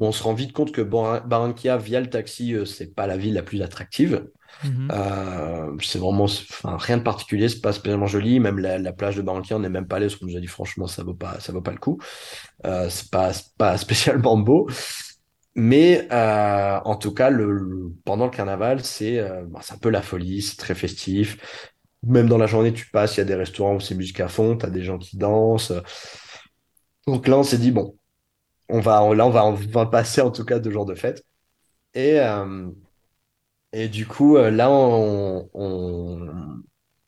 euh, 0.00 0.04
on 0.04 0.12
se 0.12 0.22
rend 0.22 0.34
vite 0.34 0.52
compte 0.52 0.72
que 0.72 0.82
Barranquilla, 0.82 1.76
via 1.76 2.00
le 2.00 2.08
taxi, 2.08 2.54
euh, 2.54 2.64
c'est 2.64 2.94
pas 2.94 3.06
la 3.06 3.16
ville 3.16 3.34
la 3.34 3.42
plus 3.42 3.62
attractive. 3.62 4.26
Mhm. 4.64 4.88
Euh, 4.92 5.76
c'est 5.80 5.98
vraiment 5.98 6.26
rien 6.64 6.98
de 6.98 7.02
particulier, 7.02 7.48
c'est 7.48 7.60
pas 7.60 7.72
spécialement 7.72 8.06
joli. 8.06 8.40
Même 8.40 8.58
la, 8.58 8.92
plage 8.92 9.16
de 9.16 9.22
Barranquilla, 9.22 9.56
on 9.56 9.60
n'est 9.60 9.68
même 9.68 9.86
pas 9.86 9.96
allé 9.96 10.06
parce 10.06 10.16
qu'on 10.16 10.26
nous 10.26 10.36
a 10.36 10.40
dit 10.40 10.46
franchement, 10.46 10.86
ça 10.86 11.02
vaut 11.02 11.14
pas, 11.14 11.38
ça 11.40 11.52
vaut 11.52 11.62
pas 11.62 11.72
le 11.72 11.78
coup. 11.78 11.98
Euh, 12.66 12.88
c'est 12.88 13.10
pas, 13.10 13.32
pas 13.58 13.76
spécialement 13.78 14.36
beau. 14.36 14.68
Mais 15.56 16.08
en 16.10 16.96
tout 16.96 17.12
cas, 17.12 17.28
le, 17.28 17.92
pendant 18.04 18.26
le 18.26 18.30
carnaval, 18.30 18.84
c'est 18.84 19.20
bah, 19.48 19.60
un 19.68 19.78
peu 19.78 19.90
la 19.90 20.00
folie, 20.00 20.42
c'est 20.42 20.56
très 20.56 20.74
festif. 20.74 21.76
Même 22.02 22.28
dans 22.28 22.38
la 22.38 22.46
journée, 22.46 22.72
tu 22.72 22.88
passes, 22.90 23.16
il 23.16 23.18
y 23.18 23.22
a 23.22 23.26
des 23.26 23.34
restaurants 23.34 23.74
où 23.74 23.80
c'est 23.80 23.94
musique 23.94 24.20
à 24.20 24.28
fond, 24.28 24.56
tu 24.56 24.64
as 24.64 24.70
des 24.70 24.82
gens 24.82 24.96
qui 24.96 25.18
dansent. 25.18 25.74
Donc 27.06 27.28
là, 27.28 27.36
on 27.36 27.42
s'est 27.42 27.58
dit, 27.58 27.72
bon, 27.72 27.96
on 28.70 28.80
va, 28.80 29.14
là, 29.14 29.26
on 29.26 29.30
va, 29.30 29.44
on 29.44 29.52
va 29.54 29.86
passer 29.86 30.20
en 30.20 30.30
tout 30.30 30.44
cas 30.44 30.58
deux 30.58 30.70
jours 30.70 30.86
de 30.86 30.94
fête. 30.94 31.24
Et, 31.94 32.20
euh, 32.20 32.70
et 33.72 33.88
du 33.88 34.06
coup, 34.06 34.36
euh, 34.36 34.50
là, 34.50 34.70
on, 34.70 35.48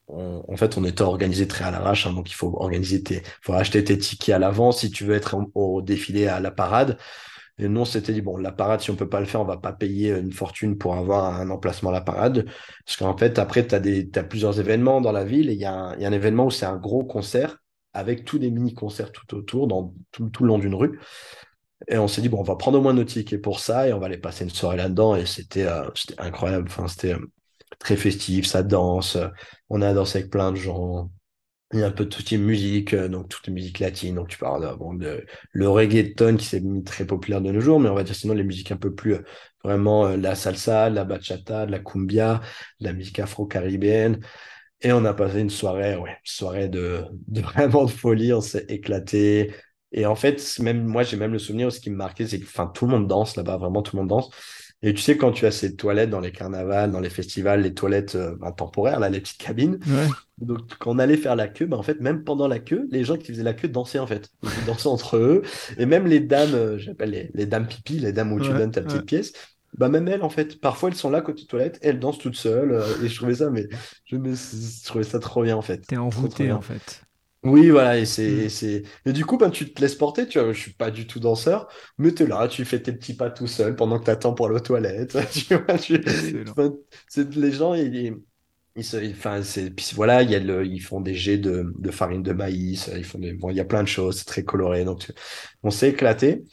en 0.09 0.57
fait, 0.57 0.77
on 0.77 0.85
était 0.85 1.03
organisé 1.03 1.48
très 1.48 1.64
à 1.64 1.70
l'arrache, 1.70 2.07
hein, 2.07 2.12
donc 2.12 2.31
il 2.31 2.35
faut 2.35 2.55
organiser 2.59 3.03
tes, 3.03 3.22
faut 3.40 3.55
acheter 3.55 3.83
tes 3.85 3.98
tickets 3.98 4.35
à 4.35 4.38
l'avance 4.38 4.81
si 4.81 4.90
tu 4.90 5.05
veux 5.05 5.14
être 5.14 5.37
au 5.55 5.83
défilé 5.83 6.27
à 6.29 6.40
la 6.40 6.51
parade. 6.51 6.98
Et 7.59 7.68
nous, 7.68 7.81
on 7.81 7.85
s'était 7.85 8.12
dit, 8.12 8.22
bon, 8.22 8.37
la 8.38 8.53
parade, 8.53 8.81
si 8.81 8.90
on 8.90 8.96
peut 8.96 9.09
pas 9.09 9.20
le 9.20 9.27
faire, 9.27 9.40
on 9.40 9.44
va 9.44 9.59
pas 9.59 9.72
payer 9.72 10.11
une 10.11 10.33
fortune 10.33 10.79
pour 10.79 10.96
avoir 10.96 11.38
un 11.38 11.51
emplacement 11.51 11.90
à 11.90 11.92
la 11.92 12.01
parade. 12.01 12.46
Parce 12.85 12.96
qu'en 12.96 13.16
fait, 13.16 13.38
après, 13.38 13.66
tu 13.66 13.75
as, 13.75 14.20
as, 14.20 14.25
plusieurs 14.25 14.59
événements 14.59 15.01
dans 15.01 15.12
la 15.12 15.25
ville. 15.25 15.51
Et 15.51 15.53
il 15.53 15.61
y, 15.61 15.64
a 15.64 15.72
un, 15.72 15.96
y 15.98 16.05
a 16.05 16.09
un 16.09 16.12
événement 16.12 16.46
où 16.46 16.51
c'est 16.51 16.66
un 16.66 16.77
gros 16.77 17.05
concert 17.05 17.59
avec 17.92 18.25
tous 18.25 18.38
des 18.38 18.51
mini-concerts 18.51 19.12
tout 19.12 19.35
autour, 19.37 19.68
dans 19.68 19.94
tout, 20.11 20.31
tout 20.31 20.44
le 20.44 20.48
long 20.48 20.59
d'une 20.59 20.75
rue. 20.75 20.98
Et 21.88 21.99
on 21.99 22.09
s'est 22.09 22.23
dit, 22.23 22.29
bon, 22.29 22.38
on 22.40 22.42
va 22.42 22.57
prendre 22.57 22.79
au 22.79 22.83
moins 22.83 22.92
nos 22.95 23.05
tickets 23.05 23.40
pour 23.42 23.61
ça 23.61 23.88
et 23.88 23.92
on 23.92 23.99
va 23.99 24.07
aller 24.07 24.18
passer 24.18 24.45
une 24.45 24.51
soirée 24.51 24.77
là-dedans. 24.77 25.16
Et 25.16 25.27
c'était 25.27 25.66
euh, 25.66 25.88
incroyable. 26.18 26.68
Enfin, 26.68 26.88
c'était 26.88 27.14
euh, 27.14 27.31
très 27.79 27.97
festif, 27.97 28.47
ça 28.47 28.62
danse. 28.62 29.18
On 29.68 29.83
a 29.83 29.92
dansé 29.92 30.18
avec 30.21 30.31
plein 30.31 30.53
de 30.53 30.57
gens. 30.57 31.11
Il 31.73 31.81
y 31.81 31.83
a 31.85 31.87
un 31.87 31.90
peu 31.90 32.05
de 32.05 32.11
toute 32.11 32.31
musique, 32.33 32.95
euh, 32.95 33.09
donc 33.09 33.29
toute 33.29 33.49
musique 33.49 33.79
latine. 33.81 34.16
Donc 34.16 34.29
tu 34.29 34.38
parles 34.38 34.77
bon, 34.79 34.95
de 34.95 35.25
le 35.53 35.68
reggaeton 35.68 36.37
qui 36.37 36.45
s'est 36.47 36.61
mis 36.61 36.85
très 36.85 37.07
populaire 37.07 37.40
de 37.40 37.51
nos 37.51 37.61
jours, 37.61 37.81
mais 37.81 37.88
on 37.88 37.95
va 37.95 38.05
dire 38.05 38.14
sinon 38.14 38.35
les 38.35 38.45
musiques 38.45 38.73
un 38.73 38.77
peu 38.77 38.95
plus 38.95 39.16
vraiment 39.64 40.09
la 40.09 40.35
salsa, 40.35 40.90
la 40.90 41.05
bachata, 41.05 41.66
la 41.66 41.79
cumbia, 41.79 42.40
la 42.81 42.92
musique 42.92 43.18
afro-caribéenne. 43.21 44.21
Et 44.83 44.92
on 44.92 45.05
a 45.05 45.14
passé 45.14 45.40
une 45.40 45.51
soirée, 45.51 45.97
ouais, 45.97 46.11
une 46.11 46.16
soirée 46.25 46.68
de 46.68 47.05
vraiment 47.29 47.85
de 47.85 47.90
folie. 47.90 48.33
On 48.33 48.40
s'est 48.40 48.66
éclaté. 48.68 49.53
Et 49.92 50.07
en 50.07 50.14
fait, 50.14 50.59
même 50.61 50.85
moi, 50.85 51.02
j'ai 51.02 51.16
même 51.16 51.33
le 51.33 51.38
souvenir, 51.38 51.70
ce 51.70 51.81
qui 51.81 51.90
me 51.90 51.96
marquait, 51.96 52.26
c'est 52.26 52.40
que 52.40 52.46
enfin, 52.46 52.66
tout 52.66 52.87
le 52.87 52.92
monde 52.92 53.07
danse 53.07 53.37
là-bas, 53.37 53.57
vraiment 53.57 53.83
tout 53.83 53.96
le 53.96 54.02
monde 54.02 54.11
danse. 54.11 54.31
Et 54.85 54.94
tu 54.94 55.00
sais, 55.00 55.16
quand 55.16 55.31
tu 55.31 55.46
as 55.46 55.52
ces 55.52 55.76
toilettes 55.76 56.11
dans 56.11 56.20
les 56.20 56.33
carnavals, 56.33 56.90
dans 56.90 56.98
les 56.98 57.11
festivals, 57.11 57.62
les 57.62 57.72
toilettes 57.72 58.16
euh, 58.16 58.35
ben, 58.40 58.50
temporaires, 58.50 58.98
là, 58.98 59.11
les 59.11 59.20
petites 59.20 59.40
cabines. 59.40 59.78
Donc, 60.38 60.61
quand 60.81 60.90
on 60.90 60.98
allait 60.98 61.16
faire 61.16 61.37
la 61.37 61.46
queue, 61.46 61.66
ben, 61.66 61.76
en 61.76 61.85
fait, 61.85 62.00
même 62.00 62.24
pendant 62.24 62.48
la 62.48 62.59
queue, 62.59 62.88
les 62.90 63.05
gens 63.05 63.16
qui 63.16 63.28
faisaient 63.28 63.44
la 63.44 63.55
queue 63.55 63.68
dansaient, 63.68 64.00
en 64.00 64.09
fait. 64.09 64.31
Ils 64.42 64.48
dansaient 64.66 64.88
entre 64.88 65.16
eux. 65.16 65.42
Et 65.78 65.87
même 65.87 66.07
les 66.07 66.18
dames, 66.18 66.55
euh, 66.55 66.78
j'appelle 66.78 67.11
les, 67.11 67.31
les, 67.33 67.46
dames 67.46 67.68
pipi, 67.68 68.00
les 68.00 68.12
dames 68.12 68.33
où 68.33 68.40
tu 68.40 68.48
donnes 68.48 68.72
ta 68.72 68.83
petite 68.83 69.07
pièce, 69.07 69.33
bah 69.78 69.88
même 69.88 70.07
elles, 70.09 70.22
en 70.22 70.28
fait, 70.28 70.61
parfois 70.61 70.90
elles 70.90 70.96
sont 70.96 71.11
là 71.11 71.22
côté 71.22 71.46
toilette, 71.46 71.78
elles 71.81 71.98
dansent 71.98 72.18
toutes 72.18 72.37
seules. 72.37 72.72
Euh, 72.72 73.05
et 73.05 73.09
je 73.09 73.16
trouvais 73.16 73.37
ça, 73.37 73.50
mais 73.50 73.68
je, 74.05 74.16
me, 74.16 74.35
je 74.35 74.85
trouvais 74.85 75.05
ça 75.05 75.20
trop 75.20 75.44
bien, 75.44 75.57
en 75.57 75.62
fait. 75.62 75.87
T'es 75.87 75.96
envoûté, 75.96 76.50
en 76.50 76.61
fait. 76.61 77.05
Oui, 77.44 77.70
voilà, 77.70 77.98
et 77.98 78.05
c'est, 78.05 78.46
mm. 78.46 78.48
c'est, 78.50 78.83
et 79.05 79.12
du 79.12 79.24
coup, 79.24 79.37
ben, 79.37 79.50
tu 79.50 79.72
te 79.72 79.81
laisses 79.81 79.96
porter, 79.96 80.28
tu 80.28 80.38
vois, 80.38 80.52
je 80.52 80.61
suis 80.61 80.74
pas 80.74 80.92
du 80.92 81.09
tout 81.09 81.18
danseur, 81.18 81.66
mais 81.98 82.12
t'es 82.12 82.26
là, 82.26 82.46
tu 82.46 82.64
fais 82.64 82.81
tes 82.81 82.92
petits 82.92 83.16
pas 83.16 83.31
tout 83.31 83.48
seul 83.48 83.74
pendant 83.74 83.98
que 83.98 84.05
t'attends 84.05 84.33
pour 84.33 84.46
aller 84.46 84.57
aux 84.57 84.61
toilettes, 84.61 85.18
tu 85.33 85.57
vois, 85.57 85.76
tu... 85.76 86.00
c'est, 87.09 87.35
les 87.35 87.50
gens, 87.50 87.74
ils, 87.74 88.14
ils 88.76 88.85
se, 88.85 88.96
enfin, 89.11 89.42
c'est, 89.42 89.70
puis 89.70 89.90
voilà, 89.94 90.22
il 90.22 90.31
y 90.31 90.37
a 90.37 90.38
le, 90.38 90.64
ils 90.64 90.81
font 90.81 91.00
des 91.00 91.14
jets 91.14 91.38
de, 91.38 91.72
de 91.76 91.90
farine 91.90 92.22
de 92.22 92.33
maïs, 92.33 92.88
ils 92.96 93.05
font 93.05 93.18
des, 93.18 93.33
bon, 93.33 93.50
il 93.50 93.57
y 93.57 93.61
a 93.61 93.64
plein 93.64 93.83
de 93.83 93.88
choses, 93.88 94.18
c'est 94.18 94.24
très 94.24 94.44
coloré, 94.44 94.85
donc 94.85 95.11
on 95.64 95.70
s'est 95.70 95.90
éclaté. 95.90 96.44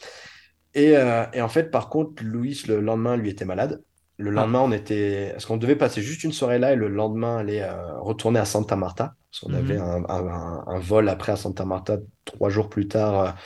Et, 0.74 0.96
euh, 0.96 1.24
et 1.32 1.40
en 1.40 1.48
fait, 1.48 1.70
par 1.70 1.88
contre, 1.88 2.22
Louis, 2.24 2.62
le 2.68 2.80
lendemain, 2.80 3.16
lui 3.16 3.30
était 3.30 3.44
malade. 3.44 3.82
Le 4.18 4.30
ah. 4.30 4.34
lendemain, 4.34 4.60
on 4.60 4.72
était. 4.72 5.30
Parce 5.32 5.46
qu'on 5.46 5.56
devait 5.56 5.76
passer 5.76 6.02
juste 6.02 6.24
une 6.24 6.32
soirée 6.32 6.58
là 6.58 6.72
et 6.72 6.76
le 6.76 6.88
lendemain 6.88 7.38
aller 7.38 7.60
euh, 7.60 7.98
retourner 8.00 8.38
à 8.38 8.44
Santa 8.44 8.76
Marta. 8.76 9.14
Parce 9.30 9.40
qu'on 9.40 9.54
avait 9.54 9.78
mhm. 9.78 10.06
un, 10.08 10.78
vol 10.80 11.08
après 11.08 11.32
à 11.32 11.36
Santa 11.36 11.64
Marta 11.64 11.98
trois 12.24 12.50
jours 12.50 12.68
plus 12.68 12.88
tard 12.88 13.36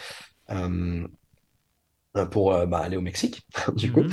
euh, 0.51 1.07
euh, 2.17 2.27
pour 2.27 2.67
bah, 2.67 2.79
aller 2.79 2.97
au 2.97 3.03
Mexique, 3.03 3.43
du 3.77 3.93
coup. 3.93 4.05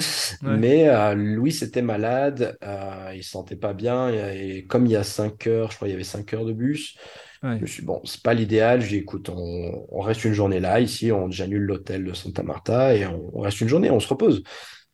Mhm. 0.41 0.57
Mais 0.57 1.15
Louis 1.15 1.57
était 1.62 1.81
malade, 1.81 2.57
il 2.62 3.17
ne 3.17 3.21
se 3.21 3.29
sentait 3.29 3.55
pas 3.55 3.73
bien. 3.73 4.10
Et, 4.10 4.65
comme 4.65 4.86
il 4.86 4.91
y 4.91 4.97
a 4.97 5.03
cinq 5.03 5.47
heures, 5.47 5.71
je 5.71 5.77
crois 5.77 5.88
qu'il 5.88 5.93
y 5.93 5.95
avait 5.95 6.03
cinq 6.03 6.34
heures 6.34 6.45
de 6.45 6.53
bus, 6.53 6.97
je 7.43 7.47
me 7.47 7.65
suis 7.65 7.81
dit, 7.81 7.88
bon, 7.88 8.01
c'est 8.03 8.21
pas 8.21 8.34
l'idéal. 8.34 8.81
Je 8.81 8.89
dis, 8.89 8.97
écoute, 8.97 9.30
on, 9.30 10.01
reste 10.01 10.26
une 10.26 10.34
journée 10.34 10.59
là, 10.59 10.80
ici, 10.80 11.11
on 11.11 11.32
j'annule 11.32 11.63
l'hôtel 11.63 12.03
de 12.03 12.13
Santa 12.13 12.43
Marta 12.43 12.95
et 12.95 13.05
on, 13.07 13.32
on, 13.34 13.41
reste 13.41 13.61
une 13.61 13.67
journée, 13.67 13.89
on 13.89 13.99
se 13.99 14.07
repose. 14.07 14.43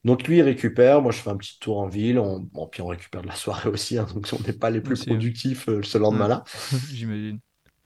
Donc 0.07 0.25
lui, 0.25 0.37
il 0.37 0.41
récupère, 0.41 1.01
moi 1.01 1.11
je 1.11 1.17
fais 1.17 1.29
un 1.29 1.35
petit 1.35 1.59
tour 1.59 1.79
en 1.79 1.87
ville, 1.87 2.17
on... 2.17 2.39
Bon, 2.39 2.65
puis 2.65 2.81
on 2.81 2.87
récupère 2.87 3.23
de 3.23 3.27
la 3.27 3.35
soirée 3.35 3.69
aussi, 3.69 3.97
hein, 3.97 4.07
donc 4.13 4.25
on 4.31 4.41
n'est 4.47 4.53
pas 4.53 4.69
les 4.69 4.79
plus 4.79 5.05
productifs 5.05 5.67
euh, 5.67 5.81
ce 5.83 5.97
lendemain-là. 5.97 6.45
J'imagine. 6.93 7.39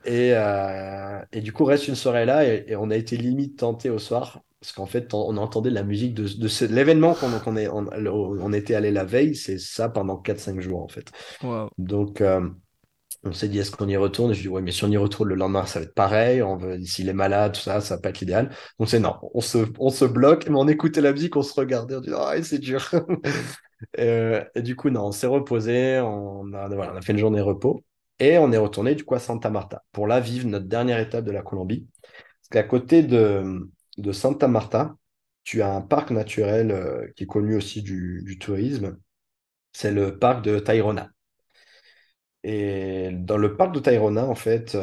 Et, 0.06 0.34
euh, 0.36 1.20
et, 1.32 1.42
du 1.42 1.52
coup, 1.52 1.66
reste 1.66 1.88
une 1.88 1.96
soirée 1.96 2.28
là, 2.28 2.46
et, 2.46 2.76
on 2.76 2.92
a 2.92 2.96
été 2.96 3.18
limite 3.18 3.58
tenté 3.58 3.90
au 3.90 3.98
soir, 3.98 4.42
parce 4.60 4.72
qu'en 4.72 4.86
fait, 4.86 5.16
on, 5.16 5.36
entendait 5.38 5.72
la 5.72 5.82
musique 5.82 6.14
de, 6.14 6.28
de 6.28 6.66
l'événement 6.68 7.16
qu'on 7.16 7.32
on, 7.48 7.58
est, 7.58 7.68
on, 7.68 8.54
était 8.54 8.76
allé 8.76 8.92
la 8.92 9.04
veille, 9.04 9.34
c'est 9.34 9.58
ça 9.58 9.90
pendant 9.90 10.22
4-5 10.22 10.60
jours 10.60 10.84
en 10.84 10.90
fait. 10.90 11.12
Donc, 11.80 12.22
euh, 12.22 12.48
on 13.24 13.34
s'est 13.34 13.48
dit, 13.48 13.60
est-ce 13.60 13.72
qu'on 13.72 13.88
y 13.88 13.98
retourne? 13.98 14.32
Et 14.32 14.34
je 14.34 14.42
dis, 14.42 14.48
ouais, 14.48 14.62
mais 14.62 14.72
si 14.72 14.84
on 14.84 14.90
y 14.90 14.98
retourne 14.98 15.30
le 15.30 15.36
lendemain, 15.36 15.66
ça 15.66 15.80
va 15.80 15.86
être 15.86 15.94
pareil. 15.94 16.42
On 16.42 16.58
veut, 16.58 16.82
s'il 16.84 17.08
est 17.10 17.14
malade, 17.14 17.54
tout 17.54 17.62
ça, 17.62 17.80
ça 17.82 17.96
va 17.96 18.02
pas 18.02 18.10
être 18.10 18.20
l'idéal. 18.20 18.50
Donc 18.80 18.90
c'est 18.90 19.00
non, 19.00 19.16
on 19.34 19.42
se, 19.42 20.06
bloque, 20.06 20.48
mais 20.50 20.56
on 20.58 20.68
écoutait 20.68 21.02
la 21.02 21.12
musique, 21.14 21.36
on 21.36 21.44
se 21.44 21.54
regardait, 21.54 21.96
on 21.96 22.02
dit, 22.02 22.12
ah, 22.16 22.34
c'est 22.44 22.60
dur. 22.60 22.90
Euh, 23.98 24.46
et, 24.54 24.62
du 24.62 24.76
coup, 24.76 24.92
non, 24.92 25.08
on 25.08 25.12
s'est 25.12 25.26
reposé, 25.26 26.00
on 26.00 26.54
a, 26.54 26.68
voilà, 26.68 26.94
on 26.94 26.98
a 26.98 27.02
fait 27.02 27.14
une 27.14 27.18
journée 27.18 27.42
repos. 27.42 27.84
Et 28.20 28.38
on 28.38 28.52
est 28.52 28.58
retourné 28.58 28.94
du 28.94 29.04
coup 29.04 29.16
à 29.16 29.20
Santa 29.20 29.50
Marta 29.50 29.84
pour 29.92 30.06
là 30.06 30.20
vivre 30.20 30.48
notre 30.48 30.68
dernière 30.68 31.00
étape 31.00 31.26
de 31.26 31.32
la 31.32 31.42
Colombie. 31.42 31.88
Parce 32.04 32.50
qu'à 32.52 32.64
côté 32.64 33.02
de, 33.02 33.68
de 33.98 34.12
Santa 34.12 34.48
Marta, 34.48 34.96
tu 35.44 35.64
as 35.64 35.74
un 35.74 35.82
parc 35.82 36.12
naturel 36.12 36.72
euh, 36.72 37.08
qui 37.16 37.24
est 37.24 37.28
connu 37.28 37.56
aussi 37.56 37.82
du, 37.82 38.22
du 38.24 38.38
tourisme. 38.38 38.98
C'est 39.74 39.92
le 39.92 40.20
parc 40.20 40.44
de 40.44 40.60
Tayrona. 40.60 41.10
Et 42.44 43.10
dans 43.12 43.38
le 43.38 43.56
parc 43.56 43.74
de 43.74 43.80
Tayrona, 43.80 44.26
en 44.26 44.36
fait, 44.36 44.76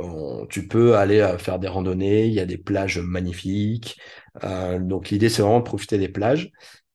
euh, 0.00 0.46
tu 0.48 0.68
peux 0.68 0.96
aller 0.96 1.20
euh, 1.20 1.38
faire 1.38 1.58
des 1.58 1.68
randonnées. 1.68 2.26
Il 2.26 2.32
y 2.32 2.40
a 2.40 2.46
des 2.46 2.58
plages 2.58 2.98
magnifiques. 2.98 4.00
Euh, 4.44 4.78
donc 4.78 5.10
l'idée, 5.10 5.28
c'est 5.28 5.42
vraiment 5.42 5.58
de 5.60 5.64
profiter 5.64 5.98
des 5.98 6.08
plages. 6.08 6.50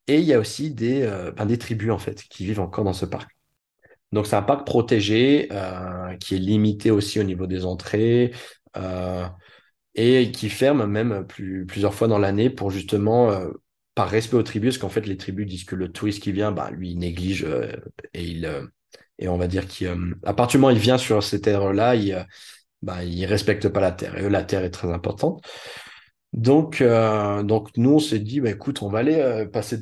Et 0.08 0.20
il 0.20 0.26
y 0.26 0.34
a 0.34 0.40
aussi 0.40 0.72
des, 0.74 1.10
ben, 1.38 1.46
des 1.46 1.58
tribus, 1.58 1.92
en 1.92 1.98
fait, 1.98 2.24
qui 2.24 2.46
vivent 2.46 2.60
encore 2.60 2.84
dans 2.84 2.94
ce 2.94 3.06
parc. 3.06 3.30
Donc 4.12 4.28
c'est 4.28 4.36
un 4.36 4.42
parc 4.44 4.66
protégé 4.68 5.50
qui 6.20 6.36
est 6.36 6.40
limité 6.40 6.92
aussi 6.92 7.20
au 7.20 7.24
niveau 7.24 7.48
des 7.48 7.66
entrées. 7.66 8.34
Et 9.96 10.32
qui 10.32 10.50
ferme 10.50 10.86
même 10.88 11.26
plus, 11.28 11.66
plusieurs 11.66 11.94
fois 11.94 12.08
dans 12.10 12.18
l'année 12.18 12.50
pour 12.50 12.70
justement, 12.70 13.32
par 13.96 14.10
respect 14.10 14.36
aux 14.36 14.44
tribus, 14.44 14.76
parce 14.76 14.82
qu'en 14.82 14.90
fait, 14.90 15.08
les 15.08 15.18
tribus 15.18 15.48
disent 15.48 15.64
que 15.64 15.76
le 15.76 15.90
touriste 15.90 16.22
qui 16.22 16.34
vient, 16.34 16.52
bah, 16.52 16.70
lui, 16.72 16.92
il 16.92 16.98
néglige 16.98 17.48
et 18.14 18.24
il, 18.24 18.70
et 19.20 19.28
on 19.28 19.38
va 19.38 19.48
dire 19.48 19.68
qu'à 19.68 20.34
partir 20.34 20.60
du 20.60 20.62
moment 20.62 20.74
où 20.74 20.76
il 20.76 20.82
vient 20.82 20.98
sur 20.98 21.24
ces 21.24 21.42
terres-là, 21.42 21.96
il, 21.96 22.14
euh, 22.14 22.24
bah, 22.82 23.04
il 23.04 23.26
respecte 23.26 23.70
pas 23.70 23.82
la 23.82 23.92
terre. 23.92 24.18
Et 24.18 24.24
eux, 24.24 24.30
la 24.30 24.44
terre 24.44 24.64
est 24.64 24.72
très 24.72 24.92
importante. 24.92 25.44
Donc, 26.34 26.82
euh, 26.82 27.44
donc 27.44 27.70
nous, 27.78 27.96
on 27.96 28.00
s'est 28.00 28.20
dit, 28.20 28.42
bah, 28.42 28.50
écoute, 28.50 28.82
on 28.82 28.90
va 28.90 29.00
aller 29.00 29.16
euh, 29.16 29.46
passer 29.46 29.80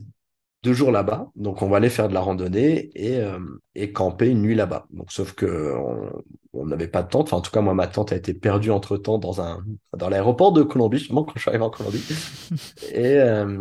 deux 0.64 0.74
jours 0.74 0.92
là-bas. 0.92 1.32
Donc, 1.36 1.62
on 1.62 1.70
va 1.70 1.78
aller 1.78 1.90
faire 1.90 2.10
de 2.10 2.14
la 2.14 2.22
randonnée 2.22 2.92
et, 2.94 3.18
euh, 3.18 3.40
et 3.76 3.92
camper 3.92 4.30
une 4.30 4.42
nuit 4.42 4.56
là-bas. 4.56 4.86
Donc, 4.92 5.12
sauf 5.12 5.34
que 5.34 5.74
on 5.76 6.24
on 6.54 6.66
n'avait 6.66 6.88
pas 6.88 7.04
de 7.04 7.08
tente. 7.08 7.28
Enfin, 7.28 7.38
en 7.38 7.42
tout 7.42 7.52
cas, 7.52 7.62
moi, 7.62 7.74
ma 7.74 7.88
tente 7.88 8.12
a 8.12 8.16
été 8.16 8.34
perdue 8.34 8.72
entre-temps 8.72 9.18
dans 9.18 9.42
un, 9.42 9.64
dans 9.98 10.10
l'aéroport 10.10 10.52
de 10.52 10.64
Colombie, 10.64 10.98
justement, 10.98 11.24
quand 11.24 11.34
je 11.36 11.42
suis 11.42 11.50
arrivé 11.50 11.64
en 11.64 11.70
Colombie. 11.70 12.04
Et 12.92 13.18
euh, 13.18 13.60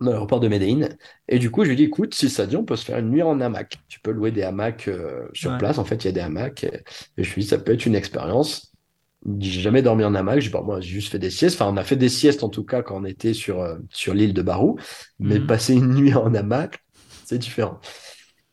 dans 0.00 0.10
l'aéroport 0.10 0.40
de 0.40 0.48
Medellín. 0.48 0.88
Et 1.28 1.38
du 1.38 1.50
coup, 1.50 1.62
je 1.64 1.68
lui 1.68 1.74
ai 1.74 1.76
dit, 1.76 1.84
écoute, 1.84 2.14
si 2.14 2.28
ça 2.30 2.46
dit, 2.46 2.56
on 2.56 2.64
peut 2.64 2.76
se 2.76 2.84
faire 2.84 2.98
une 2.98 3.10
nuit 3.10 3.22
en 3.22 3.40
hamac. 3.40 3.76
Tu 3.88 4.00
peux 4.00 4.10
louer 4.10 4.30
des 4.30 4.42
hamacs 4.42 4.88
euh, 4.88 5.28
sur 5.32 5.50
Ouais. 5.50 5.56
place. 5.56 5.78
En 5.78 5.84
fait, 5.84 5.96
il 6.04 6.06
y 6.06 6.08
a 6.08 6.12
des 6.12 6.20
hamacs. 6.20 6.64
Et, 6.64 6.82
et 7.16 7.24
je 7.24 7.34
lui 7.34 7.42
ai 7.42 7.44
dit, 7.44 7.48
ça 7.50 7.58
peut 7.58 7.72
être 7.72 7.86
une 7.86 7.94
expérience. 7.94 8.72
J'ai 9.40 9.60
jamais 9.60 9.82
dormi 9.82 10.04
en 10.04 10.14
hamac. 10.14 10.40
Je 10.40 10.46
dis, 10.48 10.52
bah, 10.52 10.62
moi, 10.64 10.80
j'ai 10.80 10.90
juste 10.90 11.10
fait 11.10 11.18
des 11.18 11.30
siestes. 11.30 11.60
Enfin, 11.60 11.72
on 11.72 11.76
a 11.78 11.84
fait 11.84 11.96
des 11.96 12.08
siestes, 12.10 12.44
en 12.44 12.48
tout 12.50 12.64
cas, 12.64 12.82
quand 12.82 12.96
on 13.00 13.04
était 13.04 13.34
sur, 13.34 13.60
euh, 13.62 13.76
sur 13.90 14.14
l'île 14.14 14.34
de 14.34 14.42
Barou. 14.42 14.78
Mais 15.18 15.40
Mhm. 15.40 15.46
passer 15.46 15.74
une 15.74 15.94
nuit 15.94 16.14
en 16.14 16.32
hamac, 16.34 16.78
c'est 17.24 17.38
différent. 17.38 17.80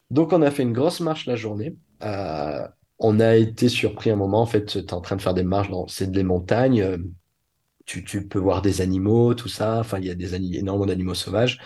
Donc, 0.09 0.33
on 0.33 0.41
a 0.41 0.51
fait 0.51 0.63
une 0.63 0.73
grosse 0.73 0.99
marche 0.99 1.25
la 1.25 1.35
journée. 1.35 1.75
Euh, 2.03 2.67
on 2.99 3.19
a 3.19 3.35
été 3.35 3.69
surpris 3.69 4.11
un 4.11 4.15
moment. 4.15 4.41
En 4.41 4.45
fait, 4.45 4.65
tu 4.65 4.77
es 4.79 4.93
en 4.93 5.01
train 5.01 5.15
de 5.15 5.21
faire 5.21 5.33
des 5.33 5.43
marches 5.43 5.69
dans 5.69 5.87
c'est 5.87 6.11
des 6.11 6.23
montagnes. 6.23 6.97
Tu, 7.85 8.03
tu 8.03 8.27
peux 8.27 8.39
voir 8.39 8.61
des 8.61 8.81
animaux, 8.81 9.33
tout 9.33 9.49
ça. 9.49 9.79
Enfin, 9.79 9.99
il 9.99 10.05
y 10.05 10.09
a 10.11 10.15
des 10.15 10.35
énormément 10.35 10.85
d'animaux 10.85 11.13
sauvages. 11.15 11.59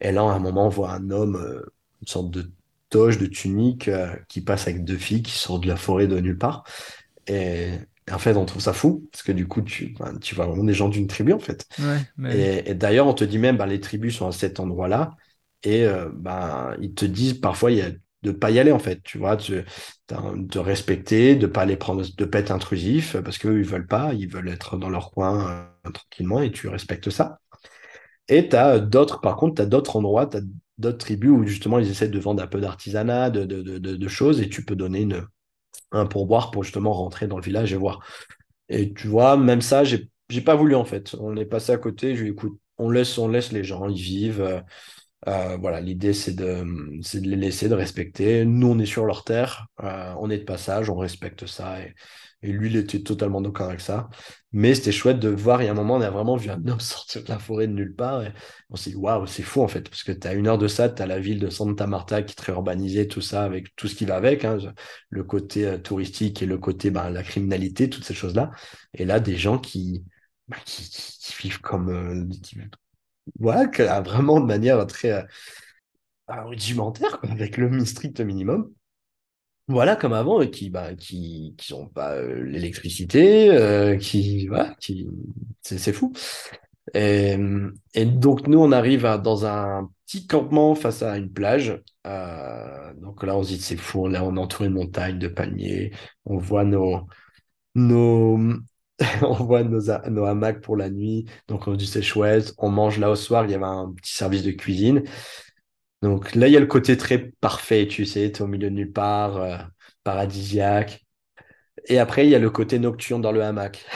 Et 0.00 0.12
là, 0.12 0.22
à 0.22 0.24
un 0.32 0.38
moment, 0.38 0.66
on 0.66 0.70
voit 0.70 0.92
un 0.92 1.10
homme, 1.10 1.36
euh, 1.36 1.62
une 2.02 2.08
sorte 2.08 2.30
de 2.30 2.50
toge, 2.90 3.18
de 3.18 3.26
tunique, 3.26 3.88
euh, 3.88 4.14
qui 4.28 4.40
passe 4.40 4.66
avec 4.68 4.84
deux 4.84 4.96
filles 4.98 5.22
qui 5.22 5.32
sortent 5.32 5.62
de 5.62 5.68
la 5.68 5.76
forêt 5.76 6.06
de 6.06 6.18
nulle 6.20 6.38
part. 6.38 6.64
Et, 7.26 7.68
et 8.08 8.12
en 8.12 8.18
fait, 8.18 8.36
on 8.36 8.44
trouve 8.44 8.62
ça 8.62 8.72
fou, 8.72 9.08
parce 9.12 9.22
que 9.22 9.32
du 9.32 9.46
coup, 9.46 9.62
tu, 9.62 9.94
ben, 9.98 10.18
tu 10.18 10.34
vois 10.34 10.46
vraiment 10.46 10.64
des 10.64 10.74
gens 10.74 10.88
d'une 10.88 11.06
tribu, 11.06 11.32
en 11.32 11.38
fait. 11.38 11.66
Ouais, 11.78 12.00
mais 12.16 12.52
Et, 12.66 12.70
et 12.70 12.74
d'ailleurs, 12.74 13.06
on 13.06 13.14
te 13.14 13.24
dit 13.24 13.38
même, 13.38 13.56
ben, 13.56 13.66
les 13.66 13.80
tribus 13.80 14.16
sont 14.16 14.28
à 14.28 14.32
cet 14.32 14.60
endroit-là, 14.60 15.16
et 15.62 15.84
euh, 15.84 16.10
ben, 16.14 16.76
ils 16.80 16.94
te 16.94 17.04
disent 17.04 17.34
parfois 17.34 17.70
il 17.72 17.78
y 17.78 17.82
a, 17.82 17.90
de 18.22 18.30
pas 18.30 18.50
y 18.50 18.58
aller, 18.58 18.72
en 18.72 18.78
fait, 18.78 19.02
tu 19.02 19.18
vois, 19.18 19.36
de, 19.36 20.58
respecter, 20.58 21.36
de 21.36 21.46
pas 21.46 21.64
les 21.64 21.76
prendre, 21.76 22.02
de 22.02 22.30
être 22.32 22.50
intrusif, 22.50 23.16
parce 23.18 23.38
qu'eux, 23.38 23.58
ils 23.58 23.64
veulent 23.64 23.86
pas, 23.86 24.14
ils 24.14 24.28
veulent 24.28 24.48
être 24.48 24.76
dans 24.76 24.88
leur 24.88 25.10
coin 25.10 25.68
euh, 25.86 25.90
tranquillement, 25.90 26.40
et 26.40 26.52
tu 26.52 26.68
respectes 26.68 27.10
ça. 27.10 27.40
Et 28.28 28.48
tu 28.48 28.56
as 28.56 28.78
d'autres, 28.78 29.20
par 29.20 29.36
contre, 29.36 29.56
tu 29.56 29.62
as 29.62 29.66
d'autres 29.66 29.96
endroits, 29.96 30.26
tu 30.26 30.36
as 30.38 30.40
d'autres 30.78 30.98
tribus 30.98 31.30
où 31.30 31.44
justement 31.46 31.78
ils 31.78 31.90
essaient 31.90 32.08
de 32.08 32.18
vendre 32.18 32.42
un 32.42 32.46
peu 32.46 32.60
d'artisanat, 32.60 33.30
de, 33.30 34.08
choses, 34.08 34.40
et 34.40 34.48
tu 34.48 34.64
peux 34.64 34.76
donner 34.76 35.08
un 35.90 36.06
pourboire 36.06 36.50
pour 36.50 36.64
justement 36.64 36.92
rentrer 36.92 37.26
dans 37.26 37.36
le 37.36 37.42
village 37.42 37.72
et 37.72 37.76
voir. 37.76 38.00
Et 38.68 38.92
tu 38.94 39.08
vois, 39.08 39.36
même 39.36 39.60
ça, 39.60 39.84
j'ai, 39.84 40.08
pas 40.44 40.54
voulu 40.54 40.74
en 40.74 40.84
fait. 40.84 41.14
On 41.20 41.36
est 41.36 41.44
passé 41.44 41.72
à 41.72 41.78
côté, 41.78 42.16
je 42.16 42.22
lui 42.22 42.30
écoute, 42.30 42.58
on 42.78 42.90
laisse, 42.90 43.18
on 43.18 43.28
laisse 43.28 43.52
les 43.52 43.64
gens, 43.64 43.88
ils 43.88 44.00
vivent. 44.00 44.40
euh, 44.40 44.60
euh, 45.28 45.56
voilà, 45.60 45.80
l'idée 45.80 46.12
c'est 46.14 46.32
de, 46.34 46.64
de 46.64 47.28
les 47.28 47.36
laisser, 47.36 47.68
de 47.68 47.74
respecter. 47.74 48.44
Nous, 48.44 48.66
on 48.68 48.78
est 48.78 48.86
sur 48.86 49.04
leur 49.06 49.24
terre, 49.24 49.68
euh, 49.82 50.14
on 50.18 50.30
est 50.30 50.38
de 50.38 50.44
passage, 50.44 50.90
on 50.90 50.96
respecte 50.96 51.46
ça. 51.46 51.80
Et, 51.80 51.94
et 52.44 52.50
lui, 52.52 52.68
il 52.70 52.76
était 52.76 53.00
totalement 53.02 53.40
d'accord 53.40 53.68
avec 53.68 53.80
ça. 53.80 54.08
Mais 54.52 54.74
c'était 54.74 54.90
chouette 54.92 55.20
de 55.20 55.28
voir, 55.28 55.62
il 55.62 55.66
y 55.66 55.68
a 55.68 55.70
un 55.70 55.74
moment, 55.74 55.94
on 55.96 56.00
a 56.00 56.10
vraiment 56.10 56.36
vu 56.36 56.50
un 56.50 56.66
homme 56.66 56.80
sortir 56.80 57.22
de 57.22 57.28
la 57.28 57.38
forêt 57.38 57.68
de 57.68 57.72
nulle 57.72 57.94
part. 57.94 58.22
Et 58.24 58.32
on 58.70 58.76
s'est 58.76 58.90
dit, 58.90 58.96
waouh, 58.96 59.26
c'est 59.26 59.42
fou 59.42 59.62
en 59.62 59.68
fait, 59.68 59.88
parce 59.88 60.02
que 60.02 60.12
tu 60.12 60.26
as 60.26 60.34
une 60.34 60.48
heure 60.48 60.58
de 60.58 60.66
ça, 60.68 60.88
tu 60.88 61.00
as 61.02 61.06
la 61.06 61.20
ville 61.20 61.38
de 61.38 61.50
Santa 61.50 61.86
Marta 61.86 62.22
qui 62.22 62.32
est 62.32 62.34
très 62.36 62.52
urbanisée, 62.52 63.06
tout 63.08 63.20
ça, 63.20 63.44
avec 63.44 63.74
tout 63.76 63.86
ce 63.88 63.94
qui 63.94 64.04
va 64.06 64.16
avec, 64.16 64.44
hein, 64.44 64.58
le 65.10 65.24
côté 65.24 65.66
euh, 65.66 65.78
touristique 65.78 66.42
et 66.42 66.46
le 66.46 66.58
côté, 66.58 66.90
ben, 66.90 67.10
la 67.10 67.22
criminalité, 67.22 67.88
toutes 67.90 68.04
ces 68.04 68.14
choses-là. 68.14 68.50
Et 68.94 69.04
là, 69.04 69.20
des 69.20 69.36
gens 69.36 69.58
qui, 69.58 70.04
bah, 70.48 70.56
qui, 70.64 70.88
qui- 70.90 71.18
qui 71.20 71.42
vivent 71.42 71.60
comme, 71.60 71.88
euh, 71.90 72.24
voilà, 73.38 73.70
ah, 73.88 74.00
vraiment 74.00 74.40
de 74.40 74.46
manière 74.46 74.86
très 74.86 75.12
euh, 75.12 76.44
rudimentaire, 76.44 77.20
avec 77.22 77.56
le 77.56 77.84
strict 77.84 78.20
minimum. 78.20 78.72
Voilà, 79.68 79.96
comme 79.96 80.12
avant, 80.12 80.40
et 80.40 80.50
qui, 80.50 80.70
bah, 80.70 80.94
qui, 80.94 81.54
qui 81.56 81.72
pas 81.94 82.14
euh, 82.16 82.42
l'électricité, 82.44 83.50
euh, 83.50 83.96
qui, 83.96 84.48
voilà, 84.48 84.74
qui, 84.80 85.08
c'est 85.62 85.92
fou. 85.92 86.12
Et, 86.94 87.36
donc, 88.06 88.48
nous, 88.48 88.58
on 88.58 88.72
arrive 88.72 89.02
dans 89.22 89.46
un 89.46 89.90
petit 90.06 90.26
campement 90.26 90.74
face 90.74 91.02
à 91.02 91.16
une 91.16 91.32
plage. 91.32 91.80
Euh, 92.06 92.92
donc 92.94 93.22
là, 93.22 93.36
on 93.36 93.42
se 93.42 93.48
dit, 93.50 93.60
c'est 93.60 93.76
fou, 93.76 94.08
là, 94.08 94.24
on 94.24 94.36
est 94.36 94.40
entouré 94.40 94.68
de 94.68 94.74
montagnes, 94.74 95.18
de 95.18 95.28
palmiers. 95.28 95.92
On 96.24 96.38
voit 96.38 96.64
nos, 96.64 97.06
nos, 97.74 98.38
on 99.22 99.34
voit 99.34 99.62
nos, 99.64 99.90
ha- 99.90 100.08
nos 100.10 100.24
hamacs 100.24 100.60
pour 100.60 100.76
la 100.76 100.90
nuit. 100.90 101.26
Donc, 101.48 101.66
on 101.68 101.72
se 101.72 101.76
dit, 101.78 101.86
c'est 101.86 102.02
chouette. 102.02 102.52
On 102.58 102.70
mange 102.70 102.98
là 102.98 103.10
au 103.10 103.16
soir. 103.16 103.44
Il 103.44 103.50
y 103.50 103.54
avait 103.54 103.64
un 103.64 103.92
petit 103.94 104.12
service 104.14 104.42
de 104.42 104.50
cuisine. 104.52 105.02
Donc 106.02 106.34
là, 106.34 106.48
il 106.48 106.52
y 106.52 106.56
a 106.56 106.60
le 106.60 106.66
côté 106.66 106.96
très 106.96 107.18
parfait, 107.40 107.86
tu 107.86 108.04
sais, 108.06 108.32
tu 108.32 108.38
es 108.38 108.42
au 108.42 108.46
milieu 108.48 108.70
de 108.70 108.74
nulle 108.74 108.92
part, 108.92 109.36
euh, 109.36 109.56
paradisiaque. 110.04 111.04
Et 111.86 111.98
après, 111.98 112.26
il 112.26 112.30
y 112.30 112.34
a 112.36 112.40
le 112.40 112.50
côté 112.50 112.78
nocturne 112.78 113.22
dans 113.22 113.32
le 113.32 113.42
hamac. 113.42 113.86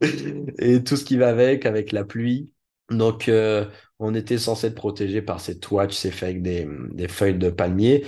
Et 0.58 0.82
tout 0.84 0.96
ce 0.96 1.04
qui 1.04 1.16
va 1.16 1.28
avec, 1.28 1.66
avec 1.66 1.92
la 1.92 2.04
pluie. 2.04 2.50
Donc, 2.90 3.28
euh, 3.28 3.66
on 3.98 4.14
était 4.14 4.38
censé 4.38 4.66
être 4.68 4.74
protégé 4.74 5.22
par 5.22 5.40
ces 5.40 5.58
toits, 5.58 5.86
tu 5.86 5.94
sais, 5.94 6.10
fait 6.10 6.26
avec 6.26 6.42
des, 6.42 6.68
des 6.92 7.08
feuilles 7.08 7.38
de 7.38 7.50
palmier. 7.50 8.04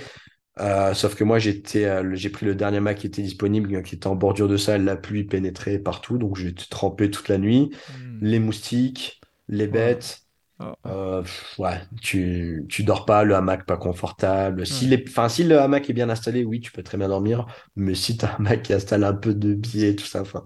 Euh, 0.59 0.93
sauf 0.93 1.15
que 1.15 1.23
moi, 1.23 1.37
j'étais, 1.39 1.85
euh, 1.85 2.15
j'ai 2.15 2.29
pris 2.29 2.45
le 2.45 2.55
dernier 2.55 2.77
hamac 2.77 2.97
qui 2.99 3.07
était 3.07 3.21
disponible, 3.21 3.83
qui 3.83 3.95
était 3.95 4.07
en 4.07 4.15
bordure 4.15 4.47
de 4.47 4.57
salle. 4.57 4.85
La 4.85 4.95
pluie 4.95 5.23
pénétrait 5.25 5.79
partout, 5.79 6.17
donc 6.17 6.37
j'ai 6.37 6.49
été 6.49 6.65
trempé 6.69 7.11
toute 7.11 7.27
la 7.29 7.37
nuit. 7.37 7.71
Hmm. 7.87 8.21
Les 8.21 8.39
moustiques, 8.39 9.19
les 9.49 9.67
bêtes. 9.67 10.21
Oh, 10.59 10.63
oh. 10.63 10.75
Euh, 10.87 11.21
pff, 11.23 11.55
ouais, 11.59 11.81
tu, 12.01 12.65
tu 12.69 12.83
dors 12.83 13.05
pas, 13.05 13.23
le 13.23 13.35
hamac 13.35 13.65
pas 13.65 13.77
confortable. 13.77 14.65
Si, 14.67 14.85
Ouais. 14.85 14.87
les, 14.87 15.03
enfin, 15.07 15.29
si 15.29 15.43
le 15.43 15.59
hamac 15.59 15.89
est 15.89 15.93
bien 15.93 16.09
installé, 16.09 16.43
oui, 16.45 16.61
tu 16.61 16.71
peux 16.71 16.83
très 16.83 16.97
bien 16.97 17.09
dormir. 17.09 17.47
Mais 17.75 17.95
si 17.95 18.17
t'as 18.17 18.33
un 18.33 18.35
hamac 18.37 18.63
qui 18.63 18.73
installe 18.73 19.03
un 19.03 19.13
peu 19.13 19.33
de 19.33 19.53
biais, 19.55 19.95
tout 19.95 20.05
ça, 20.05 20.21
enfin, 20.21 20.45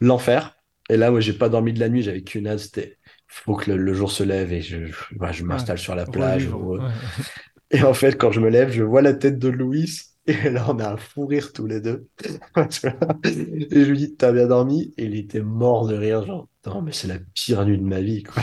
l'enfer. 0.00 0.56
Et 0.90 0.96
là, 0.96 1.10
moi, 1.10 1.20
j'ai 1.20 1.32
pas 1.34 1.48
dormi 1.48 1.72
de 1.72 1.80
la 1.80 1.88
nuit, 1.88 2.02
j'avais 2.02 2.22
qu'une 2.22 2.46
hâte, 2.48 2.60
c'était, 2.60 2.98
faut 3.28 3.56
que 3.56 3.70
le, 3.72 3.76
le 3.78 3.94
jour 3.94 4.10
se 4.12 4.22
lève 4.24 4.52
et 4.52 4.62
je, 4.62 4.86
je, 4.86 4.94
ouais, 5.18 5.32
je 5.32 5.44
m'installe 5.44 5.78
sur 5.78 5.94
la 5.94 6.06
plage. 6.06 6.48
Revivre. 6.48 6.62
ouais. 6.62 6.80
Ouais. 6.80 6.92
Et 7.76 7.82
en 7.82 7.92
fait, 7.92 8.16
quand 8.16 8.32
je 8.32 8.40
me 8.40 8.48
lève, 8.48 8.70
je 8.70 8.82
vois 8.82 9.02
la 9.02 9.12
tête 9.12 9.38
de 9.38 9.48
Louis. 9.48 10.00
Et 10.26 10.48
là, 10.48 10.64
on 10.68 10.78
a 10.78 10.92
un 10.92 10.96
fou 10.96 11.26
rire 11.26 11.52
tous 11.52 11.66
les 11.66 11.82
deux. 11.82 12.08
Et 12.56 13.84
je 13.84 13.90
lui 13.90 13.98
dis, 13.98 14.16
t'as 14.16 14.32
bien 14.32 14.46
dormi? 14.46 14.94
Et 14.96 15.04
il 15.04 15.14
était 15.14 15.42
mort 15.42 15.86
de 15.86 15.94
rire, 15.94 16.24
genre, 16.24 16.48
non, 16.64 16.80
mais 16.80 16.92
c'est 16.92 17.06
la 17.06 17.18
pire 17.34 17.66
nuit 17.66 17.76
de 17.76 17.84
ma 17.84 18.00
vie, 18.00 18.22
quoi. 18.22 18.42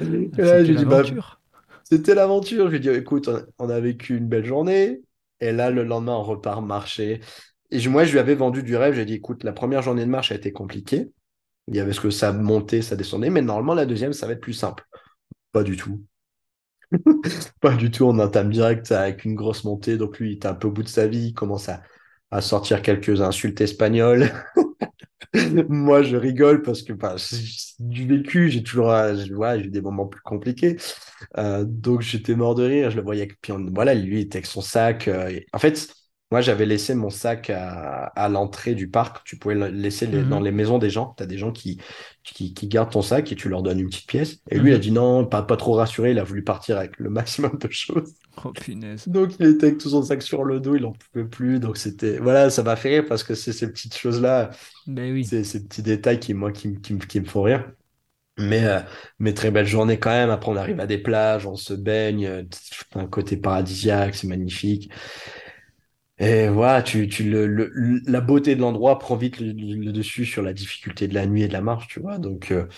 Et 0.00 0.04
là, 0.04 0.18
C'était 0.32 0.64
je 0.64 0.70
lui 0.72 0.76
dis, 0.78 0.84
bah, 0.86 1.02
l'aventure. 1.02 1.42
l'aventure. 2.08 2.66
Je 2.68 2.72
lui 2.72 2.80
dis, 2.80 2.88
écoute, 2.88 3.28
on, 3.58 3.68
a 3.68 3.80
vécu 3.80 4.16
une 4.16 4.28
belle 4.28 4.46
journée. 4.46 5.02
Et 5.40 5.52
là, 5.52 5.70
le 5.70 5.84
lendemain, 5.84 6.14
on 6.14 6.22
repart 6.22 6.64
marcher. 6.64 7.20
Et 7.70 7.86
moi, 7.88 8.04
je 8.04 8.12
lui 8.12 8.18
avais 8.18 8.34
vendu 8.34 8.62
du 8.62 8.76
rêve. 8.76 8.94
J'ai 8.94 9.04
dit, 9.04 9.14
écoute, 9.14 9.44
la 9.44 9.52
première 9.52 9.82
journée 9.82 10.06
de 10.06 10.10
marche 10.10 10.32
a 10.32 10.36
été 10.36 10.52
compliquée. 10.52 11.12
Il 11.68 11.76
y 11.76 11.80
avait 11.80 11.92
ce 11.92 12.00
que 12.00 12.10
ça 12.10 12.32
montait, 12.32 12.80
ça 12.80 12.96
descendait. 12.96 13.28
Mais 13.28 13.42
normalement, 13.42 13.74
la 13.74 13.84
deuxième, 13.84 14.14
ça 14.14 14.26
va 14.26 14.32
être 14.32 14.40
plus 14.40 14.54
simple. 14.54 14.86
Pas 15.52 15.62
du 15.62 15.76
tout. 15.76 16.00
Pas 17.60 17.74
du 17.74 17.90
tout. 17.90 18.04
On 18.04 18.18
entame 18.18 18.50
direct 18.50 18.92
avec 18.92 19.24
une 19.24 19.34
grosse 19.34 19.64
montée. 19.64 19.96
Donc, 19.96 20.18
lui, 20.18 20.32
il 20.32 20.34
est 20.34 20.46
un 20.46 20.54
peu 20.54 20.68
au 20.68 20.70
bout 20.70 20.82
de 20.82 20.88
sa 20.88 21.06
vie. 21.06 21.28
Il 21.28 21.34
commence 21.34 21.68
à, 21.68 21.82
sortir 22.40 22.82
quelques 22.82 23.20
insultes 23.20 23.60
espagnoles. 23.60 24.30
Moi, 25.68 26.02
je 26.02 26.16
rigole 26.16 26.62
parce 26.62 26.82
que 26.82 26.92
bah, 26.92 27.16
du 27.78 28.06
vécu, 28.06 28.50
j'ai 28.50 28.62
toujours 28.62 28.92
eu 28.92 29.68
des 29.68 29.80
moments 29.80 30.06
plus 30.06 30.20
compliqués. 30.22 30.76
Euh, 31.38 31.64
donc, 31.64 32.02
j'étais 32.02 32.34
mort 32.34 32.54
de 32.54 32.64
rire. 32.64 32.90
Je 32.90 32.96
le 32.96 33.02
voyais. 33.02 33.28
Puis, 33.40 33.52
voilà, 33.72 33.94
lui, 33.94 34.20
il 34.20 34.22
était 34.22 34.38
avec 34.38 34.46
son 34.46 34.60
sac. 34.60 35.08
Euh, 35.08 35.38
en 35.52 35.58
fait, 35.58 35.94
moi, 36.34 36.40
j'avais 36.40 36.66
laissé 36.66 36.96
mon 36.96 37.10
sac 37.10 37.48
à, 37.48 38.06
à 38.06 38.28
l'entrée 38.28 38.74
du 38.74 38.88
parc. 38.88 39.24
Tu 39.24 39.36
pouvais 39.36 39.54
le 39.54 39.68
laisser 39.68 40.08
dans 40.08 40.40
mhm. 40.40 40.44
les 40.44 40.50
maisons 40.50 40.78
des 40.78 40.90
gens. 40.90 41.14
Tu 41.16 41.22
as 41.22 41.26
des 41.26 41.38
gens 41.38 41.52
qui, 41.52 41.78
qui, 42.24 42.52
qui, 42.52 42.66
gardent 42.66 42.90
ton 42.90 43.02
sac 43.02 43.30
et 43.30 43.36
tu 43.36 43.48
leur 43.48 43.62
donnes 43.62 43.78
une 43.78 43.86
petite 43.86 44.08
pièce. 44.08 44.40
Et 44.50 44.58
lui, 44.58 44.70
il 44.70 44.74
a 44.74 44.78
mhm. 44.78 44.82
dit 44.82 44.90
non, 44.90 45.24
pas, 45.26 45.44
pas 45.44 45.56
trop 45.56 45.74
rassuré. 45.74 46.10
Il 46.10 46.18
a 46.18 46.24
voulu 46.24 46.42
partir 46.42 46.76
avec 46.76 46.98
le 46.98 47.08
maximum 47.18 47.56
de 47.56 47.70
choses. 47.70 48.14
Oh, 48.44 48.50
punaise. 48.50 49.06
Donc, 49.06 49.36
il 49.38 49.46
était 49.46 49.68
avec 49.68 49.78
tout 49.78 49.90
son 49.90 50.02
sac 50.02 50.22
sur 50.22 50.42
le 50.42 50.58
dos. 50.58 50.74
Il 50.74 50.82
n'en 50.82 50.94
pouvait 50.94 51.24
plus. 51.24 51.60
Donc, 51.60 51.76
c'était. 51.76 52.18
Voilà, 52.18 52.50
ça 52.50 52.64
m'a 52.64 52.74
fait 52.74 52.88
rire 52.88 53.04
parce 53.08 53.22
que 53.22 53.36
c'est 53.36 53.52
ces 53.52 53.70
petites 53.70 53.96
choses-là. 53.96 54.50
Ben 54.88 55.12
oui. 55.12 55.24
C'est 55.24 55.44
ces 55.44 55.62
petits 55.62 55.82
détails 55.82 56.18
qui, 56.18 56.34
moi, 56.34 56.50
qui, 56.50 56.80
qui, 56.80 56.98
qui 56.98 57.20
me 57.20 57.26
font 57.26 57.42
rire. 57.42 57.64
Mais, 58.38 58.66
euh, 58.66 58.80
mais 59.20 59.34
très 59.34 59.52
belle 59.52 59.68
journée 59.68 60.00
quand 60.00 60.10
même. 60.10 60.30
Après, 60.30 60.50
on 60.50 60.56
arrive 60.56 60.80
à 60.80 60.86
des 60.88 60.98
plages, 60.98 61.46
on 61.46 61.54
se 61.54 61.74
baigne. 61.74 62.44
Un 62.96 63.06
côté 63.06 63.36
paradisiaque, 63.36 64.16
c'est 64.16 64.26
magnifique. 64.26 64.90
Et 66.18 66.48
voilà, 66.48 66.82
tu, 66.82 67.08
tu 67.08 67.24
le, 67.24 67.46
la 68.06 68.20
beauté 68.20 68.54
de 68.54 68.60
l'endroit 68.60 68.98
prend 68.98 69.16
vite 69.16 69.40
le, 69.40 69.92
dessus 69.92 70.24
sur 70.24 70.42
la 70.42 70.52
difficulté 70.52 71.08
de 71.08 71.14
la 71.14 71.26
nuit 71.26 71.42
et 71.42 71.48
de 71.48 71.52
la 71.52 71.60
marche, 71.60 71.88
tu 71.88 72.00
vois. 72.00 72.18
Donc, 72.18 72.52
euh, 72.52 72.68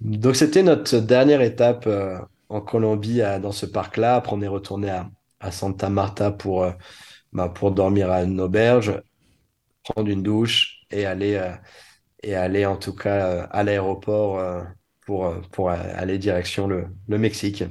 donc 0.00 0.36
c'était 0.36 0.62
notre 0.62 0.98
dernière 0.98 1.40
étape 1.40 1.86
euh, 1.86 2.18
en 2.50 2.60
Colombie 2.60 3.20
dans 3.40 3.52
ce 3.52 3.64
parc-là. 3.64 4.16
Après, 4.16 4.36
on 4.36 4.42
est 4.42 4.48
retourné 4.48 4.90
à, 4.90 5.10
à 5.40 5.50
Santa 5.50 5.88
Marta 5.88 6.30
pour, 6.30 6.64
euh, 6.64 6.72
bah, 7.32 7.48
pour 7.48 7.72
dormir 7.72 8.10
à 8.10 8.22
une 8.22 8.40
auberge, 8.40 9.00
prendre 9.82 10.10
une 10.10 10.22
douche 10.22 10.82
et 10.90 11.06
aller, 11.06 11.40
et 12.22 12.34
aller 12.34 12.66
en 12.66 12.76
tout 12.76 12.94
cas 12.94 13.44
à 13.44 13.62
l'aéroport 13.64 14.64
pour, 15.06 15.34
pour 15.50 15.70
aller 15.70 16.18
direction 16.18 16.68
le, 16.68 16.86
Mexique. 17.08 17.64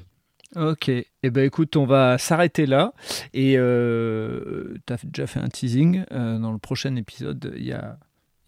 Ok, 0.55 0.91
eh 1.23 1.29
ben 1.29 1.45
écoute, 1.45 1.75
on 1.77 1.85
va 1.85 2.17
s'arrêter 2.17 2.65
là. 2.65 2.93
Et 3.33 3.55
euh, 3.57 4.75
tu 4.85 4.93
as 4.93 4.97
déjà 5.03 5.25
fait 5.25 5.39
un 5.39 5.47
teasing. 5.47 6.03
Euh, 6.11 6.37
dans 6.37 6.51
le 6.51 6.57
prochain 6.57 6.95
épisode, 6.97 7.53
il 7.55 7.65
y 7.65 7.71
a, 7.71 7.97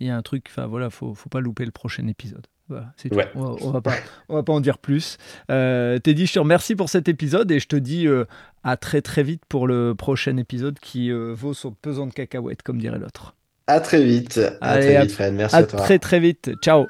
y 0.01 0.09
a 0.09 0.15
un 0.15 0.21
truc, 0.21 0.47
enfin 0.49 0.67
voilà, 0.67 0.89
faut, 0.89 1.13
faut 1.13 1.29
pas 1.29 1.39
louper 1.39 1.65
le 1.65 1.71
prochain 1.71 2.07
épisode. 2.07 2.45
Voilà, 2.67 2.91
c'est 2.97 3.09
tout. 3.09 3.19
On, 3.35 3.69
va, 3.69 3.81
pas, 3.81 3.93
on 4.27 4.35
va 4.35 4.43
pas 4.43 4.53
en 4.53 4.59
dire 4.59 4.79
plus. 4.79 5.17
Euh, 5.51 5.99
Teddy, 5.99 6.25
je 6.25 6.33
te 6.33 6.39
remercie 6.39 6.75
pour 6.75 6.89
cet 6.89 7.07
épisode 7.07 7.51
et 7.51 7.59
je 7.59 7.67
te 7.67 7.75
dis 7.75 8.07
euh, 8.07 8.25
à 8.63 8.75
très 8.75 9.01
très 9.01 9.21
vite 9.23 9.43
pour 9.47 9.67
le 9.67 9.93
prochain 9.95 10.35
épisode 10.37 10.79
qui 10.79 11.11
vaut 11.11 11.53
son 11.53 11.71
pesant 11.71 12.07
de 12.07 12.13
cacahuètes, 12.13 12.63
comme 12.63 12.79
dirait 12.79 12.99
l'autre. 12.99 13.35
À 13.67 13.79
très 13.79 14.03
vite. 14.03 14.39
À 14.61 14.77
très 14.79 15.01
vite, 15.01 15.11
Fred. 15.11 15.33
Merci 15.33 15.55
à, 15.55 15.59
à 15.59 15.63
toi. 15.63 15.79
très 15.79 15.99
très 15.99 16.19
vite. 16.19 16.51
Ciao. 16.61 16.87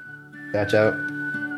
Ciao, 0.53 0.65
ciao. 0.67 0.93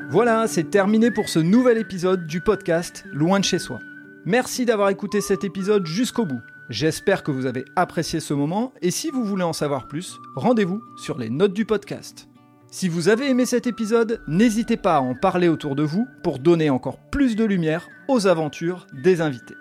Voilà, 0.09 0.47
c'est 0.47 0.69
terminé 0.69 1.11
pour 1.11 1.29
ce 1.29 1.39
nouvel 1.39 1.77
épisode 1.77 2.27
du 2.27 2.41
podcast 2.41 3.03
Loin 3.13 3.39
de 3.39 3.45
chez 3.45 3.59
soi. 3.59 3.79
Merci 4.25 4.65
d'avoir 4.65 4.89
écouté 4.89 5.21
cet 5.21 5.43
épisode 5.43 5.85
jusqu'au 5.85 6.25
bout. 6.25 6.41
J'espère 6.69 7.23
que 7.23 7.31
vous 7.31 7.45
avez 7.45 7.63
apprécié 7.75 8.19
ce 8.19 8.33
moment 8.33 8.73
et 8.81 8.91
si 8.91 9.09
vous 9.09 9.23
voulez 9.23 9.43
en 9.43 9.53
savoir 9.53 9.87
plus, 9.87 10.19
rendez-vous 10.35 10.81
sur 10.97 11.17
les 11.17 11.29
notes 11.29 11.53
du 11.53 11.65
podcast. 11.65 12.27
Si 12.69 12.89
vous 12.89 13.07
avez 13.07 13.29
aimé 13.29 13.45
cet 13.45 13.67
épisode, 13.67 14.21
n'hésitez 14.27 14.75
pas 14.75 14.97
à 14.97 15.01
en 15.01 15.15
parler 15.15 15.47
autour 15.47 15.75
de 15.75 15.83
vous 15.83 16.05
pour 16.23 16.39
donner 16.39 16.69
encore 16.69 16.99
plus 17.09 17.37
de 17.37 17.45
lumière 17.45 17.87
aux 18.09 18.27
aventures 18.27 18.85
des 18.91 19.21
invités. 19.21 19.55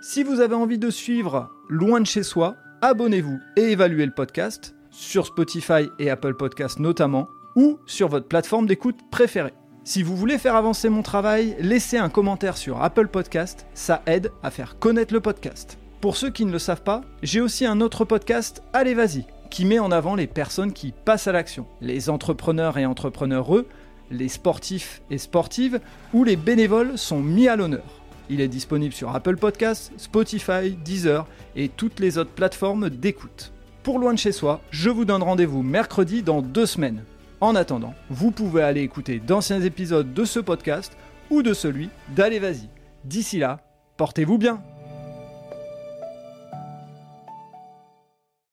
Si 0.00 0.22
vous 0.22 0.40
avez 0.40 0.54
envie 0.54 0.78
de 0.78 0.90
suivre 0.90 1.50
Loin 1.68 2.00
de 2.00 2.06
chez 2.06 2.22
soi, 2.22 2.56
abonnez-vous 2.82 3.40
et 3.56 3.72
évaluez 3.72 4.06
le 4.06 4.12
podcast 4.12 4.74
sur 4.90 5.26
Spotify 5.26 5.88
et 5.98 6.10
Apple 6.10 6.34
Podcasts 6.34 6.78
notamment 6.78 7.28
ou 7.56 7.78
sur 7.86 8.08
votre 8.08 8.28
plateforme 8.28 8.66
d'écoute 8.66 8.98
préférée. 9.10 9.54
Si 9.84 10.04
vous 10.04 10.16
voulez 10.16 10.38
faire 10.38 10.54
avancer 10.54 10.88
mon 10.88 11.02
travail, 11.02 11.56
laissez 11.58 11.98
un 11.98 12.08
commentaire 12.08 12.56
sur 12.56 12.80
Apple 12.82 13.08
Podcast, 13.08 13.66
ça 13.74 14.00
aide 14.06 14.30
à 14.44 14.52
faire 14.52 14.78
connaître 14.78 15.12
le 15.12 15.18
podcast. 15.18 15.76
Pour 16.00 16.16
ceux 16.16 16.30
qui 16.30 16.44
ne 16.44 16.52
le 16.52 16.60
savent 16.60 16.84
pas, 16.84 17.02
j'ai 17.24 17.40
aussi 17.40 17.66
un 17.66 17.80
autre 17.80 18.04
podcast, 18.04 18.62
Allez 18.72 18.94
Vas-y, 18.94 19.26
qui 19.50 19.64
met 19.64 19.80
en 19.80 19.90
avant 19.90 20.14
les 20.14 20.28
personnes 20.28 20.72
qui 20.72 20.92
passent 20.92 21.26
à 21.26 21.32
l'action, 21.32 21.66
les 21.80 22.10
entrepreneurs 22.10 22.78
et 22.78 22.86
entrepreneureux, 22.86 23.66
les 24.12 24.28
sportifs 24.28 25.02
et 25.10 25.18
sportives, 25.18 25.80
ou 26.12 26.22
les 26.22 26.36
bénévoles 26.36 26.96
sont 26.96 27.20
mis 27.20 27.48
à 27.48 27.56
l'honneur. 27.56 28.02
Il 28.30 28.40
est 28.40 28.46
disponible 28.46 28.94
sur 28.94 29.12
Apple 29.12 29.36
Podcasts, 29.36 29.90
Spotify, 29.96 30.76
Deezer 30.84 31.26
et 31.56 31.68
toutes 31.68 31.98
les 31.98 32.18
autres 32.18 32.30
plateformes 32.30 32.88
d'écoute. 32.88 33.52
Pour 33.82 33.98
Loin 33.98 34.14
de 34.14 34.18
chez 34.18 34.30
soi, 34.30 34.60
je 34.70 34.90
vous 34.90 35.04
donne 35.04 35.24
rendez-vous 35.24 35.64
mercredi 35.64 36.22
dans 36.22 36.40
deux 36.40 36.66
semaines 36.66 37.02
en 37.42 37.56
attendant, 37.56 37.94
vous 38.08 38.30
pouvez 38.30 38.62
aller 38.62 38.82
écouter 38.82 39.18
d'anciens 39.18 39.60
épisodes 39.60 40.14
de 40.14 40.24
ce 40.24 40.38
podcast 40.38 40.96
ou 41.28 41.42
de 41.42 41.52
celui 41.52 41.90
d'Allez 42.14 42.38
Vas-y. 42.38 42.68
D'ici 43.04 43.38
là, 43.38 43.58
portez-vous 43.96 44.38
bien 44.38 44.62